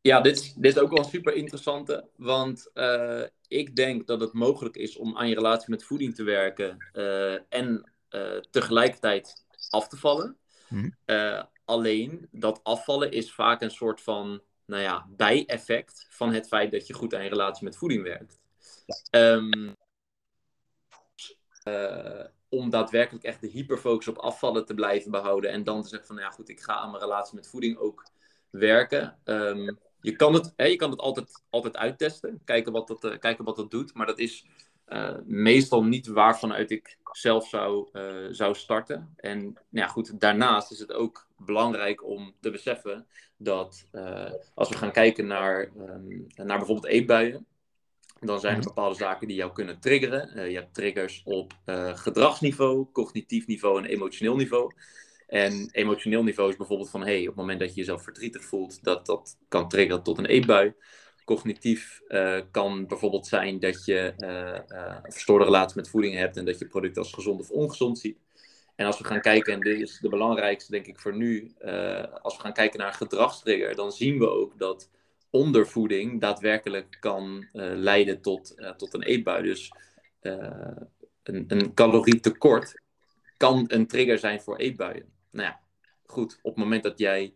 Ja, 0.00 0.20
dit, 0.20 0.62
dit 0.62 0.76
is 0.76 0.82
ook 0.82 0.90
wel 0.90 0.98
een 0.98 1.10
super 1.10 1.34
interessante. 1.34 2.08
Want 2.16 2.70
uh, 2.74 3.22
ik 3.48 3.76
denk 3.76 4.06
dat 4.06 4.20
het 4.20 4.32
mogelijk 4.32 4.76
is 4.76 4.96
om 4.96 5.16
aan 5.16 5.28
je 5.28 5.34
relatie 5.34 5.70
met 5.70 5.84
voeding 5.84 6.14
te 6.14 6.22
werken. 6.22 6.90
Uh, 6.92 7.38
en 7.48 7.90
tegelijkertijd 8.50 9.44
af 9.70 9.88
te 9.88 9.96
vallen. 9.96 10.36
Hmm. 10.68 10.96
Alleen 11.66 12.28
dat 12.30 12.60
afvallen 12.62 13.10
is 13.10 13.32
vaak 13.32 13.60
een 13.60 13.70
soort 13.70 14.00
van 14.00 14.42
nou 14.66 14.82
ja, 14.82 15.06
bijeffect 15.08 16.06
van 16.10 16.32
het 16.32 16.46
feit 16.46 16.70
dat 16.70 16.86
je 16.86 16.94
goed 16.94 17.14
aan 17.14 17.22
je 17.22 17.28
relatie 17.28 17.64
met 17.64 17.76
voeding 17.76 18.02
werkt. 18.02 18.40
Ja. 19.10 19.32
Um, 19.32 19.74
om 22.48 22.70
daadwerkelijk 22.70 23.24
echt 23.24 23.40
de 23.40 23.48
hyperfocus 23.48 24.08
op 24.08 24.18
afvallen 24.18 24.66
te 24.66 24.74
blijven 24.74 25.10
behouden. 25.10 25.50
En 25.50 25.64
dan 25.64 25.82
te 25.82 25.88
zeggen 25.88 26.06
van, 26.06 26.16
nou 26.16 26.28
ja 26.28 26.34
goed, 26.34 26.48
ik 26.48 26.60
ga 26.60 26.74
aan 26.74 26.90
mijn 26.90 27.02
relatie 27.02 27.34
met 27.34 27.48
voeding 27.48 27.78
ook 27.78 28.06
werken. 28.50 29.18
Ehm, 29.24 29.74
je 30.00 30.16
kan 30.16 30.34
het, 30.34 30.52
hè, 30.56 30.64
je 30.64 30.76
kan 30.76 30.90
het 30.90 31.00
altijd, 31.00 31.42
altijd 31.50 31.76
uittesten, 31.76 32.40
kijken 32.44 32.72
wat, 32.72 32.88
dat, 32.88 33.04
uh, 33.04 33.18
kijken 33.18 33.44
wat 33.44 33.56
dat 33.56 33.70
doet. 33.70 33.94
Maar 33.94 34.06
dat 34.06 34.18
is 34.18 34.46
uh, 34.88 35.16
meestal 35.24 35.84
niet 35.84 36.06
waarvanuit 36.06 36.70
ik 36.70 36.98
zelf 37.12 37.48
zou, 37.48 37.88
zou 38.30 38.54
starten. 38.54 39.12
En 39.16 39.42
nou 39.42 39.56
ja, 39.70 39.86
goed, 39.86 40.20
daarnaast 40.20 40.70
is 40.70 40.78
het 40.78 40.92
ook 40.92 41.25
belangrijk 41.36 42.04
om 42.04 42.34
te 42.40 42.50
beseffen 42.50 43.06
dat 43.36 43.88
als 44.54 44.68
we 44.68 44.76
gaan 44.76 44.92
kijken 44.92 45.26
naar, 45.26 45.70
um, 45.76 46.26
naar 46.34 46.58
bijvoorbeeld 46.58 46.86
eetbuien 46.86 47.46
dan 48.20 48.40
zijn 48.40 48.52
er 48.52 48.58
mhm. 48.58 48.68
bepaalde 48.68 48.96
zaken 48.96 49.28
die 49.28 49.36
jou 49.36 49.52
kunnen 49.52 49.80
triggeren. 49.80 50.30
Uh, 50.36 50.50
je 50.50 50.56
hebt 50.56 50.74
triggers 50.74 51.22
op 51.24 51.52
uh, 51.66 51.96
gedragsniveau, 51.96 52.86
cognitief 52.92 53.46
niveau 53.46 53.78
en 53.78 53.84
emotioneel 53.84 54.36
niveau. 54.36 54.72
En 55.26 55.68
emotioneel 55.72 56.22
niveau 56.22 56.50
is 56.50 56.56
bijvoorbeeld 56.56 56.90
van, 56.90 57.02
hey, 57.02 57.20
op 57.20 57.26
het 57.26 57.36
moment 57.36 57.60
dat 57.60 57.68
je 57.68 57.74
jezelf 57.74 58.02
verdrietig 58.02 58.44
voelt, 58.44 58.84
dat 58.84 59.06
dat 59.06 59.38
kan 59.48 59.68
triggeren 59.68 60.02
tot 60.02 60.18
een 60.18 60.26
eetbui. 60.26 60.74
Cognitief 61.24 62.00
kan 62.50 62.86
bijvoorbeeld 62.86 63.26
zijn 63.26 63.60
dat 63.60 63.84
je 63.84 64.12
een 64.16 65.12
verstoorde 65.12 65.44
relatie 65.44 65.76
met 65.76 65.88
voeding 65.88 66.14
hebt 66.14 66.36
en 66.36 66.44
dat 66.44 66.58
je 66.58 66.66
product 66.66 66.98
als 66.98 67.12
gezond 67.12 67.40
of 67.40 67.50
ongezond 67.50 67.98
ziet. 67.98 68.18
En 68.76 68.86
als 68.86 68.98
we 68.98 69.04
gaan 69.04 69.20
kijken, 69.20 69.52
en 69.52 69.60
dit 69.60 69.80
is 69.80 69.98
de 69.98 70.08
belangrijkste 70.08 70.70
denk 70.70 70.86
ik 70.86 70.98
voor 70.98 71.16
nu, 71.16 71.54
als 72.22 72.36
we 72.36 72.42
gaan 72.42 72.52
kijken 72.52 72.78
naar 72.78 72.92
gedragstrigger, 72.92 73.74
dan 73.74 73.92
zien 73.92 74.18
we 74.18 74.30
ook 74.30 74.58
dat 74.58 74.90
ondervoeding 75.30 76.20
daadwerkelijk 76.20 76.96
kan 77.00 77.46
uh, 77.52 77.72
leiden 77.74 78.20
tot, 78.20 78.52
uh, 78.56 78.70
tot 78.70 78.94
een 78.94 79.02
eetbui. 79.02 79.42
Dus 79.42 79.72
een, 80.20 81.44
een 81.48 81.74
calorietekort 81.74 82.82
kan 83.36 83.64
een 83.68 83.86
trigger 83.86 84.18
zijn 84.18 84.40
voor 84.40 84.56
eetbuien. 84.56 85.12
Nou 85.30 85.48
ja, 85.48 85.60
goed, 86.04 86.38
op 86.42 86.54
het 86.54 86.64
moment 86.64 86.82
dat 86.82 86.98
jij 86.98 87.34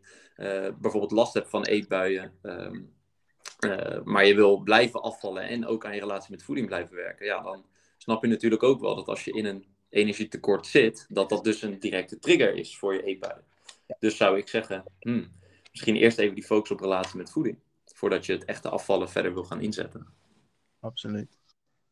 bijvoorbeeld 0.80 1.10
last 1.10 1.34
hebt 1.34 1.50
van 1.50 1.64
eetbuien, 1.64 2.32
um, 2.42 2.92
maar 4.04 4.26
je 4.26 4.34
wil 4.34 4.58
blijven 4.58 5.02
afvallen 5.02 5.42
en 5.42 5.66
ook 5.66 5.84
aan 5.84 5.94
je 5.94 6.00
relatie 6.00 6.30
met 6.30 6.42
voeding 6.42 6.66
blijven 6.66 6.96
werken, 6.96 7.26
ja, 7.26 7.42
dan 7.42 7.64
snap 7.96 8.22
je 8.22 8.28
natuurlijk 8.28 8.62
ook 8.62 8.80
wel 8.80 8.94
dat 8.94 9.08
als 9.08 9.24
je 9.24 9.32
in 9.32 9.44
een 9.44 9.64
energietekort 9.90 10.66
zit, 10.66 11.06
dat 11.08 11.28
dat 11.28 11.44
dus 11.44 11.62
een 11.62 11.78
directe 11.78 12.18
trigger 12.18 12.54
is 12.54 12.76
voor 12.76 12.94
je 12.94 13.02
eetbuien. 13.02 13.44
Dus 13.98 14.16
zou 14.16 14.38
ik 14.38 14.48
zeggen, 14.48 14.84
hmm, 15.00 15.32
misschien 15.70 15.96
eerst 15.96 16.18
even 16.18 16.34
die 16.34 16.44
focus 16.44 16.70
op 16.70 16.80
relatie 16.80 17.16
met 17.16 17.30
voeding 17.30 17.58
voordat 17.94 18.26
je 18.26 18.32
het 18.32 18.44
echte 18.44 18.68
afvallen 18.68 19.10
verder 19.10 19.34
wil 19.34 19.44
gaan 19.44 19.60
inzetten. 19.60 20.06
Absoluut. 20.80 21.38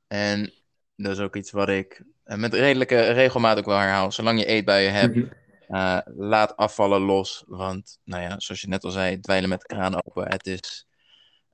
En 0.06 0.52
dat 0.96 1.12
is 1.12 1.18
ook 1.18 1.36
iets 1.36 1.50
wat 1.50 1.68
ik 1.68 2.02
eh, 2.24 2.36
met 2.36 2.54
redelijke 2.54 3.00
regelmaat 3.10 3.58
ook 3.58 3.64
wel 3.64 3.78
herhaal. 3.78 4.12
Zolang 4.12 4.38
je 4.38 4.46
eetbuien 4.46 4.92
hebt, 4.92 5.14
Mhm. 5.14 5.26
eh, 5.68 5.98
laat 6.04 6.56
afvallen 6.56 7.00
los. 7.00 7.44
Want, 7.46 7.98
nou 8.04 8.22
ja, 8.22 8.40
zoals 8.40 8.60
je 8.60 8.68
net 8.68 8.84
al 8.84 8.90
zei, 8.90 9.20
dweilen 9.20 9.48
met 9.48 9.60
de 9.60 9.66
kraan 9.66 10.02
open. 10.04 10.28
Het 10.30 10.46
is, 10.46 10.86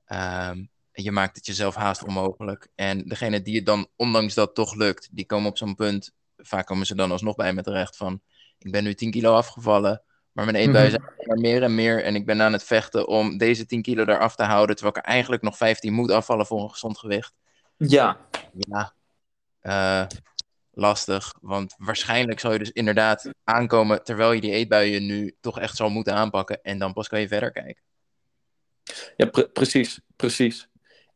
ehm, 0.05 0.65
je 0.91 1.11
maakt 1.11 1.35
het 1.35 1.45
jezelf 1.45 1.75
haast 1.75 2.03
onmogelijk. 2.05 2.67
En 2.75 3.07
degene 3.07 3.41
die 3.41 3.55
het 3.55 3.65
dan, 3.65 3.87
ondanks 3.95 4.33
dat 4.33 4.55
toch 4.55 4.75
lukt, 4.75 5.09
die 5.11 5.25
komen 5.25 5.49
op 5.49 5.57
zo'n 5.57 5.75
punt. 5.75 6.13
Vaak 6.47 6.65
komen 6.65 6.85
ze 6.85 6.95
dan 6.95 7.11
alsnog 7.11 7.35
bij 7.35 7.53
me 7.53 7.61
terecht 7.61 7.97
van, 7.97 8.21
ik 8.57 8.71
ben 8.71 8.83
nu 8.83 8.93
10 8.93 9.11
kilo 9.11 9.33
afgevallen. 9.35 10.01
Maar 10.31 10.45
mijn 10.45 10.57
eetbuien 10.57 10.91
Mhm. 10.91 11.01
zijn 11.01 11.27
maar 11.27 11.37
meer 11.37 11.63
en 11.63 11.75
meer. 11.75 12.03
En 12.03 12.15
ik 12.15 12.25
ben 12.25 12.41
aan 12.41 12.53
het 12.53 12.63
vechten 12.63 13.07
om 13.07 13.37
deze 13.37 13.65
10 13.65 13.81
kilo 13.81 14.03
eraf 14.03 14.35
te 14.35 14.43
houden. 14.43 14.75
Terwijl 14.75 14.97
ik 14.97 15.03
er 15.05 15.11
eigenlijk 15.11 15.41
nog 15.41 15.57
15 15.57 15.93
moet 15.93 16.11
afvallen 16.11 16.45
voor 16.45 16.61
een 16.63 16.69
gezond 16.69 16.97
gewicht. 16.97 17.33
Ja, 17.77 18.17
Ja, 18.57 18.93
eh, 19.59 20.05
lastig. 20.71 21.33
Want 21.41 21.75
waarschijnlijk 21.77 22.39
zal 22.39 22.51
je 22.51 22.59
dus 22.59 22.71
inderdaad 22.71 23.29
aankomen 23.43 24.03
terwijl 24.03 24.31
je 24.31 24.41
die 24.41 24.51
eetbuien 24.51 25.05
nu 25.05 25.35
toch 25.41 25.59
echt 25.59 25.75
zal 25.75 25.89
moeten 25.89 26.13
aanpakken. 26.13 26.61
En 26.63 26.79
dan 26.79 26.93
pas 26.93 27.07
kan 27.07 27.19
je 27.21 27.27
verder 27.27 27.51
kijken. 27.51 27.83
Ja, 29.17 29.25
pre- 29.25 29.47
precies, 29.49 29.99
precies. 30.15 30.67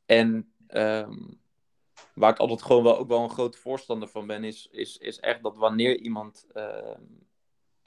En 0.05 0.53
ehm, 0.67 1.13
waar 2.19 2.31
ik 2.31 2.39
altijd 2.39 2.61
gewoon 2.61 2.83
wel 2.83 2.97
ook 2.97 3.07
wel 3.07 3.23
een 3.23 3.29
grote 3.29 3.57
voorstander 3.57 4.07
van 4.07 4.27
ben, 4.27 4.43
is, 4.43 4.67
is, 4.71 4.97
is 4.97 5.19
echt 5.19 5.43
dat 5.43 5.57
wanneer 5.57 5.99
iemand 5.99 6.45
ehm 6.53 7.01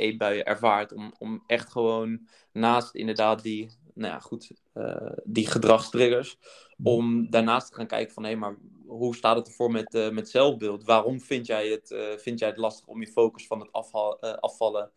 eetbuien 0.02 0.44
ervaart, 0.44 0.92
om, 0.92 1.12
om 1.18 1.42
echt 1.46 1.70
gewoon 1.70 2.28
naast 2.52 2.94
inderdaad 2.94 3.42
die, 3.42 3.70
nou 3.94 4.12
ja, 4.12 4.18
goed, 4.20 4.52
eh, 4.72 5.12
die 5.24 5.46
gedragstriggers, 5.46 6.38
om 6.82 7.30
daarnaast 7.30 7.68
te 7.68 7.74
gaan 7.74 7.86
kijken 7.86 8.14
van 8.14 8.24
hé, 8.24 8.34
maar 8.36 8.56
hoe 8.86 9.16
staat 9.16 9.36
het 9.36 9.46
ervoor 9.46 9.70
met, 9.70 9.94
eh, 9.94 10.10
met 10.10 10.30
zelfbeeld? 10.30 10.84
Waarom 10.84 11.20
vind 11.20 11.46
jij, 11.46 11.68
het, 11.68 11.90
eh, 11.90 12.16
vind 12.16 12.38
jij 12.38 12.48
het 12.48 12.58
lastig 12.58 12.86
om 12.86 13.00
je 13.00 13.06
focus 13.06 13.46
van 13.46 13.60
het 13.60 13.72
afha- 13.72 14.36
afvallen 14.40 14.90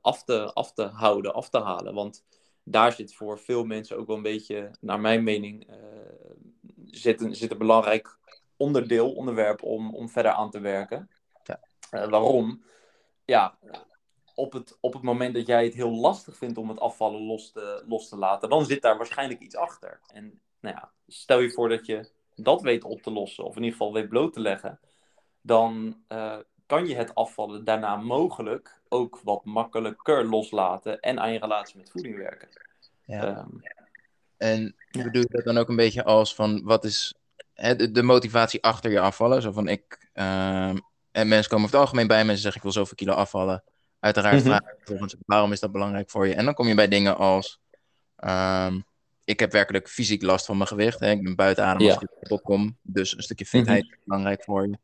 af, 0.00 0.24
te, 0.24 0.52
af 0.52 0.72
te 0.72 0.82
houden, 0.82 1.34
af 1.34 1.48
te 1.48 1.58
halen? 1.58 1.94
Want 1.94 2.24
daar 2.62 2.92
zit 2.92 3.14
voor 3.14 3.38
veel 3.38 3.64
mensen 3.64 3.96
ook 3.96 4.06
wel 4.06 4.16
een 4.16 4.22
beetje, 4.22 4.70
naar 4.80 5.00
mijn 5.00 5.24
mening, 5.24 5.66
zit, 6.84 7.20
een, 7.20 7.34
zit 7.34 7.50
een 7.50 7.58
belangrijk 7.58 8.18
onderdeel, 8.56 9.12
onderwerp 9.12 9.62
om, 9.62 9.94
om 9.94 10.08
verder 10.08 10.32
aan 10.32 10.50
te 10.50 10.60
werken. 10.60 11.10
Ja. 11.44 11.60
Eh, 11.90 12.08
waarom? 12.08 12.64
Ja, 13.24 13.58
op 14.34 14.52
het, 14.52 14.76
op 14.80 14.92
het 14.92 15.02
moment 15.02 15.34
dat 15.34 15.46
jij 15.46 15.64
het 15.64 15.74
heel 15.74 15.90
lastig 15.90 16.36
vindt 16.36 16.58
om 16.58 16.68
het 16.68 16.80
afvallen 16.80 17.22
los 17.22 17.52
te, 17.52 17.82
los 17.86 18.08
te 18.08 18.16
laten, 18.16 18.48
dan 18.48 18.64
zit 18.64 18.82
daar 18.82 18.96
waarschijnlijk 18.96 19.40
iets 19.40 19.56
achter. 19.56 20.00
En 20.06 20.40
nou 20.60 20.74
ja, 20.74 20.92
stel 21.06 21.40
je 21.40 21.50
voor 21.50 21.68
dat 21.68 21.86
je 21.86 22.10
dat 22.34 22.62
weet 22.62 22.84
op 22.84 23.02
te 23.02 23.10
lossen, 23.10 23.44
of 23.44 23.56
in 23.56 23.62
ieder 23.62 23.78
geval 23.78 23.92
weet 23.92 24.08
bloot 24.08 24.32
te 24.32 24.40
leggen, 24.40 24.80
dan 25.40 25.96
eh, 26.08 26.38
kan 26.66 26.86
je 26.86 26.94
het 26.94 27.14
afvallen 27.14 27.64
daarna 27.64 27.96
mogelijk 27.96 28.82
ook 28.88 29.20
wat 29.22 29.44
makkelijker 29.44 30.24
loslaten 30.24 31.00
en 31.00 31.20
aan 31.20 31.32
je 31.32 31.38
relatie 31.38 31.78
met 31.78 31.90
voeding 31.90 32.16
werken. 32.16 32.48
Ja. 33.04 33.26
Ehm, 33.26 33.48
En 34.36 34.74
bedoel 34.90 35.22
je 35.22 35.28
dat 35.28 35.44
dan 35.44 35.58
ook 35.58 35.68
een 35.68 35.76
beetje 35.76 36.04
als 36.04 36.34
van 36.34 36.62
wat 36.64 36.84
is 36.84 37.14
de, 37.92 38.02
motivatie 38.02 38.62
achter 38.62 38.90
je 38.90 39.00
afvallen? 39.00 39.42
Zo 39.42 39.52
van 39.52 39.68
ik. 39.68 40.08
ehm, 40.12 40.76
en 41.10 41.28
mensen 41.28 41.50
komen 41.50 41.64
over 41.64 41.76
het 41.78 41.86
algemeen 41.86 42.06
bij 42.06 42.24
me 42.24 42.30
en 42.30 42.36
ze 42.36 42.42
zeggen 42.42 42.56
ik 42.56 42.62
wil 42.62 42.72
zoveel 42.82 42.96
kilo 42.96 43.12
afvallen. 43.12 43.64
Uiteraard 44.00 44.34
Mhm. 44.36 44.44
vraag 44.44 44.60
ik 44.60 44.74
vervolgens 44.78 45.14
waarom 45.26 45.52
is 45.52 45.60
dat 45.60 45.72
belangrijk 45.72 46.10
voor 46.10 46.26
je? 46.26 46.34
En 46.34 46.44
dan 46.44 46.54
kom 46.54 46.68
je 46.68 46.74
bij 46.74 46.88
dingen 46.88 47.16
als 47.16 47.60
ehm, 48.16 48.80
ik 49.24 49.40
heb 49.40 49.52
werkelijk 49.52 49.88
fysiek 49.88 50.22
last 50.22 50.46
van 50.46 50.56
mijn 50.56 50.68
gewicht. 50.68 51.00
Hè? 51.00 51.10
Ik 51.10 51.22
ben 51.22 51.34
buiten 51.34 51.64
adem 51.64 51.86
als 51.86 51.94
Ja. 51.94 52.00
ik 52.00 52.10
op 52.20 52.28
de 52.28 52.40
kom. 52.42 52.78
Dus 52.82 53.16
een 53.16 53.22
stukje 53.22 53.46
fitheid 53.46 53.84
is 53.84 53.96
belangrijk 54.04 54.42
voor 54.44 54.68
je. 54.68 54.78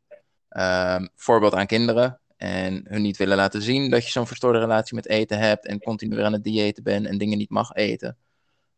Ehm, 0.49 1.07
voorbeeld 1.15 1.53
aan 1.53 1.65
kinderen. 1.65 2.19
En 2.37 2.85
hun 2.87 3.01
niet 3.01 3.17
willen 3.17 3.37
laten 3.37 3.61
zien 3.61 3.89
dat 3.89 4.03
je 4.05 4.11
zo'n 4.11 4.27
verstoorde 4.27 4.59
relatie 4.59 4.95
met 4.95 5.07
eten 5.07 5.39
hebt. 5.39 5.65
En 5.65 5.79
continu 5.79 6.15
weer 6.15 6.25
aan 6.25 6.33
het 6.33 6.43
diëten 6.43 6.83
bent 6.83 7.05
en 7.05 7.17
dingen 7.17 7.37
niet 7.37 7.49
mag 7.49 7.73
eten. 7.73 8.17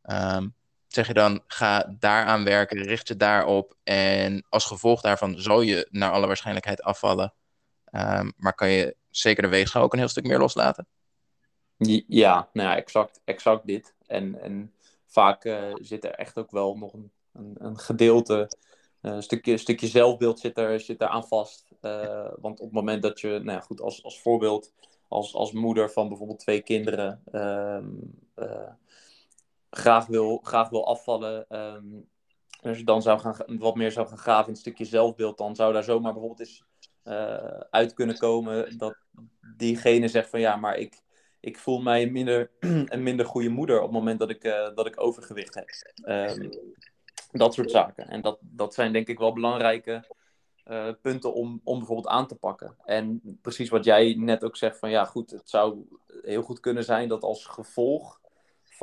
Ehm, 0.01 0.47
zeg 0.95 1.07
je 1.07 1.13
dan, 1.13 1.43
ga 1.47 1.95
daaraan 1.99 2.43
werken, 2.43 2.83
richt 2.83 3.07
je 3.07 3.15
daarop. 3.15 3.75
En 3.83 4.45
als 4.49 4.65
gevolg 4.65 5.01
daarvan 5.01 5.39
zal 5.39 5.61
je 5.61 5.87
naar 5.91 6.11
alle 6.11 6.27
waarschijnlijkheid 6.27 6.81
afvallen. 6.81 7.33
Ehm, 7.85 8.31
maar 8.37 8.53
kan 8.53 8.69
je 8.69 8.95
zeker 9.09 9.43
de 9.43 9.49
weegschaal 9.49 9.83
ook 9.83 9.93
een 9.93 9.99
heel 9.99 10.07
stuk 10.07 10.27
meer 10.27 10.39
loslaten. 10.39 10.87
Ja, 12.07 12.49
nou 12.53 12.69
ja, 12.69 12.75
exact, 12.75 13.21
exact 13.25 13.65
dit. 13.65 13.95
En, 14.07 14.41
en 14.41 14.73
vaak 15.05 15.45
eh, 15.45 15.73
zit 15.75 16.03
er 16.05 16.11
echt 16.11 16.37
ook 16.37 16.51
wel 16.51 16.77
nog 16.77 16.93
een, 16.93 17.11
een, 17.33 17.55
een 17.57 17.79
gedeelte, 17.79 18.49
eh, 19.01 19.11
een 19.11 19.23
stukje, 19.23 19.57
stukje 19.57 19.87
zelfbeeld 19.87 20.39
zit 20.39 20.57
er, 20.57 20.79
zit 20.79 21.01
er 21.01 21.07
aan 21.07 21.27
vast. 21.27 21.71
Eh, 21.81 22.31
want 22.39 22.59
op 22.59 22.65
het 22.65 22.75
moment 22.75 23.01
dat 23.01 23.19
je, 23.19 23.27
nou 23.27 23.51
ja, 23.51 23.59
goed, 23.59 23.81
als, 23.81 24.03
als 24.03 24.21
voorbeeld, 24.21 24.73
als, 25.07 25.35
als 25.35 25.51
moeder 25.51 25.91
van 25.91 26.07
bijvoorbeeld 26.07 26.39
twee 26.39 26.61
kinderen, 26.61 27.21
ehm, 27.31 27.87
eh, 28.33 28.71
graag, 29.76 30.05
wil, 30.05 30.39
graag 30.43 30.69
wil 30.69 30.88
afvallen. 30.88 31.45
ehm, 31.49 31.86
als 32.61 32.78
je 32.78 32.84
dan 32.84 33.01
zou 33.01 33.19
gaan, 33.19 33.57
wat 33.57 33.76
meer 33.76 33.91
zou 33.91 34.07
gaan 34.07 34.17
graven 34.17 34.45
in 34.45 34.51
een 34.51 34.59
stukje 34.59 34.86
zelfbeeld, 34.86 35.38
dan 35.38 35.55
zou 35.55 35.74
daar 35.74 35.84
zomaar 35.84 36.11
bijvoorbeeld 36.13 36.39
eens 36.39 36.63
eh, 37.03 37.59
uit 37.69 37.93
kunnen 37.93 38.17
komen 38.17 38.78
dat 38.78 38.95
diegene 39.57 40.07
zegt 40.07 40.30
van 40.30 40.39
ja, 40.39 40.55
maar 40.55 40.78
ik, 40.78 41.01
ik 41.39 41.57
voel 41.57 41.82
mij 41.82 42.09
minder, 42.09 42.51
een 42.93 43.03
minder 43.03 43.26
goede 43.26 43.49
moeder 43.49 43.78
op 43.78 43.84
het 43.84 43.91
moment 43.91 44.19
dat 44.19 44.30
ik, 44.30 44.43
eh, 44.43 44.76
dat 44.76 44.86
ik 44.86 45.01
overgewicht 45.01 45.55
heb. 45.55 45.69
Ehm, 46.03 46.49
dat 47.32 47.53
soort 47.53 47.71
zaken. 47.71 48.07
En 48.07 48.21
dat, 48.21 48.38
dat 48.41 48.74
zijn 48.74 48.93
denk 48.93 49.07
ik 49.07 49.19
wel 49.19 49.34
belangrijke 49.34 50.05
eh, 50.63 50.89
punten 51.01 51.34
om, 51.34 51.61
om 51.63 51.78
bijvoorbeeld 51.78 52.07
aan 52.07 52.28
te 52.28 52.36
pakken. 52.36 52.76
En 52.86 53.21
precies 53.41 53.69
wat 53.69 53.86
jij 53.86 54.15
net 54.17 54.43
ook 54.43 54.57
zegt 54.57 54.80
van 54.80 54.89
ja 54.89 55.05
goed, 55.05 55.32
het 55.32 55.49
zou 55.49 55.88
heel 56.21 56.41
goed 56.41 56.59
kunnen 56.59 56.84
zijn 56.84 57.07
dat 57.07 57.24
als 57.24 57.45
gevolg 57.45 58.21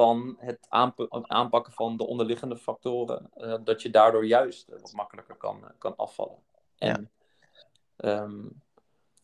van 0.01 0.37
het 0.39 0.67
aanp- 0.69 1.25
aanpakken 1.27 1.73
van 1.73 1.97
de 1.97 2.07
onderliggende 2.07 2.57
factoren, 2.57 3.31
eh, 3.35 3.55
dat 3.65 3.83
je 3.83 3.91
daardoor 3.91 4.27
juist 4.27 4.69
eh, 4.69 4.81
wat 4.81 4.93
makkelijker 4.93 5.37
kan, 5.37 5.65
eh, 5.65 5.71
kan 5.79 5.97
afvallen. 5.97 6.39
En 6.79 7.11
ehm, 7.97 8.47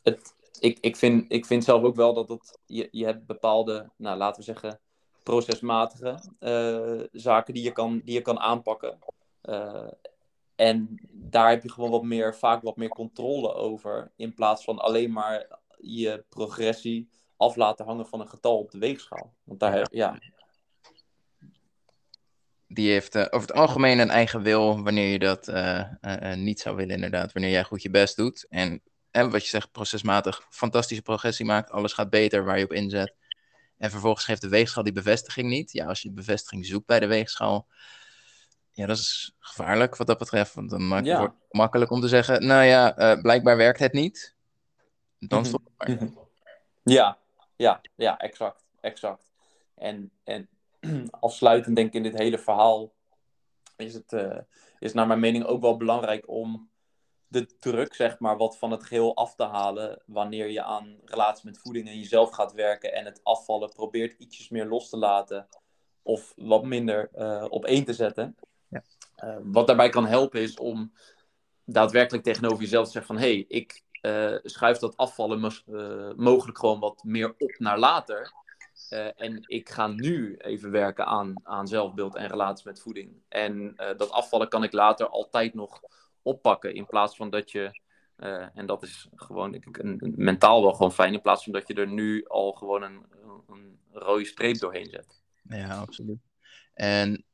het, 0.03 0.35
ik, 0.61 0.79
ik, 0.81 0.97
vind, 0.97 1.33
ik 1.33 1.47
vind 1.47 1.64
zelf 1.64 1.83
ook 1.83 1.97
wel 1.97 2.14
dat 2.14 2.29
het, 2.29 2.59
je, 2.66 2.89
je 2.91 3.05
hebt 3.05 3.27
bepaalde, 3.27 3.91
nou, 3.97 4.18
laten 4.18 4.39
we 4.39 4.45
zeggen, 4.45 4.81
procesmatige 5.22 6.18
zaken 7.12 7.55
die 7.55 7.62
je 7.62 7.72
kan, 7.72 8.01
die 8.05 8.14
je 8.14 8.22
kan 8.22 8.39
aanpakken. 8.39 8.99
En 10.55 11.09
daar 11.12 11.49
heb 11.51 11.62
je 11.62 11.72
gewoon 11.72 11.91
wat 11.91 12.03
meer, 12.03 12.35
vaak 12.35 12.62
wat 12.62 12.77
meer 12.77 12.89
controle 12.89 13.55
over. 13.55 14.12
In 14.16 14.35
plaats 14.35 14.64
van 14.64 14.79
alleen 14.79 15.12
maar 15.12 15.59
je 15.79 16.24
progressie 16.29 17.09
af 17.37 17.57
laten 17.57 17.87
hangen 17.87 18.07
van 18.07 18.20
een 18.20 18.29
getal 18.29 18.59
op 18.59 18.70
de 18.70 18.79
weegschaal. 18.79 19.35
Want 19.45 19.61
daar, 19.61 19.87
ja, 19.91 20.18
Die 22.69 22.91
heeft 22.91 23.14
eh, 23.14 23.23
over 23.31 23.49
het 23.49 23.57
algemeen 23.57 23.99
een 23.99 24.11
eigen 24.11 24.43
wil 24.43 24.83
wanneer 24.83 25.09
je 25.12 25.19
dat 25.19 25.49
eh, 25.49 25.81
eh, 26.01 26.39
niet 26.39 26.61
zou 26.61 26.77
willen, 26.77 26.95
inderdaad. 26.95 27.33
Wanneer 27.33 27.51
jij 27.51 27.64
goed 27.64 27.83
je 27.83 27.91
best 27.91 28.17
doet. 28.17 28.47
En, 28.49 28.83
en 29.11 29.31
wat 29.31 29.43
je 29.43 29.49
zegt, 29.49 29.73
procesmatig 29.73 30.47
fantastische 30.51 31.03
progressie 31.03 31.47
maakt. 31.47 31.71
Alles 31.71 31.93
gaat 31.93 32.11
beter 32.11 32.45
waar 32.45 32.59
je 32.59 32.64
op 32.64 32.73
inzet. 32.73 33.14
En 33.79 33.91
vervolgens 33.91 34.25
geeft 34.25 34.41
de 34.41 34.49
weegschaal 34.49 34.83
die 34.85 34.93
bevestiging 34.93 35.49
niet. 35.49 35.73
Ja, 35.73 35.87
als 35.87 36.03
je 36.03 36.11
bevestiging 36.11 36.67
zoekt 36.67 36.87
bij 36.87 37.01
de 37.01 37.07
weegschaal. 37.07 37.67
Ja, 38.73 38.87
dat 38.87 38.99
is 38.99 39.35
gevaarlijk 39.39 39.97
wat 39.97 40.07
dat 40.07 40.19
betreft. 40.19 40.55
Want 40.55 40.71
dan 40.71 40.89
maakt 40.89 41.07
Ja. 41.07 41.23
het 41.23 41.33
makkelijk 41.51 41.91
om 41.91 42.01
te 42.01 42.09
zeggen: 42.09 42.47
Nou 42.47 42.64
ja, 42.64 43.17
blijkbaar 43.23 43.57
werkt 43.57 43.79
het 43.79 43.93
niet. 43.93 44.35
Dan 45.19 45.39
Mhm. 45.39 45.49
stop 45.49 45.62
het 45.77 46.01
maar. 46.01 46.09
Ja, 46.85 47.19
ja, 47.57 47.81
ja, 47.95 48.19
exact, 48.19 48.64
exact. 48.81 49.31
En, 49.75 50.11
en 50.25 50.49
afsluitend 51.11 51.76
denk 51.76 51.89
ik 51.89 51.95
in 51.95 52.03
dit 52.03 52.18
hele 52.18 52.39
verhaal 52.39 52.93
is 53.76 53.95
het, 53.95 54.12
eh, 54.12 54.39
is 54.78 54.93
naar 54.93 55.07
mijn 55.07 55.20
mening 55.20 55.45
ook 55.45 55.61
wel 55.61 55.76
belangrijk 55.76 56.28
om 56.28 56.70
de 57.28 57.47
druk, 57.59 57.95
zeg 57.95 58.18
maar, 58.18 58.37
wat 58.37 58.59
van 58.59 58.70
het 58.70 58.84
geheel 58.84 59.16
af 59.16 59.34
te 59.34 59.45
halen 59.45 60.03
wanneer 60.07 60.51
je 60.51 60.62
aan 60.62 60.97
relatie 61.05 61.47
met 61.47 61.59
voeding 61.59 61.89
en 61.89 61.99
jezelf 61.99 62.30
gaat 62.30 62.53
werken 62.53 62.93
en 62.93 63.05
het 63.05 63.20
afvallen 63.22 63.68
probeert 63.68 64.18
ietsjes 64.18 64.49
meer 64.49 64.66
los 64.66 64.89
te 64.89 64.97
laten 64.97 65.49
of 66.03 66.32
wat 66.37 66.64
minder 66.64 67.09
eh, 67.12 67.45
op 67.49 67.64
één 67.64 67.84
te 67.84 67.93
zetten. 67.93 68.37
Ja. 68.68 68.82
Eh, 69.14 69.37
wat 69.43 69.66
daarbij 69.66 69.89
kan 69.89 70.07
helpen 70.07 70.41
is 70.41 70.57
om 70.57 70.93
daadwerkelijk 71.64 72.24
tegenover 72.24 72.61
jezelf 72.61 72.87
te 72.87 72.93
zeggen 72.93 73.14
van 73.14 73.24
hé, 73.24 73.32
hey, 73.32 73.45
ik 73.49 73.84
schuif 74.43 74.78
dat 74.78 74.97
afvallen 74.97 75.41
mogelijk 76.16 76.59
gewoon 76.59 76.80
wat 76.80 77.05
meer 77.05 77.34
op 77.39 77.55
naar 77.59 77.78
later. 77.78 78.32
Eh, 78.89 79.09
en 79.16 79.43
ik 79.47 79.68
ga 79.68 79.87
nu 79.87 80.37
even 80.37 80.70
werken 80.70 81.07
aan, 81.07 81.35
aan 81.43 81.68
zelfbeeld 81.68 82.14
en 82.14 82.29
relatie 82.29 82.66
met 82.66 82.81
voeding. 82.81 83.12
En 83.29 83.72
eh, 83.77 83.97
dat 83.97 84.11
afvallen 84.11 84.49
kan 84.49 84.62
ik 84.62 84.72
later 84.72 85.09
altijd 85.09 85.55
nog 85.55 85.81
oppakken. 86.22 86.74
In 86.74 86.87
plaats 86.87 87.16
van 87.16 87.31
dat 87.31 87.51
je, 87.51 87.81
eh, 88.16 88.47
en 88.55 88.66
dat 88.66 88.83
is 88.83 89.09
gewoon 89.14 89.55
ik, 89.55 89.79
een, 89.79 90.14
mentaal 90.16 90.62
wel 90.62 90.72
gewoon 90.72 90.93
fijn, 90.93 91.12
in 91.12 91.20
plaats 91.20 91.45
van 91.45 91.53
dat 91.53 91.68
je 91.68 91.74
er 91.74 91.89
nu 91.89 92.24
al 92.27 92.53
gewoon 92.53 92.83
een, 92.83 93.07
een 93.49 93.79
rode 93.93 94.24
streep 94.24 94.59
doorheen 94.59 94.91
zet. 94.91 95.22
Ja, 95.43 95.77
absoluut. 95.77 96.18
En 96.74 97.24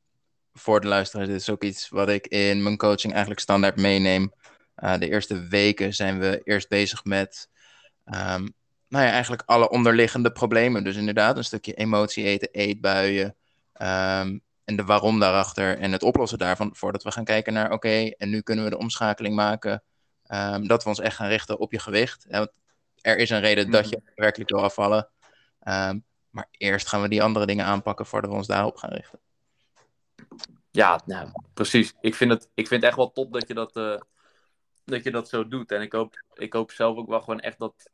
voor 0.53 0.81
de 0.81 0.87
luisteraars, 0.87 1.27
dit 1.27 1.39
is 1.39 1.49
ook 1.49 1.63
iets 1.63 1.89
wat 1.89 2.09
ik 2.09 2.27
in 2.27 2.63
mijn 2.63 2.77
coaching 2.77 3.11
eigenlijk 3.11 3.41
standaard 3.41 3.77
meeneem. 3.77 4.33
De 4.75 5.09
eerste 5.09 5.47
weken 5.47 5.93
zijn 5.93 6.19
we 6.19 6.41
eerst 6.43 6.69
bezig 6.69 7.03
met 7.03 7.49
um, 8.05 8.53
nou 8.93 9.05
ja, 9.05 9.11
eigenlijk 9.11 9.43
alle 9.45 9.69
onderliggende 9.69 10.31
problemen. 10.31 10.83
Dus 10.83 10.95
inderdaad, 10.95 11.37
een 11.37 11.43
stukje 11.43 11.73
emotie 11.73 12.23
eten, 12.23 12.49
eetbuien. 12.51 13.35
Um, 13.81 14.41
en 14.63 14.75
de 14.75 14.83
waarom 14.85 15.19
daarachter 15.19 15.79
en 15.79 15.91
het 15.91 16.03
oplossen 16.03 16.37
daarvan. 16.37 16.75
Voordat 16.75 17.03
we 17.03 17.11
gaan 17.11 17.23
kijken 17.23 17.53
naar, 17.53 17.71
oké, 17.71 18.09
en 18.09 18.29
nu 18.29 18.41
kunnen 18.41 18.63
we 18.63 18.69
de 18.69 18.77
omschakeling 18.77 19.35
maken. 19.35 19.83
Um, 20.27 20.67
dat 20.67 20.83
we 20.83 20.89
ons 20.89 20.99
echt 20.99 21.15
gaan 21.15 21.27
richten 21.27 21.59
op 21.59 21.71
je 21.71 21.79
gewicht. 21.79 22.25
want 22.29 22.51
er 23.01 23.17
is 23.17 23.29
een 23.29 23.39
reden 23.39 23.71
dat 23.71 23.89
je 23.89 24.01
mhm. 24.03 24.11
werkelijk 24.15 24.49
wil 24.49 24.63
afvallen. 24.63 25.09
Um, 25.67 26.05
maar 26.29 26.47
eerst 26.51 26.87
gaan 26.87 27.01
we 27.01 27.09
die 27.09 27.23
andere 27.23 27.45
dingen 27.45 27.65
aanpakken 27.65 28.05
voordat 28.05 28.29
we 28.29 28.35
ons 28.35 28.47
daarop 28.47 28.77
gaan 28.77 28.93
richten. 28.93 29.19
Ja, 30.71 31.01
nou, 31.05 31.29
precies. 31.53 31.93
Ik 32.01 32.15
vind, 32.15 32.31
het, 32.31 32.49
ik 32.53 32.67
vind 32.67 32.81
het 32.81 32.89
echt 32.89 32.99
wel 32.99 33.11
top 33.11 33.33
dat 33.33 33.47
je 33.47 33.53
dat, 33.53 33.75
uh, 33.75 33.99
dat 34.85 35.03
je 35.03 35.11
dat 35.11 35.29
zo 35.29 35.47
doet. 35.47 35.71
En 35.71 35.81
ik 35.81 35.91
hoop, 35.91 36.23
ik 36.33 36.53
hoop 36.53 36.71
zelf 36.71 36.97
ook 36.97 37.09
wel 37.09 37.19
gewoon 37.19 37.39
echt 37.39 37.59
dat, 37.59 37.89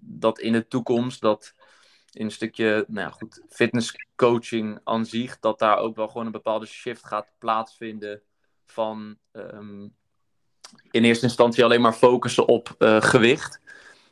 dat 0.00 0.38
in 0.38 0.52
de 0.52 0.66
toekomst, 0.66 1.20
dat 1.20 1.54
in 2.12 2.24
een 2.24 2.30
stukje 2.30 2.84
nou 2.88 3.06
ja, 3.06 3.10
goed, 3.10 3.42
fitnesscoaching 3.48 4.80
aan 4.84 5.04
zich, 5.04 5.38
dat 5.38 5.58
daar 5.58 5.78
ook 5.78 5.96
wel 5.96 6.08
gewoon 6.08 6.26
een 6.26 6.32
bepaalde 6.32 6.66
shift 6.66 7.06
gaat 7.06 7.32
plaatsvinden 7.38 8.22
van 8.66 9.16
um, 9.32 9.94
in 10.90 11.04
eerste 11.04 11.24
instantie 11.24 11.64
alleen 11.64 11.80
maar 11.80 11.92
focussen 11.92 12.46
op 12.46 12.74
uh, 12.78 13.00
gewicht. 13.00 13.60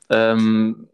Um, 0.07 0.91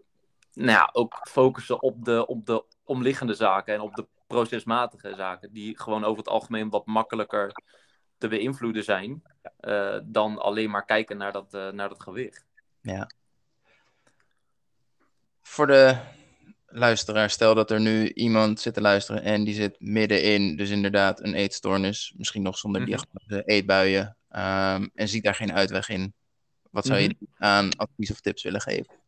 nou 0.53 0.71
ja, 0.71 0.91
ook 0.93 1.29
focussen 1.29 1.83
op 1.83 2.05
de, 2.05 2.27
op 2.27 2.47
de 2.47 2.65
omliggende 2.85 3.35
zaken 3.35 3.75
en 3.75 3.81
op 3.81 3.95
de 3.95 4.07
procesmatige 4.27 5.15
zaken, 5.17 5.53
die 5.53 5.79
gewoon 5.79 6.05
over 6.05 6.19
het 6.19 6.29
algemeen 6.29 6.71
wat 6.71 6.87
makkelijker 6.87 7.53
te 8.19 8.29
beïnvloeden 8.29 8.85
zijn 8.85 9.23
uh, 9.61 9.99
dan 10.05 10.39
alleen 10.39 10.71
maar 10.71 10.85
kijken 10.85 11.17
naar 11.17 11.33
dat, 11.33 11.55
uh, 11.55 11.71
naar 11.71 11.89
dat 11.89 12.03
gewicht. 12.03 12.45
Ja. 12.81 13.11
Voor 15.43 15.67
de 15.67 15.97
luisteraar, 16.67 17.31
stel 17.31 17.55
dat 17.55 17.71
er 17.71 17.81
nu 17.81 18.09
iemand 18.13 18.61
zit 18.61 18.75
te 18.75 18.81
luisteren 18.81 19.23
en 19.23 19.45
die 19.45 19.55
zit 19.55 19.81
middenin, 19.81 20.57
dus 20.57 20.71
inderdaad 20.71 21.23
een 21.23 21.35
eetstoornis, 21.35 22.15
misschien 22.17 22.43
nog 22.43 22.59
zonder 22.59 22.81
mm 22.81 22.87
-hmm. 22.87 22.97
diagnose, 22.97 23.45
eetbuien, 23.45 24.17
um, 24.31 24.91
en 24.95 25.09
ziet 25.09 25.25
daar 25.25 25.35
geen 25.35 25.53
uitweg 25.53 25.89
in. 25.89 26.15
Wat 26.71 26.87
zou 26.87 27.01
je 27.01 27.09
mm 27.09 27.17
-hmm. 27.19 27.47
aan 27.47 27.77
advies 27.77 28.11
of 28.11 28.21
tips 28.21 28.43
willen 28.43 28.61
geven? 28.61 29.04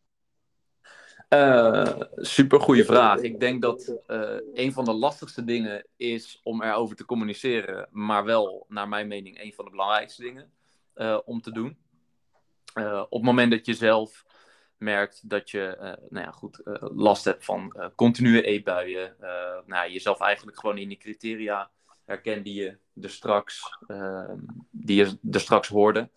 Uh, 1.29 2.01
super 2.17 2.61
goede 2.61 2.85
vraag. 2.85 3.19
Ik 3.19 3.41
denk 3.41 3.63
dat 3.63 3.97
uh, 4.07 4.37
een 4.55 4.73
van 4.73 4.85
de 4.85 4.93
lastigste 4.93 5.45
dingen 5.45 5.87
is 5.97 6.41
om 6.43 6.63
erover 6.63 6.97
te 6.97 7.05
communiceren, 7.05 7.89
maar 7.91 8.25
wel, 8.25 8.67
naar 8.69 8.89
mijn 8.89 9.09
mening, 9.09 9.43
een 9.43 9.53
van 9.53 9.65
de 9.65 9.71
belangrijkste 9.71 10.23
dingen 10.23 10.51
uh, 10.95 11.19
om 11.25 11.41
te 11.41 11.53
doen. 11.53 11.77
op 13.09 13.11
het 13.11 13.23
moment 13.23 13.51
dat 13.51 13.67
je 13.67 13.75
zelf 13.75 14.25
merkt 14.79 15.29
dat 15.29 15.51
je 15.51 15.97
nou 16.09 16.27
ja, 16.27 16.31
goed, 16.31 16.61
last 16.81 17.25
hebt 17.25 17.45
van 17.45 17.93
continue 17.95 18.43
eetbuien, 18.43 19.17
nou, 19.67 19.91
jezelf 19.91 20.21
eigenlijk 20.21 20.59
gewoon 20.59 20.79
in 20.79 20.89
die 20.89 20.99
criteria 20.99 21.71
herkent 22.05 22.45
die 22.45 22.63
je 22.63 22.79
er 23.03 23.11
straks, 23.11 23.79
die 24.71 24.97
je 24.97 25.19
er 25.31 25.41
straks 25.41 25.69
hoorde 25.69 26.11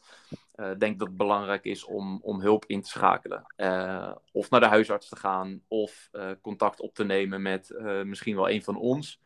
uh, 0.59 0.71
denk 0.77 0.99
dat 0.99 1.07
het 1.07 1.17
belangrijk 1.17 1.65
is 1.65 1.83
om, 1.83 2.19
om 2.21 2.41
hulp 2.41 2.65
in 2.65 2.81
te 2.81 2.89
schakelen. 2.89 3.53
Uh, 3.57 4.15
of 4.31 4.49
naar 4.49 4.59
de 4.59 4.65
huisarts 4.65 5.09
te 5.09 5.15
gaan, 5.15 5.61
of 5.67 6.09
uh, 6.11 6.31
contact 6.41 6.81
op 6.81 6.93
te 6.93 7.03
nemen 7.03 7.41
met 7.41 7.73
misschien 8.03 8.35
wel 8.35 8.49
een 8.49 8.63
van 8.63 8.77
ons. 8.77 9.21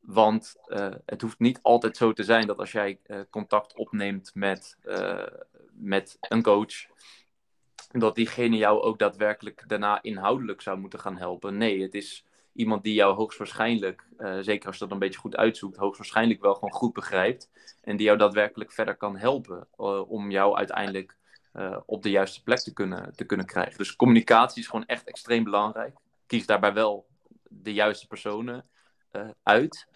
Want 0.00 0.56
het 1.04 1.20
hoeft 1.20 1.38
niet 1.38 1.58
altijd 1.62 1.96
zo 1.96 2.12
te 2.12 2.24
zijn 2.24 2.46
dat 2.46 2.58
als 2.58 2.72
jij 2.72 3.00
contact 3.30 3.74
opneemt 3.74 4.30
met, 4.34 4.78
met 5.72 6.16
een 6.20 6.42
coach, 6.42 6.86
dat 7.90 8.14
diegene 8.14 8.56
jou 8.56 8.80
ook 8.82 8.98
daadwerkelijk 8.98 9.64
daarna 9.66 10.02
inhoudelijk 10.02 10.60
zou 10.60 10.78
moeten 10.78 11.00
gaan 11.00 11.16
helpen. 11.16 11.56
Nee, 11.56 11.82
het 11.82 11.94
is 11.94 12.24
iemand 12.56 12.82
die 12.82 12.94
jou 12.94 13.14
hoogstwaarschijnlijk, 13.14 14.06
uh, 14.18 14.38
zeker 14.40 14.66
als 14.66 14.78
je 14.78 14.84
dat 14.84 14.92
een 14.92 14.98
beetje 14.98 15.18
goed 15.18 15.36
uitzoekt, 15.36 15.76
hoogstwaarschijnlijk 15.76 16.40
wel 16.40 16.54
gewoon 16.54 16.72
goed 16.72 16.92
begrijpt. 16.92 17.50
En 17.80 17.96
die 17.96 18.06
jou 18.06 18.18
daadwerkelijk 18.18 18.72
verder 18.72 18.96
kan 18.96 19.16
helpen 19.16 19.68
uh, 19.78 20.10
om 20.10 20.30
jou 20.30 20.56
uiteindelijk 20.56 21.16
uh, 21.54 21.76
op 21.86 22.02
de 22.02 22.10
juiste 22.10 22.42
plek 22.42 22.58
te 22.58 22.72
kunnen, 22.72 23.16
te 23.16 23.24
kunnen 23.24 23.46
krijgen. 23.46 23.78
Dus 23.78 23.96
communicatie 23.96 24.62
is 24.62 24.68
gewoon 24.68 24.86
echt 24.86 25.08
extreem 25.08 25.44
belangrijk. 25.44 25.96
Kies 26.26 26.46
daarbij 26.46 26.72
wel 26.72 27.06
de 27.42 27.72
juiste 27.72 28.06
personen 28.06 28.64
uit. 29.42 29.86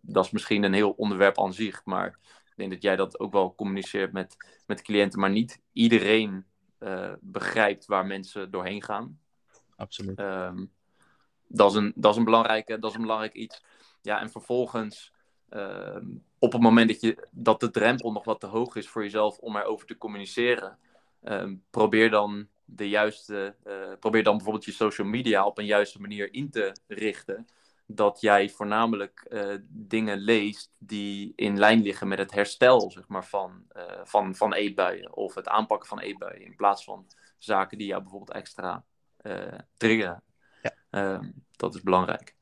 dat 0.00 0.24
is 0.24 0.30
misschien 0.30 0.62
een 0.62 0.72
heel 0.72 0.90
onderwerp 0.90 1.38
aan 1.38 1.52
zich, 1.52 1.84
maar 1.84 2.06
ik 2.44 2.52
denk 2.56 2.70
dat 2.70 2.82
jij 2.82 2.96
dat 2.96 3.20
ook 3.20 3.32
wel 3.32 3.54
communiceert 3.54 4.12
met, 4.12 4.36
met 4.66 4.82
cliënten, 4.82 5.20
maar 5.20 5.30
niet 5.30 5.60
iedereen 5.72 6.44
begrijpt 7.20 7.86
waar 7.86 8.06
mensen 8.06 8.50
doorheen 8.50 8.82
gaan. 8.82 9.18
Absoluut. 9.76 10.18
Um, 10.18 10.72
dat 11.52 11.70
is 11.70 11.76
een, 11.76 11.92
dat 11.94 12.12
is 12.12 12.18
een, 12.18 12.24
belangrijke, 12.24 12.78
dat 12.78 12.90
is 12.90 12.96
een 12.96 13.02
belangrijk 13.02 13.34
iets. 13.34 13.64
Ja, 14.02 14.20
en 14.20 14.30
vervolgens, 14.30 15.12
uh, 15.50 15.96
op 16.38 16.52
het 16.52 16.62
moment 16.62 16.88
dat, 16.88 17.00
je, 17.00 17.28
dat 17.30 17.60
de 17.60 17.70
drempel 17.70 18.12
nog 18.12 18.24
wat 18.24 18.40
te 18.40 18.46
hoog 18.46 18.76
is 18.76 18.88
voor 18.88 19.02
jezelf 19.02 19.38
om 19.38 19.56
erover 19.56 19.86
te 19.86 19.98
communiceren, 19.98 20.78
uh, 21.22 21.52
probeer 21.70 22.10
dan 22.10 22.48
de 22.64 22.88
juiste, 22.88 23.56
uh, 23.66 23.92
probeer 24.00 24.22
dan 24.22 24.34
bijvoorbeeld 24.36 24.64
je 24.64 24.72
social 24.72 25.06
media 25.06 25.46
op 25.46 25.58
een 25.58 25.66
juiste 25.66 26.00
manier 26.00 26.34
in 26.34 26.50
te 26.50 26.76
richten. 26.86 27.46
Dat 27.86 28.20
jij 28.20 28.48
voornamelijk 28.48 29.26
eh, 29.30 29.54
dingen 29.68 30.18
leest 30.18 30.70
die 30.78 31.32
in 31.36 31.58
lijn 31.58 31.82
liggen 31.82 32.08
met 32.08 32.18
het 32.18 32.32
herstel 32.32 32.90
zeg 32.90 33.08
maar, 33.08 33.24
van, 33.24 33.64
eh, 33.68 34.00
van, 34.04 34.34
van 34.34 34.54
eetbuien 34.54 35.16
of 35.16 35.34
het 35.34 35.48
aanpakken 35.48 35.88
van 35.88 35.98
eetbuien. 36.00 36.44
In 36.44 36.56
plaats 36.56 36.84
van 36.84 37.06
zaken 37.38 37.78
die 37.78 37.86
jou 37.86 38.02
bijvoorbeeld 38.02 38.36
extra 38.36 38.84
triggeren. 39.76 40.22
Uh, 40.92 41.20
dat 41.56 41.74
is 41.74 41.82
belangrijk. 41.82 42.34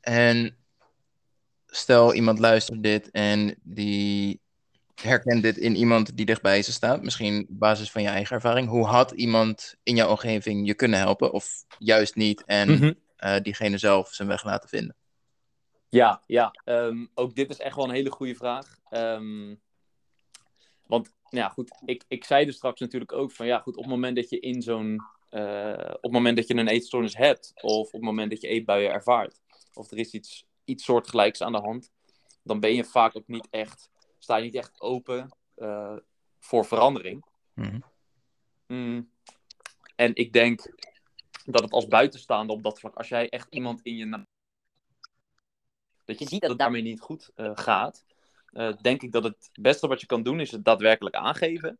En 0.00 0.56
stel 1.66 2.14
iemand 2.14 2.38
luistert 2.38 2.82
dit 2.82 3.10
en 3.10 3.54
die 3.62 4.40
herkent 4.94 5.42
dit 5.42 5.56
in 5.56 5.76
iemand 5.76 6.16
die 6.16 6.26
dichtbij 6.26 6.62
ze 6.62 6.72
staat, 6.72 7.02
misschien 7.02 7.46
op 7.48 7.58
basis 7.58 7.90
van 7.90 8.02
je 8.02 8.08
eigen 8.08 8.34
ervaring. 8.34 8.68
Hoe 8.68 8.86
had 8.86 9.10
iemand 9.10 9.74
in 9.82 9.96
jouw 9.96 10.08
omgeving 10.08 10.66
je 10.66 10.74
kunnen 10.74 10.98
helpen 10.98 11.32
of 11.32 11.64
juist 11.78 12.14
niet 12.14 12.44
en 12.44 12.68
mm-hmm. 12.68 12.94
uh, 13.18 13.36
diegene 13.42 13.78
zelf 13.78 14.14
zijn 14.14 14.28
weg 14.28 14.44
laten 14.44 14.68
vinden? 14.68 14.96
Ja, 15.88 16.22
ja. 16.26 16.50
Um, 16.64 17.10
ook 17.14 17.34
dit 17.34 17.50
is 17.50 17.58
echt 17.58 17.76
wel 17.76 17.84
een 17.84 17.94
hele 17.94 18.10
goede 18.10 18.34
vraag. 18.34 18.78
Um, 18.90 19.60
want, 20.86 21.12
nou 21.30 21.44
ja, 21.44 21.48
goed, 21.48 21.70
ik, 21.84 22.04
ik 22.08 22.24
zei 22.24 22.46
er 22.46 22.52
straks 22.52 22.80
natuurlijk 22.80 23.12
ook 23.12 23.32
van, 23.32 23.46
ja, 23.46 23.58
goed, 23.58 23.76
op 23.76 23.82
het 23.82 23.92
moment 23.92 24.16
dat 24.16 24.30
je 24.30 24.40
in 24.40 24.62
zo'n 24.62 25.00
op 25.30 26.02
het 26.02 26.12
moment 26.12 26.36
dat 26.36 26.48
je 26.48 26.54
een 26.54 26.68
eetstoornis 26.68 27.16
hebt, 27.16 27.52
of 27.54 27.86
op 27.86 27.92
het 27.92 28.02
moment 28.02 28.30
dat 28.30 28.40
je 28.40 28.48
eetbuien 28.48 28.92
ervaart, 28.92 29.40
of 29.74 29.90
er 29.90 29.98
is 29.98 30.12
iets, 30.12 30.46
iets 30.64 30.84
soortgelijks 30.84 31.42
aan 31.42 31.52
de 31.52 31.60
hand, 31.60 31.90
dan 32.42 32.60
ben 32.60 32.74
je 32.74 32.84
vaak 32.84 33.16
ook 33.16 33.26
niet 33.26 33.48
echt, 33.50 33.90
sta 34.18 34.36
je 34.36 34.42
niet 34.42 34.54
echt 34.54 34.80
open 34.80 35.36
uh, 35.56 35.96
voor 36.38 36.64
verandering. 36.64 37.24
Mm-hmm. 37.54 37.84
Mm. 38.66 39.10
En 39.96 40.14
ik 40.14 40.32
denk 40.32 40.74
dat 41.44 41.62
het 41.62 41.72
als 41.72 41.86
buitenstaander 41.86 42.56
op 42.56 42.62
dat 42.62 42.80
vlak, 42.80 42.94
als 42.94 43.08
jij 43.08 43.28
echt 43.28 43.46
iemand 43.50 43.80
in 43.82 43.96
je. 43.96 44.24
dat 46.04 46.18
je 46.18 46.28
ziet 46.28 46.40
dat 46.40 46.50
het 46.50 46.58
daarmee 46.58 46.82
niet 46.82 47.00
goed 47.00 47.30
uh, 47.36 47.50
gaat, 47.54 48.04
denk 48.80 49.02
ik 49.02 49.12
dat 49.12 49.24
het 49.24 49.50
beste 49.52 49.86
wat 49.86 50.00
je 50.00 50.06
kan 50.06 50.22
doen 50.22 50.40
is 50.40 50.50
het 50.50 50.64
daadwerkelijk 50.64 51.14
aangeven 51.14 51.78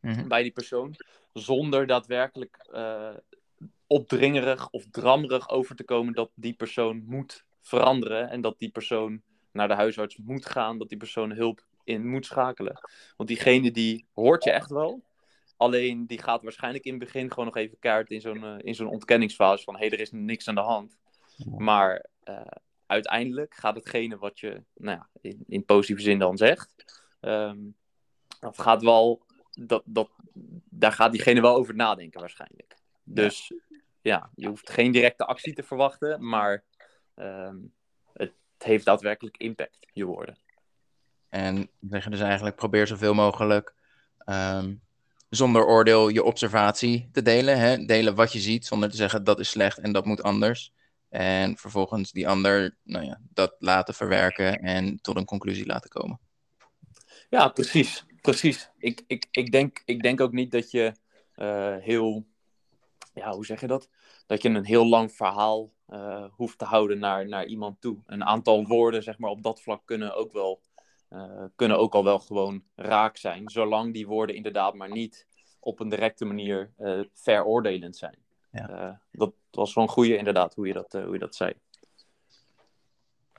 mm-hmm. 0.00 0.28
bij 0.28 0.42
die 0.42 0.52
persoon 0.52 0.94
zonder 1.32 1.86
daadwerkelijk 1.86 2.68
uh, 2.72 3.14
opdringerig 3.86 4.70
of 4.70 4.84
drammerig 4.90 5.48
over 5.48 5.76
te 5.76 5.84
komen 5.84 6.12
dat 6.12 6.30
die 6.34 6.54
persoon 6.54 7.04
moet 7.06 7.44
veranderen 7.60 8.30
en 8.30 8.40
dat 8.40 8.58
die 8.58 8.70
persoon 8.70 9.22
naar 9.52 9.68
de 9.68 9.74
huisarts 9.74 10.16
moet 10.16 10.46
gaan, 10.46 10.78
dat 10.78 10.88
die 10.88 10.98
persoon 10.98 11.30
hulp 11.30 11.66
in 11.84 12.08
moet 12.08 12.26
schakelen. 12.26 12.80
Want 13.16 13.28
diegene 13.28 13.70
die 13.70 14.06
hoort 14.12 14.44
je 14.44 14.50
echt 14.50 14.70
wel, 14.70 15.04
alleen 15.56 16.06
die 16.06 16.22
gaat 16.22 16.42
waarschijnlijk 16.42 16.84
in 16.84 16.90
het 16.90 17.04
begin 17.04 17.28
gewoon 17.28 17.44
nog 17.44 17.56
even 17.56 17.78
kaart 17.78 18.10
in 18.10 18.20
zo'n 18.20 18.44
uh, 18.44 18.54
in 18.58 18.74
zo'n 18.74 18.88
ontkenningsfase 18.88 19.64
van 19.64 19.74
hé, 19.74 19.80
hey, 19.80 19.90
er 19.90 20.00
is 20.00 20.10
niks 20.10 20.48
aan 20.48 20.54
de 20.54 20.60
hand. 20.60 20.98
Maar 21.56 22.06
uh, 22.24 22.40
uiteindelijk 22.86 23.54
gaat 23.54 23.74
hetgene 23.74 24.18
wat 24.18 24.40
je 24.40 24.62
nou 24.74 24.96
ja, 24.96 25.08
in, 25.20 25.44
in 25.48 25.64
positieve 25.64 26.02
zin 26.02 26.18
dan 26.18 26.36
zegt, 26.36 27.02
um, 27.20 27.76
dat 28.40 28.58
gaat 28.58 28.82
wel 28.82 29.22
dat, 29.58 29.82
dat, 29.84 30.10
daar 30.70 30.92
gaat 30.92 31.12
diegene 31.12 31.40
wel 31.40 31.56
over 31.56 31.74
nadenken 31.74 32.20
waarschijnlijk. 32.20 32.76
Dus 33.04 33.52
ja, 34.00 34.30
je 34.34 34.48
hoeft 34.48 34.70
geen 34.70 34.92
directe 34.92 35.24
actie 35.24 35.52
te 35.52 35.62
verwachten, 35.62 36.28
maar 36.28 36.64
um, 37.16 37.72
het 38.12 38.32
heeft 38.58 38.84
daadwerkelijk 38.84 39.36
impact, 39.36 39.86
je 39.92 40.04
woorden. 40.04 40.38
En 41.28 41.70
zeggen 41.88 42.10
dus 42.10 42.20
eigenlijk, 42.20 42.56
probeer 42.56 42.86
zoveel 42.86 43.14
mogelijk 43.14 43.74
um, 44.24 44.80
zonder 45.28 45.64
oordeel 45.64 46.08
je 46.08 46.24
observatie 46.24 47.08
te 47.12 47.22
delen. 47.22 47.58
Hè? 47.58 47.84
Delen 47.84 48.14
wat 48.14 48.32
je 48.32 48.38
ziet, 48.38 48.66
zonder 48.66 48.90
te 48.90 48.96
zeggen 48.96 49.24
dat 49.24 49.40
is 49.40 49.50
slecht 49.50 49.78
en 49.78 49.92
dat 49.92 50.04
moet 50.04 50.22
anders. 50.22 50.72
En 51.08 51.56
vervolgens 51.56 52.12
die 52.12 52.28
ander, 52.28 52.76
nou 52.82 53.04
ja, 53.04 53.20
dat 53.32 53.56
laten 53.58 53.94
verwerken 53.94 54.60
en 54.60 55.00
tot 55.00 55.16
een 55.16 55.24
conclusie 55.24 55.66
laten 55.66 55.90
komen. 55.90 56.20
Ja, 57.30 57.48
precies. 57.48 58.04
Precies. 58.20 58.70
Ik, 58.78 59.04
ik, 59.06 59.26
ik, 59.30 59.52
denk, 59.52 59.82
ik 59.84 60.02
denk 60.02 60.20
ook 60.20 60.32
niet 60.32 60.50
dat 60.50 60.70
je 60.70 60.92
uh, 61.36 61.76
heel, 61.76 62.24
ja, 63.14 63.30
hoe 63.30 63.46
zeg 63.46 63.60
je 63.60 63.66
dat? 63.66 63.88
Dat 64.26 64.42
je 64.42 64.48
een 64.48 64.64
heel 64.64 64.86
lang 64.86 65.12
verhaal 65.12 65.72
uh, 65.88 66.24
hoeft 66.30 66.58
te 66.58 66.64
houden 66.64 66.98
naar, 66.98 67.28
naar 67.28 67.46
iemand 67.46 67.80
toe. 67.80 67.98
Een 68.06 68.24
aantal 68.24 68.66
woorden, 68.66 69.02
zeg 69.02 69.18
maar, 69.18 69.30
op 69.30 69.42
dat 69.42 69.62
vlak 69.62 69.82
kunnen 69.84 70.14
ook 70.14 70.32
wel, 70.32 70.60
uh, 71.10 71.44
kunnen 71.56 71.78
ook 71.78 71.94
al 71.94 72.04
wel 72.04 72.18
gewoon 72.18 72.62
raak 72.74 73.16
zijn. 73.16 73.48
Zolang 73.48 73.92
die 73.92 74.06
woorden 74.06 74.36
inderdaad 74.36 74.74
maar 74.74 74.90
niet 74.90 75.26
op 75.60 75.80
een 75.80 75.88
directe 75.88 76.24
manier 76.24 76.72
veroordelend 77.14 77.96
zijn. 77.96 78.16
Ja. 78.50 79.00
dat 79.12 79.32
was 79.50 79.72
zo'n 79.72 79.88
goede, 79.88 80.16
inderdaad, 80.16 80.54
hoe 80.54 80.66
je 80.66 80.72
dat, 80.72 80.92
hoe 80.92 81.12
je 81.12 81.18
dat 81.18 81.34
zei. 81.34 81.52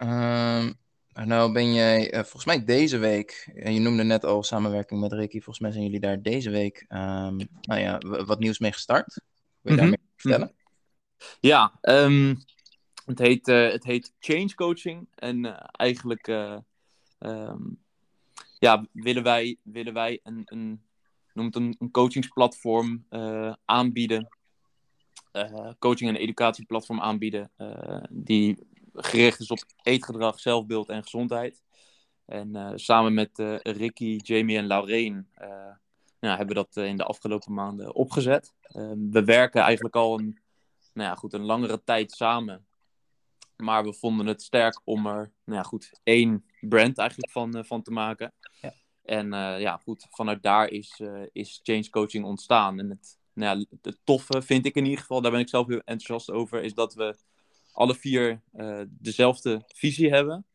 Um, 0.01 0.78
nou 1.25 1.51
ben 1.51 1.73
jij 1.73 2.13
uh, 2.13 2.19
volgens 2.19 2.45
mij 2.45 2.63
deze 2.63 2.97
week, 2.97 3.51
en 3.55 3.73
je 3.73 3.79
noemde 3.79 4.03
net 4.03 4.25
al 4.25 4.43
samenwerking 4.43 4.99
met 4.99 5.13
Ricky, 5.13 5.35
volgens 5.35 5.59
mij 5.59 5.71
zijn 5.71 5.83
jullie 5.83 5.99
daar 5.99 6.21
deze 6.21 6.49
week 6.49 6.85
um, 6.89 7.37
nou 7.61 7.79
ja, 7.79 7.97
wat 7.97 8.39
nieuws 8.39 8.59
mee 8.59 8.71
gestart. 8.71 9.21
Wil 9.61 9.75
je 9.75 9.81
mm 9.81 9.87
-hmm. 9.87 9.89
daar 9.89 9.99
meer 9.99 10.09
vertellen? 10.15 10.53
Ja, 11.39 11.79
um, 11.81 12.37
het, 13.05 13.19
heet, 13.19 13.47
uh, 13.47 13.71
het 13.71 13.83
heet 13.83 14.13
Change 14.19 14.55
Coaching. 14.55 15.07
En 15.15 15.45
uh, 15.45 15.57
eigenlijk 15.71 16.27
um, 17.19 17.77
ja, 18.59 18.85
willen 18.91 19.23
wij, 19.23 19.57
willen 19.63 19.93
wij 19.93 20.19
een, 20.23 20.41
een, 20.45 20.81
noem 21.33 21.45
het 21.45 21.55
een, 21.55 21.75
een 21.79 21.91
coachingsplatform 21.91 23.05
aanbieden. 23.65 24.29
coaching- 25.79 26.09
en 26.09 26.15
educatieplatform 26.15 27.01
aanbieden. 27.01 27.51
die 28.09 28.67
gericht 29.03 29.39
is 29.39 29.51
op 29.51 29.59
eetgedrag, 29.81 30.39
zelfbeeld 30.39 30.89
en 30.89 31.03
gezondheid. 31.03 31.63
En 32.25 32.55
uh, 32.55 32.71
samen 32.75 33.13
met 33.13 33.39
uh, 33.39 33.55
Ricky, 33.57 34.19
Jamie 34.23 34.57
en 34.57 34.67
Laureen 34.67 35.27
uh, 35.41 35.47
nou, 36.19 36.37
hebben 36.37 36.47
we 36.47 36.53
dat 36.53 36.85
in 36.85 36.97
de 36.97 37.03
afgelopen 37.03 37.53
maanden 37.53 37.95
opgezet. 37.95 38.53
Ehm, 38.61 39.09
we 39.09 39.23
werken 39.23 39.61
eigenlijk 39.61 39.95
al 39.95 40.19
een, 40.19 40.39
nou 40.93 41.09
ja, 41.09 41.15
goed, 41.15 41.33
een 41.33 41.45
langere 41.45 41.83
tijd 41.83 42.11
samen. 42.11 42.65
Maar 43.55 43.83
we 43.83 43.93
vonden 43.93 44.25
het 44.25 44.41
sterk 44.41 44.81
om 44.83 45.05
er 45.05 45.31
nou 45.43 45.57
ja, 45.57 45.63
goed, 45.63 45.99
één 46.03 46.45
brand 46.59 46.97
eigenlijk 46.97 47.31
van, 47.31 47.65
van 47.65 47.81
te 47.81 47.91
maken. 47.91 48.33
Ja. 48.61 48.73
En 49.03 49.29
ja, 49.59 49.77
goed, 49.77 50.07
vanuit 50.09 50.43
daar 50.43 50.69
is, 50.69 51.01
is 51.31 51.59
change 51.63 51.89
coaching 51.89 52.25
ontstaan. 52.25 52.79
En 52.79 52.89
het, 52.89 53.17
nou 53.33 53.59
ja, 53.59 53.65
het 53.81 53.99
toffe 54.03 54.41
vind 54.41 54.65
ik 54.65 54.75
in 54.75 54.83
ieder 54.83 54.99
geval, 54.99 55.21
daar 55.21 55.31
ben 55.31 55.39
ik 55.39 55.49
zelf 55.49 55.67
heel 55.67 55.81
enthousiast 55.85 56.31
over, 56.31 56.63
is 56.63 56.73
dat 56.73 56.93
we 56.93 57.15
alle 57.71 57.95
vier 57.95 58.41
uh, 58.55 58.81
dezelfde 58.89 59.63
visie 59.67 60.09
hebben. 60.09 60.45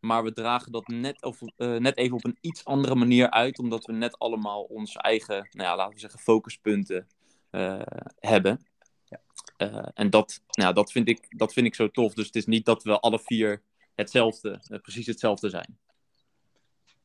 Maar 0.00 0.24
we 0.24 0.32
dragen 0.32 0.72
dat 0.72 0.86
net, 0.86 1.22
of, 1.22 1.40
uh, 1.40 1.76
net 1.76 1.96
even 1.96 2.16
op 2.16 2.24
een 2.24 2.38
iets 2.40 2.64
andere 2.64 2.94
manier 2.94 3.30
uit, 3.30 3.58
omdat 3.58 3.84
we 3.84 3.92
net 3.92 4.18
allemaal 4.18 4.62
onze 4.62 4.98
eigen, 4.98 5.48
nou 5.50 5.68
ja, 5.68 5.76
laten 5.76 5.94
we 5.94 6.00
zeggen, 6.00 6.20
focuspunten 6.20 7.06
uh, 7.50 7.82
hebben. 8.18 8.66
Ja. 9.04 9.90
en 9.94 10.10
dat, 10.10 10.40
nou, 10.50 10.74
dat, 10.74 10.92
vind 10.92 11.08
ik, 11.08 11.38
dat 11.38 11.52
vind 11.52 11.66
ik 11.66 11.74
zo 11.74 11.90
tof. 11.90 12.14
Dus 12.14 12.26
het 12.26 12.36
is 12.36 12.46
niet 12.46 12.64
dat 12.64 12.82
we 12.82 13.00
alle 13.00 13.18
vier 13.18 13.62
hetzelfde, 13.94 14.60
precies 14.82 15.06
hetzelfde 15.06 15.48
zijn. 15.48 15.78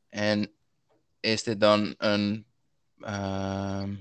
En 0.09 0.51
is 1.19 1.43
dit 1.43 1.59
dan 1.59 1.93
een, 1.97 2.45
ehm, 2.99 3.95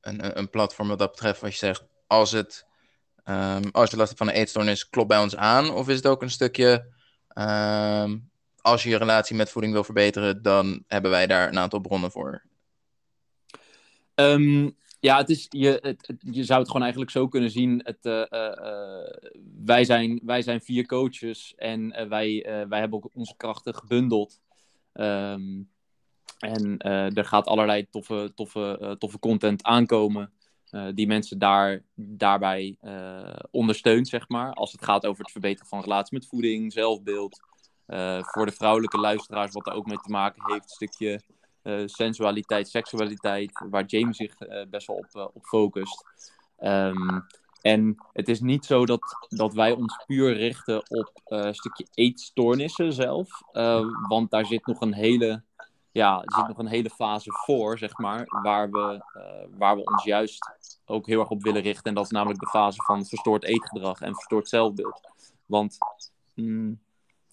een, 0.00 0.38
een 0.38 0.50
platform 0.50 0.88
wat 0.88 0.98
dat 0.98 1.10
betreft, 1.10 1.40
wat 1.40 1.52
je 1.52 1.58
zegt, 1.58 1.84
als 2.06 2.30
het 2.32 2.66
Als 3.72 3.90
je 3.90 3.96
last 3.96 4.16
van 4.16 4.28
een 4.28 4.34
eetstoornis, 4.34 4.88
klopt 4.88 5.08
bij 5.08 5.18
ons 5.18 5.36
aan? 5.36 5.70
Of 5.70 5.88
is 5.88 5.96
het 5.96 6.06
ook 6.06 6.22
een 6.22 6.30
stukje, 6.30 6.86
um, 7.34 8.30
als 8.60 8.82
je 8.82 8.88
je 8.88 8.96
relatie 8.96 9.36
met 9.36 9.50
voeding 9.50 9.72
wil 9.72 9.84
verbeteren, 9.84 10.42
dan 10.42 10.84
hebben 10.86 11.10
wij 11.10 11.26
daar 11.26 11.48
een 11.48 11.58
aantal 11.58 11.80
bronnen 11.80 12.10
voor? 12.10 12.42
Um, 14.14 14.76
ja, 15.00 15.16
het 15.16 15.30
is, 15.30 15.46
je, 15.48 15.96
je 16.18 16.44
zou 16.44 16.58
het 16.58 16.66
gewoon 16.66 16.82
eigenlijk 16.82 17.12
zo 17.12 17.28
kunnen 17.28 17.50
zien. 17.50 17.80
Het, 17.84 18.04
uh, 18.04 18.24
uh, 18.30 19.32
wij, 19.64 19.84
zijn, 19.84 20.20
wij 20.24 20.42
zijn 20.42 20.60
vier 20.60 20.86
coaches 20.86 21.54
en 21.56 22.08
wij, 22.08 22.46
wij 22.68 22.80
hebben 22.80 22.98
ook 22.98 23.10
onze 23.14 23.34
krachten 23.36 23.74
gebundeld. 23.74 24.40
en 24.92 26.78
er 27.14 27.24
gaat 27.24 27.46
allerlei 27.46 27.86
toffe, 27.90 28.32
toffe, 28.34 28.96
toffe 28.98 29.18
content 29.18 29.62
aankomen. 29.62 30.32
Uh, 30.72 30.88
die 30.94 31.06
mensen 31.06 31.38
daar, 31.38 31.82
daarbij 31.94 32.76
uh, 32.82 33.34
ondersteunt, 33.50 34.08
zeg 34.08 34.28
maar. 34.28 34.52
Als 34.52 34.72
het 34.72 34.84
gaat 34.84 35.06
over 35.06 35.22
het 35.22 35.32
verbeteren 35.32 35.68
van 35.68 35.80
relatie 35.80 36.18
met 36.18 36.28
voeding, 36.28 36.72
zelfbeeld. 36.72 37.40
Uh, 37.86 38.22
voor 38.22 38.46
de 38.46 38.52
vrouwelijke 38.52 38.98
luisteraars, 38.98 39.52
wat 39.52 39.66
er 39.66 39.72
ook 39.72 39.86
mee 39.86 39.98
te 39.98 40.10
maken 40.10 40.42
heeft, 40.52 40.62
een 40.62 40.68
stukje 40.68 41.20
sensualiteit, 41.86 42.68
seksualiteit, 42.68 43.64
waar 43.70 43.84
James 43.84 44.16
zich 44.16 44.34
best 44.70 44.86
wel 44.86 44.96
op, 44.96 45.30
op 45.34 45.44
focust. 45.44 46.04
Um, 46.58 47.26
en 47.60 47.96
het 48.12 48.28
is 48.28 48.40
niet 48.40 48.64
zo 48.64 48.86
dat, 48.86 49.26
dat 49.28 49.54
wij 49.54 49.72
ons 49.72 50.04
puur 50.06 50.32
richten 50.32 50.90
op 50.90 51.20
een 51.24 51.54
stukje 51.54 51.86
eetstoornissen 51.94 52.92
zelf, 52.92 53.28
want 54.08 54.30
daar 54.30 54.46
zit 54.46 54.66
nog 54.66 54.80
een 54.80 54.94
hele 54.94 55.42
ja, 55.92 56.22
er 56.22 56.34
zit 56.34 56.48
nog 56.48 56.58
een 56.58 56.66
hele 56.66 56.90
fase 56.90 57.30
voor, 57.32 57.78
zeg 57.78 57.98
maar, 57.98 58.24
waar 58.42 58.70
we, 58.70 59.04
uh, 59.16 59.58
waar 59.58 59.76
we 59.76 59.84
ons 59.84 60.04
juist 60.04 60.50
ook 60.84 61.06
heel 61.06 61.20
erg 61.20 61.28
op 61.28 61.42
willen 61.42 61.62
richten. 61.62 61.84
En 61.84 61.94
dat 61.94 62.04
is 62.04 62.10
namelijk 62.10 62.40
de 62.40 62.48
fase 62.48 62.82
van 62.82 63.06
verstoord 63.06 63.44
eetgedrag 63.44 64.00
en 64.00 64.14
verstoord 64.14 64.48
zelfbeeld. 64.48 65.00
Want 65.46 65.78
mm, 66.34 66.80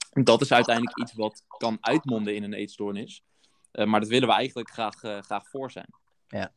dat 0.09 0.41
is 0.41 0.51
uiteindelijk 0.51 0.97
iets 0.97 1.13
wat 1.13 1.43
kan 1.57 1.77
uitmonden 1.81 2.35
in 2.35 2.43
een 2.43 2.53
eetstoornis. 2.53 3.23
Uh, 3.71 3.85
maar 3.85 3.99
dat 3.99 4.09
willen 4.09 4.27
we 4.27 4.33
eigenlijk 4.33 4.69
graag, 4.69 5.03
uh, 5.03 5.21
graag 5.21 5.49
voor 5.49 5.71
zijn. 5.71 5.93
Ja. 6.27 6.51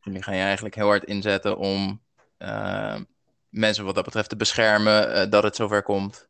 Jullie 0.00 0.22
gaan 0.22 0.36
je 0.36 0.42
eigenlijk 0.42 0.74
heel 0.74 0.86
hard 0.86 1.04
inzetten 1.04 1.56
om 1.56 2.02
mensen 3.48 3.84
wat 3.84 3.94
dat 3.94 4.04
betreft 4.04 4.28
te 4.28 4.36
beschermen, 4.36 5.30
dat 5.30 5.42
het 5.42 5.56
zover 5.56 5.82
komt. 5.82 6.28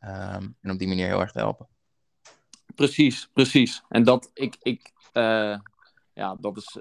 Um, 0.00 0.56
en 0.60 0.70
op 0.70 0.78
die 0.78 0.88
manier 0.88 1.06
heel 1.06 1.20
erg 1.20 1.32
te 1.32 1.38
helpen. 1.38 1.68
Precies, 2.74 3.28
precies. 3.32 3.82
En 3.88 4.04
dat, 4.04 4.30
ik, 4.34 4.56
ik, 4.62 4.92
uh, 5.12 5.58
ja, 6.14 6.36
dat 6.40 6.56
is 6.56 6.78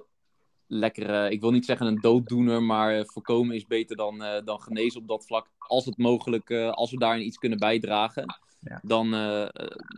lekker, 0.68 1.10
uh, 1.10 1.32
ik 1.32 1.42
wil 1.42 1.52
niet 1.52 1.66
zeggen 1.66 1.88
een 1.88 2.02
dooddoener, 2.02 2.64
maar 2.64 2.98
uh, 2.98 3.04
voorkomen 3.06 3.56
is 3.56 3.66
beter 3.66 3.96
dan, 3.96 4.24
dan 4.46 4.62
genezen 4.62 5.02
op 5.02 5.08
dat 5.08 5.26
vlak. 5.26 5.48
Als 5.58 5.86
het 5.86 5.98
mogelijk, 5.98 6.52
als 6.52 6.92
we 6.92 6.98
daarin 6.98 7.26
iets 7.26 7.38
kunnen 7.38 7.58
bijdragen, 7.58 8.40
ja. 8.60 8.80
dan, 8.84 9.12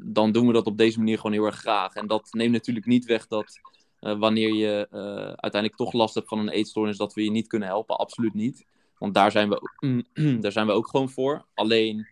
dan 0.03 0.31
doen 0.31 0.47
we 0.47 0.53
dat 0.53 0.65
op 0.67 0.77
deze 0.77 0.97
manier 0.97 1.15
gewoon 1.17 1.31
heel 1.31 1.45
erg 1.45 1.59
graag. 1.59 1.93
En 1.93 2.07
dat 2.07 2.27
neemt 2.31 2.51
natuurlijk 2.51 2.85
niet 2.85 3.05
weg 3.05 3.27
dat 3.27 3.59
wanneer 3.99 4.53
je 4.53 4.87
uiteindelijk 5.35 5.75
toch 5.75 5.93
last 5.93 6.15
hebt 6.15 6.27
van 6.27 6.39
een 6.39 6.49
eetstoornis, 6.49 6.97
dat 6.97 7.13
we 7.13 7.23
je 7.23 7.31
niet 7.31 7.47
kunnen 7.47 7.67
helpen. 7.67 7.97
Absoluut 7.97 8.33
niet. 8.33 8.65
Want 8.97 9.13
daar 9.13 9.31
zijn 9.31 9.49
we, 9.49 9.61
daar 10.41 10.51
zijn 10.51 10.67
we 10.67 10.71
ook 10.71 10.87
gewoon 10.87 11.09
voor. 11.09 11.45
Alleen, 11.53 12.07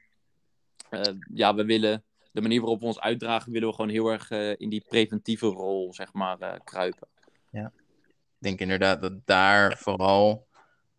ja, 1.34 1.56
we 1.56 1.66
willen 1.66 2.04
de 2.34 2.42
manier 2.42 2.60
waarop 2.60 2.80
we 2.80 2.86
ons 2.86 3.00
uitdragen, 3.00 3.52
willen 3.52 3.68
we 3.68 3.76
gewoon 3.76 3.90
heel 3.90 4.08
erg 4.08 4.30
uh, 4.32 4.54
in 4.58 4.70
die 4.70 4.86
preventieve 4.88 5.46
rol, 5.46 5.94
zeg 5.94 6.14
maar, 6.14 6.38
uh, 6.42 6.54
kruipen. 6.64 7.08
Ja, 7.52 7.72
ik 8.06 8.38
denk 8.38 8.60
inderdaad 8.60 9.02
dat 9.02 9.26
daar 9.26 9.78
vooral 9.78 10.48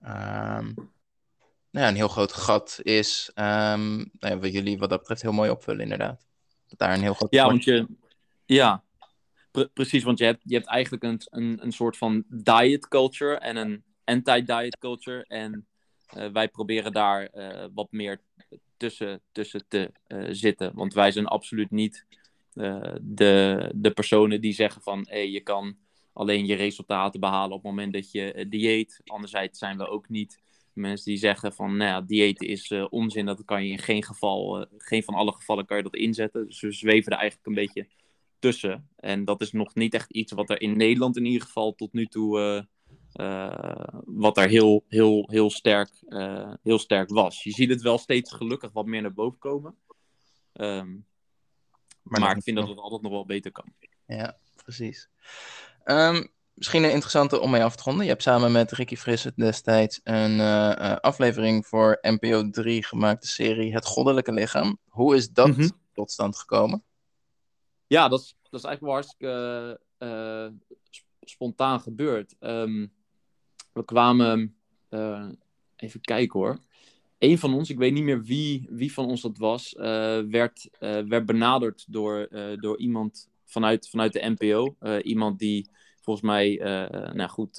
um, 0.02 0.74
nou 1.70 1.84
ja, 1.84 1.88
een 1.88 1.94
heel 1.94 2.08
groot 2.08 2.32
gat 2.32 2.80
is. 2.82 3.30
Um, 3.34 3.96
nou 3.96 4.08
ja, 4.18 4.38
wat 4.38 4.52
jullie 4.52 4.78
wat 4.78 4.90
dat 4.90 4.98
betreft 4.98 5.22
heel 5.22 5.32
mooi 5.32 5.50
opvullen, 5.50 5.82
inderdaad. 5.82 6.26
Dat 6.68 6.78
daar 6.78 6.94
een 6.94 7.02
heel 7.02 7.14
groot 7.14 7.34
Ja, 7.34 7.46
want 7.46 7.64
je, 7.64 7.86
ja, 8.44 8.82
pre 9.50 9.68
precies, 9.68 10.02
want 10.02 10.18
je 10.18 10.24
hebt, 10.24 10.40
je 10.44 10.54
hebt 10.54 10.66
eigenlijk 10.66 11.02
een, 11.02 11.20
een, 11.24 11.58
een 11.62 11.72
soort 11.72 11.96
van 11.96 12.24
diet 12.28 12.88
culture 12.88 13.38
en 13.38 13.56
een 13.56 13.84
anti-diet 14.04 14.78
culture. 14.78 15.24
En 15.28 15.66
uh, 16.16 16.32
wij 16.32 16.48
proberen 16.48 16.92
daar 16.92 17.30
wat 17.74 17.92
meer 17.92 18.20
tussen, 18.76 19.20
tussen 19.32 19.64
te 19.68 19.92
uh, 20.08 20.28
zitten. 20.30 20.74
Want 20.74 20.94
wij 20.94 21.10
zijn 21.10 21.26
absoluut 21.26 21.70
niet 21.70 22.06
uh, 22.54 22.94
de, 23.00 23.70
de 23.74 23.90
personen 23.90 24.40
die 24.40 24.52
zeggen 24.52 24.82
van 24.82 25.06
hey, 25.08 25.30
je 25.30 25.40
kan 25.40 25.76
alleen 26.12 26.46
je 26.46 26.54
resultaten 26.54 27.20
behalen 27.20 27.56
op 27.56 27.62
het 27.62 27.70
moment 27.70 27.92
dat 27.92 28.12
je 28.12 28.34
uh, 28.34 28.44
dieet. 28.48 29.00
Anderzijds 29.04 29.58
zijn 29.58 29.76
we 29.76 29.88
ook 29.88 30.08
niet 30.08 30.42
mensen 30.72 31.04
die 31.04 31.16
zeggen 31.16 31.52
van 31.52 31.76
nou 31.76 31.90
ja, 31.90 32.00
diëten 32.00 32.48
is 32.48 32.72
onzin. 32.88 33.26
Dat 33.26 33.44
kan 33.44 33.64
je 33.64 33.70
in 33.70 33.78
geen 33.78 34.04
geval, 34.04 34.66
geen 34.76 35.02
van 35.02 35.14
alle 35.14 35.32
gevallen 35.32 35.66
kan 35.66 35.76
je 35.76 35.82
dat 35.82 35.96
inzetten. 35.96 36.46
Dus 36.46 36.60
we 36.60 36.72
zweven 36.72 37.12
er 37.12 37.18
eigenlijk 37.18 37.48
een 37.48 37.54
beetje 37.54 37.86
tussen. 38.38 38.88
En 38.96 39.24
dat 39.24 39.40
is 39.40 39.52
nog 39.52 39.74
niet 39.74 39.94
echt 39.94 40.10
iets 40.10 40.32
wat 40.32 40.50
er 40.50 40.60
in 40.60 40.76
Nederland 40.76 41.16
in 41.16 41.24
ieder 41.24 41.42
geval 41.42 41.74
tot 41.74 41.92
nu 41.92 42.06
toe 42.06 42.66
wat 44.04 44.34
daar 44.34 44.48
heel, 44.48 44.84
heel, 44.88 45.28
heel, 45.30 45.50
sterk, 45.50 45.90
uh, 46.08 46.52
heel 46.62 46.78
sterk 46.78 47.08
was. 47.08 47.42
Je 47.42 47.50
ziet 47.50 47.68
het 47.70 47.82
wel 47.82 47.98
steeds 47.98 48.32
gelukkig 48.32 48.72
wat 48.72 48.86
meer 48.86 49.02
naar 49.02 49.12
boven 49.12 49.38
komen. 49.38 49.76
Um, 50.52 51.06
maar, 52.02 52.20
maar 52.20 52.36
ik 52.36 52.42
vind 52.42 52.56
dat 52.56 52.68
het 52.68 52.78
altijd 52.78 53.02
nog 53.02 53.12
wel 53.12 53.26
beter 53.26 53.52
kan. 53.52 53.64
Ja, 54.06 54.38
precies. 54.64 55.08
Um, 55.84 56.32
misschien 56.54 56.84
een 56.84 56.90
interessante 56.90 57.40
om 57.40 57.50
mee 57.50 57.64
af 57.64 57.76
te 57.76 57.82
ronden. 57.82 58.04
Je 58.04 58.10
hebt 58.10 58.22
samen 58.22 58.52
met 58.52 58.72
Ricky 58.72 58.96
Frisse 58.96 59.32
destijds 59.36 60.00
een 60.04 60.38
uh, 60.38 60.96
aflevering 60.96 61.66
voor 61.66 61.98
NPO 62.00 62.50
3 62.50 62.84
gemaakt, 62.84 63.22
de 63.22 63.28
serie 63.28 63.72
Het 63.72 63.86
Goddelijke 63.86 64.32
Lichaam. 64.32 64.78
Hoe 64.88 65.16
is 65.16 65.30
dat 65.30 65.48
mhm. 65.48 65.68
tot 65.92 66.10
stand 66.10 66.38
gekomen? 66.38 66.84
Ja, 67.86 68.08
dat 68.08 68.20
is, 68.20 68.36
dat 68.50 68.60
is 68.60 68.66
eigenlijk 68.66 68.80
wel 68.80 68.92
hartstikke 68.92 69.80
uh, 69.98 70.48
spontaan 71.20 71.80
gebeurd. 71.80 72.34
Um, 72.40 72.92
we 73.74 73.84
kwamen, 73.84 74.54
even 75.76 76.00
kijken 76.00 76.40
hoor. 76.40 76.58
Een 77.18 77.38
van 77.38 77.54
ons, 77.54 77.70
ik 77.70 77.78
weet 77.78 77.92
niet 77.92 78.02
meer 78.02 78.22
wie, 78.22 78.66
wie 78.70 78.92
van 78.92 79.06
ons 79.06 79.20
dat 79.20 79.38
was, 79.38 79.72
werd, 80.28 80.68
werd 81.08 81.26
benaderd 81.26 81.84
door, 81.88 82.28
door 82.60 82.78
iemand 82.78 83.28
vanuit, 83.44 83.88
vanuit 83.88 84.12
de 84.12 84.34
NPO. 84.38 84.76
iemand 85.02 85.38
die 85.38 85.68
volgens 86.00 86.26
mij, 86.26 86.58
nou 87.12 87.28
goed, 87.28 87.54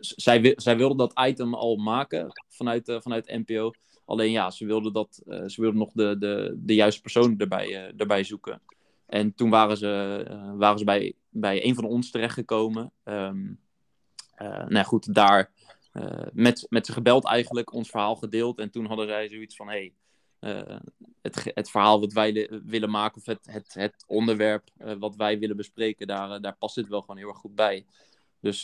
zij, 0.00 0.52
zij 0.56 0.76
wilden 0.76 0.96
dat 0.96 1.20
item 1.26 1.54
al 1.54 1.76
maken 1.76 2.32
vanuit, 2.48 2.98
vanuit 3.00 3.44
NPO. 3.46 3.72
Alleen 4.04 4.30
ja, 4.30 4.50
ze 4.50 4.66
wilden, 4.66 4.92
dat, 4.92 5.22
ze 5.46 5.60
wilden 5.60 5.78
nog 5.78 5.92
de, 5.92 6.16
de, 6.18 6.54
de 6.56 6.74
juiste 6.74 7.00
persoon 7.00 7.38
erbij, 7.38 7.92
erbij 7.96 8.24
zoeken. 8.24 8.60
En 9.06 9.34
toen 9.34 9.50
waren 9.50 9.76
ze, 9.76 10.24
waren 10.56 10.78
ze 10.78 10.84
bij, 10.84 11.14
bij 11.28 11.64
een 11.64 11.74
van 11.74 11.84
ons 11.84 12.10
terechtgekomen. 12.10 12.92
Um, 13.04 13.58
nou 14.68 14.84
goed, 14.84 15.14
daar 15.14 15.50
met, 16.32 16.66
met 16.68 16.86
ze 16.86 16.92
gebeld 16.92 17.24
eigenlijk, 17.24 17.72
ons 17.72 17.90
verhaal 17.90 18.16
gedeeld. 18.16 18.58
En 18.58 18.70
toen 18.70 18.86
hadden 18.86 19.06
zij 19.06 19.28
zoiets 19.28 19.56
van, 19.56 19.68
hey, 19.68 19.94
uh, 20.40 20.78
het, 21.22 21.50
het 21.54 21.70
verhaal 21.70 22.00
wat 22.00 22.12
wij 22.12 22.60
willen 22.64 22.90
maken, 22.90 23.20
of 23.20 23.26
het, 23.26 23.46
het, 23.50 23.74
het 23.74 24.04
onderwerp 24.06 24.70
wat 24.98 25.16
wij 25.16 25.38
willen 25.38 25.56
bespreken, 25.56 26.06
daar, 26.06 26.40
daar 26.40 26.56
past 26.56 26.74
dit 26.74 26.88
wel 26.88 27.00
gewoon 27.00 27.16
heel 27.16 27.28
erg 27.28 27.38
goed 27.38 27.54
bij. 27.54 27.86
Dus 28.40 28.62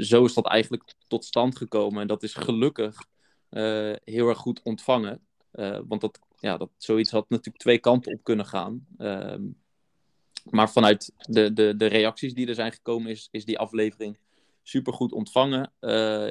zo 0.00 0.24
is 0.24 0.34
dat 0.34 0.46
eigenlijk 0.46 0.94
tot 1.08 1.24
stand 1.24 1.56
gekomen. 1.56 2.00
En 2.00 2.06
dat 2.06 2.22
is 2.22 2.34
gelukkig 2.34 3.04
heel 4.04 4.28
erg 4.28 4.38
goed 4.38 4.60
ontvangen. 4.62 5.20
want 5.86 6.00
dat, 6.00 6.18
ja, 6.40 6.56
dat, 6.56 6.70
zoiets 6.76 7.10
had 7.10 7.28
natuurlijk 7.28 7.58
twee 7.58 7.78
kanten 7.78 8.12
op 8.12 8.24
kunnen 8.24 8.46
gaan. 8.46 8.86
Ehm, 8.98 9.42
maar 10.50 10.70
vanuit 10.70 11.12
de, 11.16 11.52
de, 11.52 11.76
de 11.76 11.86
reacties 11.86 12.34
die 12.34 12.46
er 12.46 12.54
zijn 12.54 12.72
gekomen, 12.72 13.10
is, 13.10 13.28
is 13.30 13.44
die 13.44 13.58
aflevering 13.58 14.18
super 14.62 14.92
goed 14.92 15.12
ontvangen. 15.12 15.72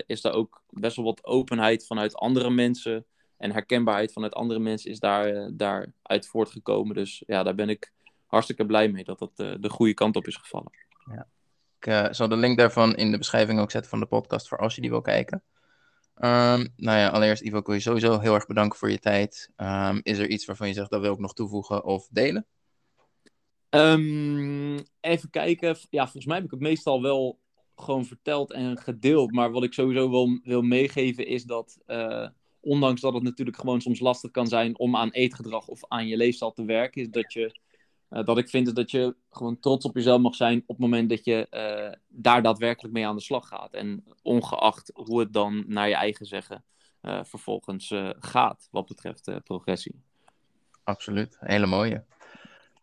is 0.06 0.22
daar 0.22 0.34
ook 0.34 0.64
best 0.70 0.96
wel 0.96 1.06
wat 1.06 1.26
openheid 1.26 1.88
vanuit 1.88 2.16
andere 2.16 2.50
mensen 2.50 3.06
en 3.40 3.52
herkenbaarheid 3.52 4.14
vanuit 4.14 4.34
andere 4.34 4.60
mensen 4.60 4.92
is 4.92 5.00
daar, 5.00 5.34
uh, 5.34 5.50
daaruit 5.54 6.28
voortgekomen. 6.28 6.96
Dus 6.96 7.24
ja, 7.28 7.44
daar 7.44 7.56
ben 7.56 7.70
ik 7.70 7.92
hartstikke 8.26 8.66
blij 8.66 8.90
mee 8.90 9.04
dat 9.04 9.20
dat 9.20 9.32
uh, 9.36 9.54
de 9.60 9.70
goede 9.70 9.94
kant 9.94 10.16
op 10.16 10.28
is 10.28 10.36
gevallen. 10.36 10.72
Ja. 11.14 11.28
Ik 11.80 12.14
zal 12.14 12.28
de 12.28 12.36
link 12.36 12.58
daarvan 12.58 12.96
in 12.96 13.12
de 13.12 13.18
beschrijving 13.18 13.60
ook 13.60 13.72
zetten 13.72 13.90
van 13.90 14.00
de 14.00 14.06
podcast 14.06 14.48
voor 14.48 14.58
als 14.58 14.76
je 14.76 14.82
die 14.82 14.90
wil 14.90 15.02
kijken. 15.02 15.44
Um, 16.16 16.74
nou 16.76 16.98
ja, 16.98 17.08
allereerst 17.08 17.42
Ivo, 17.42 17.58
ik 17.58 17.66
wil 17.66 17.76
je 17.76 17.82
sowieso 17.82 18.20
heel 18.20 18.34
erg 18.34 18.48
bedanken 18.48 18.80
voor 18.80 18.92
je 18.92 19.00
tijd. 19.00 19.52
Um, 19.58 20.00
is 20.04 20.18
er 20.18 20.30
iets 20.30 20.46
waarvan 20.46 20.68
je 20.68 20.74
zegt 20.74 20.90
dat 20.90 21.02
wil 21.02 21.14
ik 21.14 21.20
nog 21.20 21.34
toevoegen 21.34 21.84
of 21.84 22.08
delen? 22.12 22.46
Um, 23.70 24.86
even 25.00 25.30
kijken. 25.30 25.78
Ja, 25.90 26.04
volgens 26.04 26.26
mij 26.26 26.36
heb 26.36 26.46
ik 26.46 26.52
het 26.52 26.60
meestal 26.60 27.02
wel 27.02 27.40
gewoon 27.82 28.06
verteld 28.06 28.52
en 28.52 28.78
gedeeld. 28.78 29.32
Maar 29.32 29.52
wat 29.52 29.64
ik 29.64 29.74
sowieso 29.74 30.10
wil, 30.10 30.40
wil 30.44 30.62
meegeven 30.62 31.28
is 31.28 31.44
dat 31.44 31.78
ondanks 32.60 33.02
dat 33.02 33.14
het 33.14 33.24
natuurlijk 33.24 33.58
gewoon 33.58 33.82
soms 33.82 34.00
lastig 34.00 34.32
kan 34.32 34.48
zijn 34.48 34.80
om 34.80 34.96
aan 34.96 35.12
eetgedrag 35.12 35.68
of 35.68 35.88
aan 35.88 36.08
je 36.08 36.18
leefstijl 36.18 36.52
te 36.52 36.66
werken, 36.66 37.02
is 37.02 37.10
dat 37.10 37.34
je. 37.34 37.60
Uh, 38.10 38.24
dat 38.24 38.38
ik 38.38 38.50
vind 38.50 38.76
dat 38.76 38.92
je 38.92 39.16
gewoon 39.30 39.60
trots 39.60 39.86
op 39.86 39.96
jezelf 39.96 40.22
mag 40.22 40.36
zijn 40.36 40.60
op 40.60 40.68
het 40.68 40.78
moment 40.78 41.10
dat 41.10 41.26
je 41.26 41.48
uh, 41.52 42.00
daar 42.08 42.42
daadwerkelijk 42.42 42.94
mee 42.94 43.08
aan 43.08 43.16
de 43.16 43.22
slag 43.22 43.48
gaat. 43.48 43.74
En 43.74 44.04
ongeacht 44.22 44.92
hoe 44.94 45.20
het 45.20 45.34
dan 45.34 45.64
naar 45.68 45.88
je 45.88 45.96
eigen 45.96 46.26
zeggen 46.26 46.64
vervolgens 47.02 47.94
gaat 48.20 48.68
wat 48.72 48.86
betreft 48.88 49.44
progressie. 49.44 50.02
Absoluut, 50.84 51.38
hele 51.40 51.66
mooie. 51.66 52.04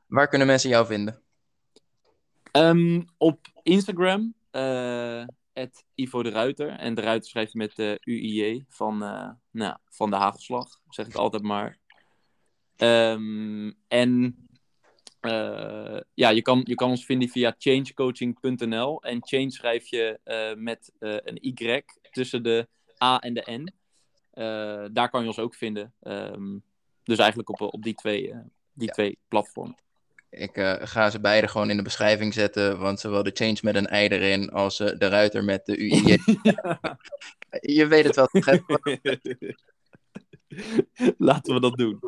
Waar 0.07 0.29
kunnen 0.29 0.47
mensen 0.47 0.71
jou 0.71 0.87
vinden? 0.87 1.23
Um, 2.53 3.09
op 3.17 3.39
Instagram 3.63 4.35
Ivo 5.95 6.23
de 6.23 6.31
Ruiter. 6.31 6.69
En 6.69 6.95
de 6.95 7.01
Ruiter 7.01 7.29
schrijft 7.29 7.55
met 7.55 7.77
de 7.77 8.01
UIJ 8.01 8.65
van, 8.69 9.03
uh, 9.03 9.31
nou, 9.51 9.77
van 9.85 10.11
de 10.11 10.17
Hagelslag, 10.17 10.81
zeg 10.89 11.07
ik 11.07 11.15
altijd 11.15 11.43
maar. 11.43 11.79
Um, 12.77 13.75
en 13.89 14.37
uh, 15.21 16.01
ja, 16.15 16.29
je 16.29 16.43
kan, 16.43 16.61
je 16.65 16.75
kan 16.75 16.91
ons 16.91 17.05
vinden 17.05 17.29
via 17.29 17.55
changecoaching.nl. 17.59 19.03
En 19.03 19.27
change 19.27 19.51
schrijf 19.51 19.87
je 19.87 20.21
uh, 20.25 20.63
met 20.63 20.93
een 20.99 21.39
Y 21.41 21.83
tussen 22.11 22.43
de 22.43 22.69
A 23.03 23.19
en 23.19 23.35
de 23.35 23.51
N. 23.51 23.73
daar 24.93 25.11
kan 25.11 25.21
je 25.21 25.27
ons 25.27 25.39
ook 25.39 25.55
vinden. 25.55 25.95
Um, 26.03 26.63
dus 27.03 27.19
eigenlijk 27.19 27.49
op, 27.49 27.75
op 27.75 27.83
die 27.83 27.95
twee, 27.95 28.23
die 28.73 28.87
ja. 28.87 28.93
twee 28.93 29.19
platformen. 29.29 29.77
Ik 30.31 30.57
uh, 30.57 30.75
ga 30.79 31.11
ze 31.11 31.21
beide 31.21 31.49
gewoon 31.49 31.71
in 31.71 31.77
de 31.77 31.83
beschrijving 31.83 32.35
zetten, 32.35 32.79
want 32.79 33.01
zowel 33.01 33.23
de 33.23 33.31
change 33.35 33.59
met 33.63 33.75
een 33.75 33.87
ei 33.87 34.09
erin 34.09 34.51
als 34.51 34.81
uh, 34.81 34.99
de 34.99 35.09
ruiter 35.09 35.45
met 35.45 35.67
de 35.67 35.79
UI. 35.79 36.19
Je 37.77 37.87
weet 37.87 38.05
het 38.05 38.17
wel. 38.17 38.29
Laten 41.19 41.55
we 41.55 41.61
dat 41.61 41.77
doen. 41.77 42.01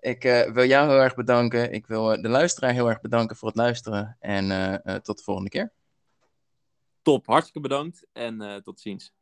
Ik 0.00 0.24
uh, 0.24 0.42
wil 0.42 0.66
jou 0.66 0.88
heel 0.90 1.00
erg 1.00 1.14
bedanken. 1.14 1.72
Ik 1.72 1.86
wil 1.86 2.22
de 2.22 2.28
luisteraar 2.28 2.72
heel 2.72 2.88
erg 2.88 3.00
bedanken 3.00 3.36
voor 3.36 3.48
het 3.48 3.56
luisteren. 3.56 4.16
En 4.20 4.82
tot 5.02 5.16
de 5.16 5.24
volgende 5.24 5.50
keer. 5.50 5.72
Top, 7.02 7.26
hartstikke 7.26 7.60
bedankt 7.60 8.06
en 8.12 8.60
tot 8.62 8.80
ziens. 8.80 9.12